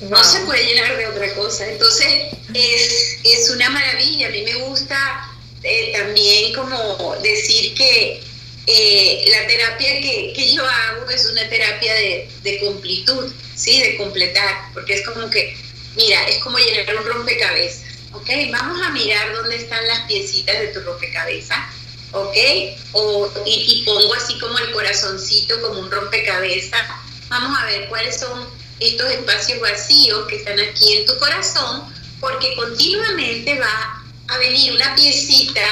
[0.02, 1.66] No se puede llenar de otra cosa.
[1.66, 2.06] Entonces,
[2.52, 4.26] es, es una maravilla.
[4.26, 5.30] A mí me gusta
[5.62, 8.22] eh, también como decir que
[8.66, 13.80] eh, la terapia que, que, yo hago es una terapia de, de, completud, ¿sí?
[13.80, 15.56] De completar, porque es como que,
[15.96, 17.82] mira, es como llenar un rompecabezas,
[18.12, 18.28] ¿ok?
[18.50, 21.58] Vamos a mirar dónde están las piecitas de tu rompecabezas,
[22.12, 22.36] ¿ok?
[22.92, 26.82] O, y, y pongo así como el corazoncito, como un rompecabezas.
[27.28, 28.46] Vamos a ver cuáles son
[28.80, 34.94] estos espacios vacíos que están aquí en tu corazón, porque continuamente va a venir una
[34.94, 35.62] piecita,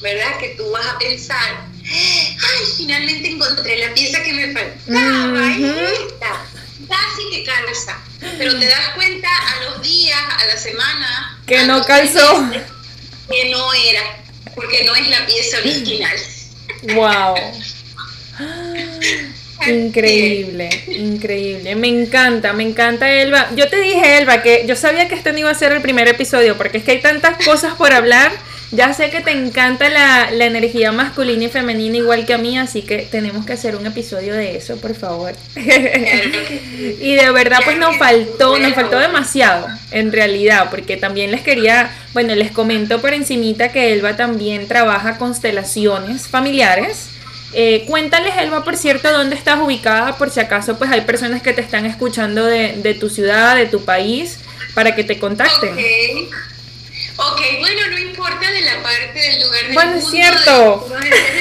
[0.00, 0.38] ¿verdad?
[0.38, 6.50] Que tú vas a pensar, ay, finalmente encontré la pieza que me faltaba,
[6.88, 7.98] casi que calza,
[8.38, 12.50] pero te das cuenta a los días, a la semana, que no calzó,
[13.30, 14.16] que no era,
[14.54, 16.16] porque no es la pieza original.
[16.94, 17.34] Wow.
[19.66, 21.74] Increíble, increíble.
[21.74, 23.48] Me encanta, me encanta Elba.
[23.56, 26.06] Yo te dije, Elba, que yo sabía que este no iba a ser el primer
[26.08, 28.32] episodio porque es que hay tantas cosas por hablar
[28.74, 32.82] ya sé que te encanta la, energía masculina y femenina igual que a mí, así
[32.82, 35.32] que tenemos que hacer un episodio de eso, por favor.
[35.56, 41.90] y de verdad pues nos faltó, nos faltó demasiado, en realidad, porque también les quería,
[42.12, 47.08] bueno, les comento por encimita que Elba también trabaja constelaciones familiares.
[47.56, 51.52] Eh, cuéntales, Elba, por cierto, dónde estás ubicada, por si acaso pues hay personas que
[51.52, 54.38] te están escuchando de, tu ciudad, de tu país,
[54.74, 55.76] para que te contacten.
[57.16, 60.86] Ok, bueno, no importa de la parte del lugar del bueno, mundo es cierto.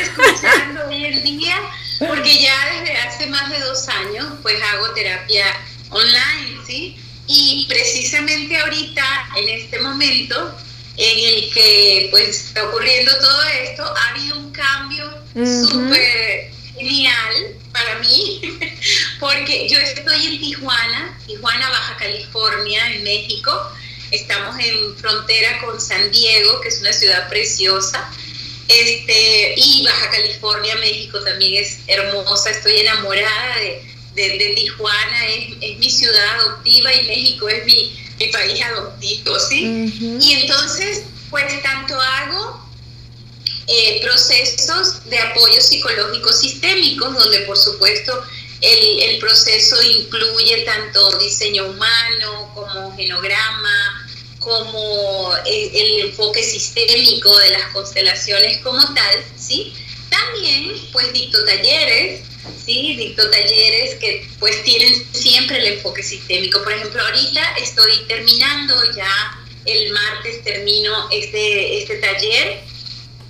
[0.01, 1.59] escuchando hoy en día,
[1.99, 5.45] porque ya desde hace más de dos años, pues hago terapia
[5.89, 6.95] online, ¿sí?
[7.27, 10.55] Y precisamente ahorita, en este momento
[10.97, 17.95] en el que pues está ocurriendo todo esto, ha habido un cambio súper genial para
[17.95, 18.41] mí,
[19.19, 23.71] porque yo estoy en Tijuana, Tijuana, Baja California, en México,
[24.14, 28.10] Estamos en frontera con San Diego, que es una ciudad preciosa.
[28.68, 32.52] Este, y Baja California, México también es hermosa.
[32.52, 33.57] Estoy enamorada
[34.15, 37.99] de, Tijuana, es, mi ciudad adoptiva y México es mi,
[38.31, 39.91] país adoptivo, ¿sí?
[40.22, 42.64] Y entonces, pues tanto hago
[43.68, 48.23] eh, procesos de apoyo psicológico sistémico, donde por supuesto
[48.61, 54.02] el, el, proceso incluye tanto diseño humano como genograma,
[54.43, 59.73] como el, enfoque sistémico de las constelaciones como tal, ¿sí?
[60.09, 62.21] También, pues, dicto talleres,
[62.65, 62.95] ¿sí?
[62.95, 66.61] Dicto talleres que, pues, tienen siempre el enfoque sistémico.
[66.63, 72.61] Por ejemplo, ahorita estoy terminando ya, el martes termino este, este taller.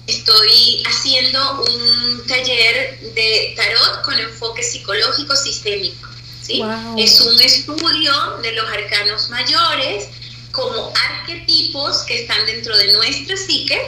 [0.07, 6.10] Estoy haciendo un taller de tarot con enfoque psicológico sistémico.
[6.41, 6.61] ¿sí?
[6.98, 10.07] Es un estudio de los arcanos mayores
[10.54, 13.82] como arquetipos que están dentro de nuestra psique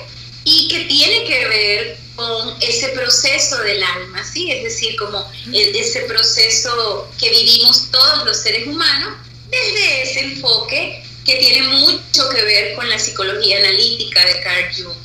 [0.44, 4.52] y que tiene que ver con ese proceso del alma, ¿sí?
[4.52, 9.14] Es decir, como ese proceso que vivimos todos los seres humanos
[9.50, 14.98] desde ese enfoque que tiene mucho que ver con la psicología analítica de Carl Jung.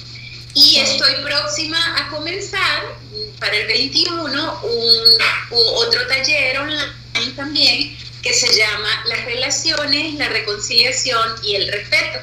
[0.55, 2.97] Y estoy próxima a comenzar
[3.39, 7.01] para el 21 un, otro taller online
[7.37, 12.19] también que se llama Las relaciones, la reconciliación y el respeto.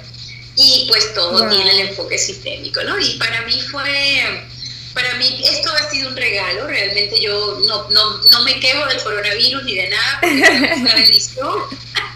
[0.55, 2.99] Y pues todo tiene el enfoque sistémico, ¿no?
[2.99, 4.47] Y para mí fue,
[4.93, 9.01] para mí esto ha sido un regalo, realmente yo no, no, no me quejo del
[9.03, 11.59] coronavirus ni de nada, porque es una bendición.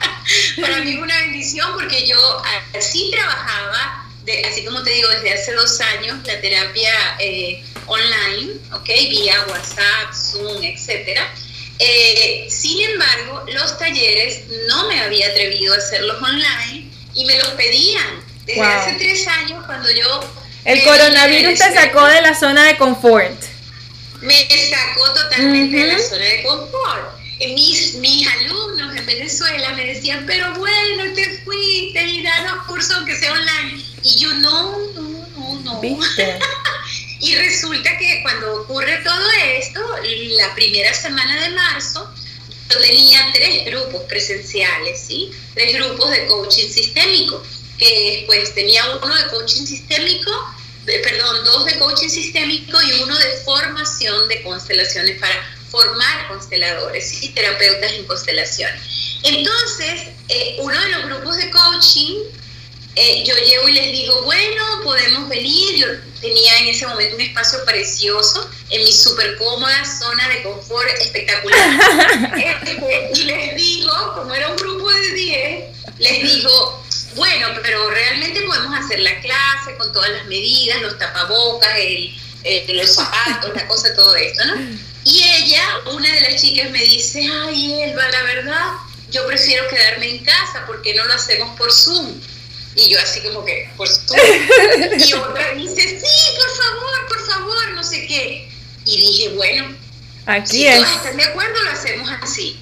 [0.62, 2.42] para mí fue una bendición porque yo
[2.76, 8.54] así trabajaba, de, así como te digo, desde hace dos años, la terapia eh, online,
[8.74, 8.88] ¿ok?
[8.88, 11.32] Vía WhatsApp, Zoom, etcétera
[11.84, 17.48] eh, sin embargo, los talleres no me había atrevido a hacerlos online y me los
[17.50, 20.20] pedían desde hace tres años cuando yo...
[20.64, 23.36] El coronavirus te sacó de la zona de confort.
[24.22, 27.20] Me sacó totalmente de la zona de confort.
[27.40, 32.94] Eh, mis, mis alumnos en Venezuela me decían, pero bueno, te fuiste y danos curso
[32.98, 33.84] aunque sea online.
[34.04, 35.82] Y yo, no, no, no, no.
[37.22, 39.80] y resulta que cuando ocurre todo esto,
[40.38, 42.12] la primera semana de marzo,
[42.70, 45.32] yo tenía tres grupos presenciales, ¿sí?
[45.54, 47.44] Tres grupos de coaching sistémico,
[47.78, 50.32] que pues tenía uno de coaching sistémico,
[50.86, 55.36] perdón, dos de coaching sistémico y uno de formación de constelaciones para
[55.70, 58.82] formar consteladores y terapeutas en constelaciones.
[59.24, 62.18] Entonces, eh, uno de los grupos de coaching,
[62.96, 65.76] eh, yo llego y les digo, bueno, podemos venir.
[65.76, 65.88] Yo
[66.20, 72.32] tenía en ese momento un espacio precioso en mi súper cómoda zona de confort espectacular.
[72.42, 75.64] Este, y les digo, como era un grupo de 10,
[76.00, 76.84] les digo,
[77.16, 81.70] bueno, pero realmente podemos hacer la clase con todas las medidas, los tapabocas,
[82.68, 84.56] los zapatos, la cosa, todo esto, ¿no?
[85.04, 88.66] Y ella, una de las chicas, me dice, ay, Elba, la verdad,
[89.10, 92.20] yo prefiero quedarme en casa porque no lo hacemos por Zoom.
[92.76, 94.18] Y yo así como que, por Zoom.
[94.98, 98.50] Y otra dice, sí, por favor, por favor, no sé qué.
[98.86, 99.76] Y dije, bueno,
[100.26, 100.76] aquí si es.
[100.76, 102.60] todos están de acuerdo, lo hacemos así.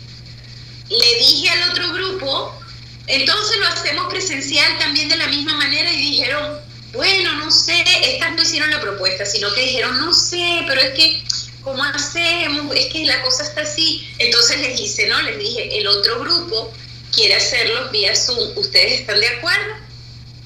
[0.89, 2.59] Le dije al otro grupo,
[3.07, 6.59] entonces lo hacemos presencial también de la misma manera y dijeron,
[6.93, 10.89] bueno, no sé, estas no hicieron la propuesta, sino que dijeron, no sé, pero es
[10.95, 11.23] que
[11.63, 12.75] ¿cómo hacemos?
[12.75, 14.07] Es que la cosa está así.
[14.17, 15.21] Entonces les hice, ¿no?
[15.21, 16.71] Les dije, el otro grupo
[17.13, 18.57] quiere hacerlo vía Zoom.
[18.57, 19.75] ¿Ustedes están de acuerdo?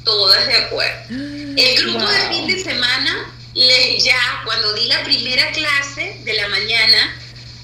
[0.03, 1.09] Todas de acuerdo.
[1.09, 6.47] El grupo de fin de semana, les, ya cuando di la primera clase de la
[6.49, 7.15] mañana,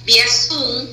[0.06, 0.88] vía Zoom,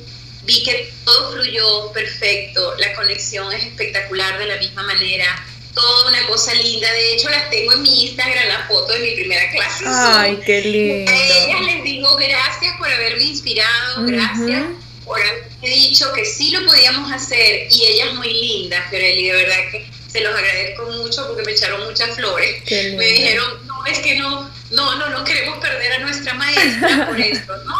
[0.45, 5.45] vi que todo fluyó perfecto, la conexión es espectacular de la misma manera
[5.77, 6.91] toda una cosa linda.
[6.91, 9.85] De hecho, las tengo en mi Instagram, la foto de mi primera clase.
[9.87, 11.13] Ay, qué lindo.
[11.13, 14.65] A ellas les digo gracias por haberme inspirado, gracias
[15.05, 17.69] por haberme dicho que sí lo podíamos hacer.
[17.71, 19.87] Y ellas muy lindas, Fiorelli, de verdad que
[20.17, 22.63] se los agradezco mucho porque me echaron muchas flores.
[22.71, 27.21] Me dijeron, no, es que no, no, no, no queremos perder a nuestra maestra por
[27.33, 27.75] esto, ¿no?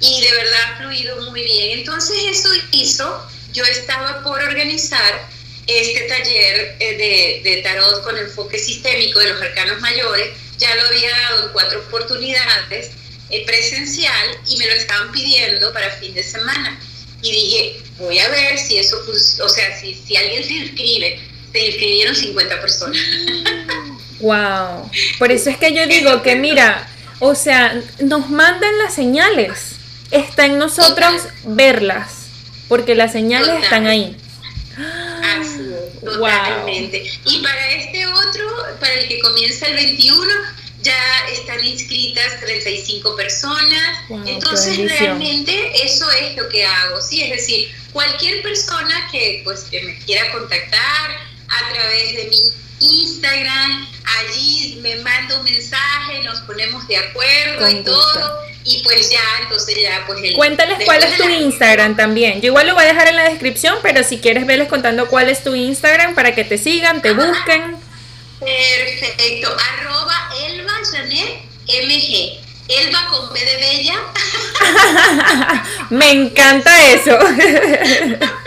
[0.00, 1.80] Y de verdad ha fluido muy bien.
[1.80, 5.28] Entonces eso hizo, yo estaba por organizar
[5.66, 10.82] este taller eh, de, de, tarot con enfoque sistémico de los arcanos mayores, ya lo
[10.82, 12.90] había dado en cuatro oportunidades
[13.30, 16.80] eh, presencial y me lo estaban pidiendo para fin de semana.
[17.22, 19.00] Y dije, voy a ver si eso,
[19.42, 22.98] o sea, si, si alguien se inscribe, se inscribieron 50 personas.
[24.20, 24.90] Wow.
[25.18, 26.88] Por eso es que yo digo que mira,
[27.18, 29.76] o sea, nos mandan las señales.
[30.10, 32.26] Está en nosotros verlas,
[32.68, 34.16] porque las señales están ahí.
[35.22, 35.58] Así
[36.04, 37.10] totalmente.
[37.24, 38.46] Y para este otro,
[38.78, 40.26] para el que comienza el 21,
[40.82, 43.98] ya están inscritas 35 personas.
[44.26, 47.22] Entonces, realmente eso es lo que hago, ¿sí?
[47.22, 53.88] Es decir, cualquier persona que, pues, que me quiera contactar a través de mi Instagram,
[54.20, 59.76] allí me manda un mensaje, nos ponemos de acuerdo y todo y pues ya, entonces
[59.80, 62.40] ya, pues el, Cuéntales cuál es tu Instagram también.
[62.40, 65.28] Yo igual lo voy a dejar en la descripción, pero si quieres verles contando cuál
[65.28, 67.76] es tu Instagram para que te sigan, te busquen.
[68.38, 69.56] Perfecto.
[69.78, 72.38] Arroba Elba Janet MG.
[72.68, 73.94] Elba con B de Bella.
[75.90, 77.18] me encanta eso.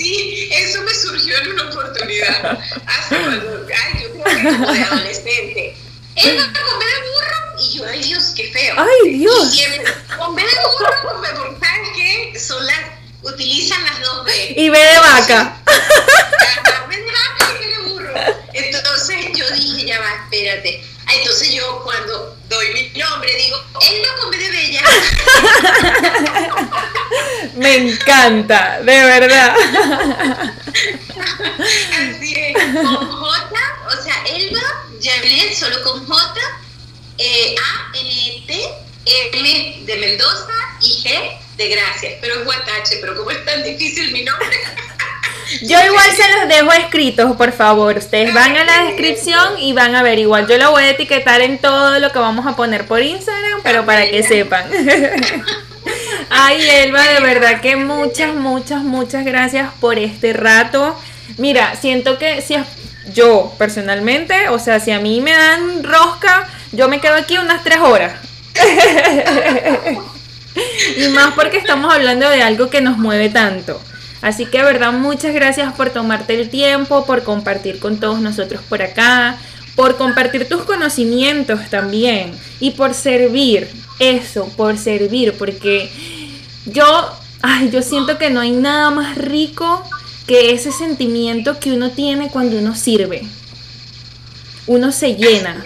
[0.00, 2.58] sí, eso me surgió en una oportunidad.
[2.86, 5.76] Hace cuando, ay, yo creo que como de adolescente.
[6.16, 8.74] Elba con B de burro y yo, ay Dios, qué feo.
[8.78, 9.54] Ay Dios.
[9.54, 12.38] Y siempre, con B de burro, con B, porque ¿sabes qué?
[12.38, 12.80] Son las,
[13.22, 14.54] utilizan las dos B.
[14.56, 15.56] Y B de vaca.
[18.52, 20.82] Entonces yo dije, ya va, espérate.
[21.06, 23.56] Ah, entonces yo cuando doy mi nombre digo,
[23.88, 24.82] él no come de bella.
[27.54, 29.56] Me encanta, de verdad.
[31.98, 33.56] Así es, con J,
[33.86, 34.60] o sea, Elba,
[35.02, 36.40] Janet, solo con J,
[37.18, 38.74] eh, A, N, e, T,
[39.32, 42.14] M de Mendoza y G de Gracias.
[42.20, 44.48] Pero es Guatache, pero como es tan difícil mi nombre.
[45.62, 47.98] Yo igual se los dejo escritos, por favor.
[47.98, 50.20] Ustedes van a la descripción y van a ver.
[50.20, 53.60] Igual yo lo voy a etiquetar en todo lo que vamos a poner por Instagram,
[53.64, 54.70] pero para que sepan.
[56.30, 60.96] Ay, Elba, de verdad que muchas, muchas, muchas gracias por este rato.
[61.36, 62.54] Mira, siento que si
[63.12, 67.64] yo personalmente, o sea, si a mí me dan rosca, yo me quedo aquí unas
[67.64, 68.14] tres horas.
[70.96, 73.80] y más porque estamos hablando de algo que nos mueve tanto.
[74.22, 78.82] Así que, verdad, muchas gracias por tomarte el tiempo, por compartir con todos nosotros por
[78.82, 79.38] acá,
[79.74, 83.68] por compartir tus conocimientos también y por servir,
[83.98, 85.90] eso, por servir, porque
[86.66, 87.10] yo,
[87.40, 89.82] ay, yo siento que no hay nada más rico
[90.26, 93.22] que ese sentimiento que uno tiene cuando uno sirve.
[94.66, 95.64] uno se llena.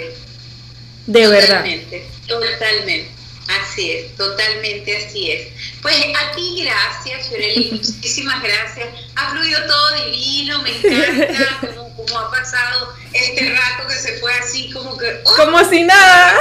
[1.07, 1.65] De verdad.
[1.65, 3.14] Totalmente, totalmente.
[3.49, 5.49] Así es, totalmente así es.
[5.83, 8.89] Pues a ti gracias, Fiorelli, muchísimas gracias.
[9.17, 14.33] Ha fluido todo divino, me encanta como, como, ha pasado este rato que se fue
[14.35, 15.21] así como que...
[15.25, 15.37] ¡oh!
[15.37, 16.39] Como si nada.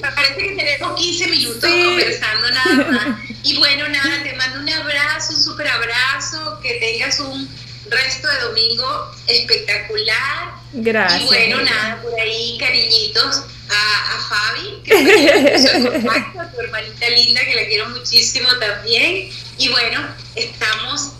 [0.00, 3.18] Parece que tenemos 15 minutos conversando nada más.
[3.44, 7.48] Y bueno, nada, te mando un abrazo, un super abrazo, que tengas un
[7.90, 10.54] resto de domingo espectacular.
[10.72, 11.22] Gracias.
[11.22, 17.08] Y bueno, nada, por ahí cariñitos a, a Fabi, que fue contacto, a tu hermanita
[17.10, 19.30] linda, que la quiero muchísimo también.
[19.58, 21.12] Y bueno, estamos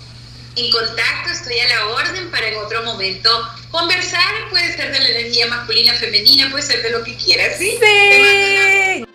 [0.56, 3.30] en contacto, estoy a la orden para en otro momento
[3.70, 4.48] conversar.
[4.50, 7.78] Puede ser de la energía masculina, femenina, puede ser de lo que quieras, ¿sí?
[7.80, 9.07] Sí.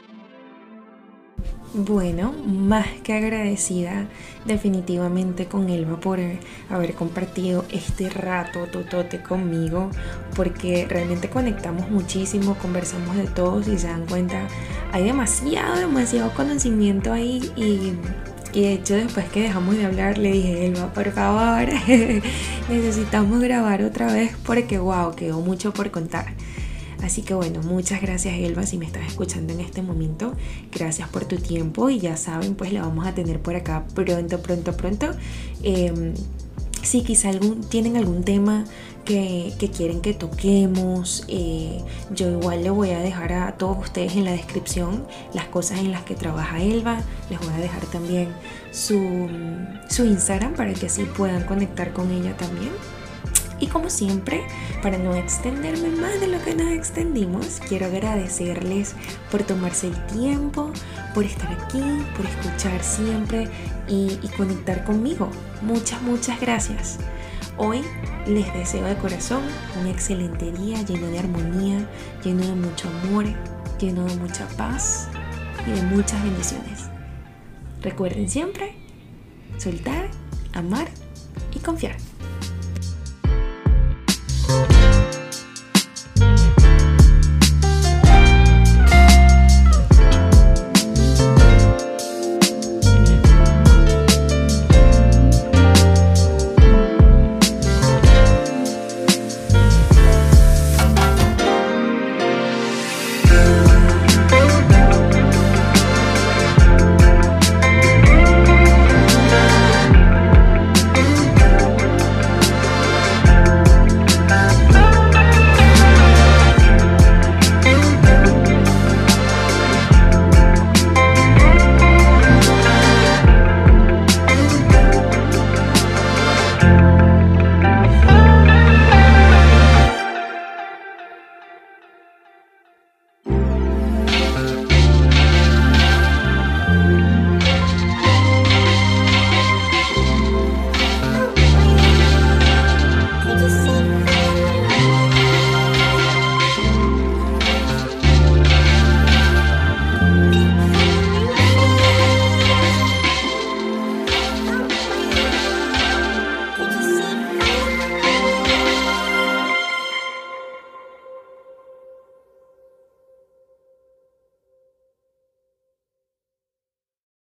[1.76, 4.06] Bueno, más que agradecida
[4.46, 6.20] definitivamente con Elba por
[6.70, 9.90] haber compartido este rato totote conmigo,
[10.36, 14.48] porque realmente conectamos muchísimo, conversamos de todos y se dan cuenta,
[14.92, 17.94] hay demasiado, demasiado conocimiento ahí y,
[18.56, 21.70] y de hecho después que dejamos de hablar le dije, Elba, por favor,
[22.70, 26.36] necesitamos grabar otra vez porque wow, quedó mucho por contar.
[27.04, 30.34] Así que bueno, muchas gracias Elba si me estás escuchando en este momento.
[30.72, 34.42] Gracias por tu tiempo y ya saben, pues la vamos a tener por acá pronto,
[34.42, 35.12] pronto, pronto.
[35.64, 36.14] Eh,
[36.82, 38.66] si quizá algún, tienen algún tema
[39.06, 41.82] que, que quieren que toquemos, eh,
[42.14, 45.92] yo igual le voy a dejar a todos ustedes en la descripción las cosas en
[45.92, 47.02] las que trabaja Elba.
[47.30, 48.30] Les voy a dejar también
[48.72, 49.28] su,
[49.90, 52.72] su Instagram para que así puedan conectar con ella también.
[53.64, 54.46] Y como siempre,
[54.82, 58.94] para no extenderme más de lo que nos extendimos, quiero agradecerles
[59.32, 60.74] por tomarse el tiempo,
[61.14, 61.82] por estar aquí,
[62.18, 63.48] por escuchar siempre
[63.88, 65.30] y, conectar conmigo.
[65.62, 67.00] Muchas, muchas gracias.
[67.58, 67.80] Hoy
[68.28, 69.44] les deseo de corazón
[69.80, 71.90] un excelente día lleno de armonía,
[72.22, 73.28] lleno de mucho amor,
[73.80, 75.08] lleno de mucha paz
[75.66, 76.90] y de muchas bendiciones.
[77.82, 78.76] Recuerden siempre
[79.58, 80.10] soltar,
[80.52, 80.90] amar
[81.56, 81.96] y confiar.
[84.46, 85.23] Thank you.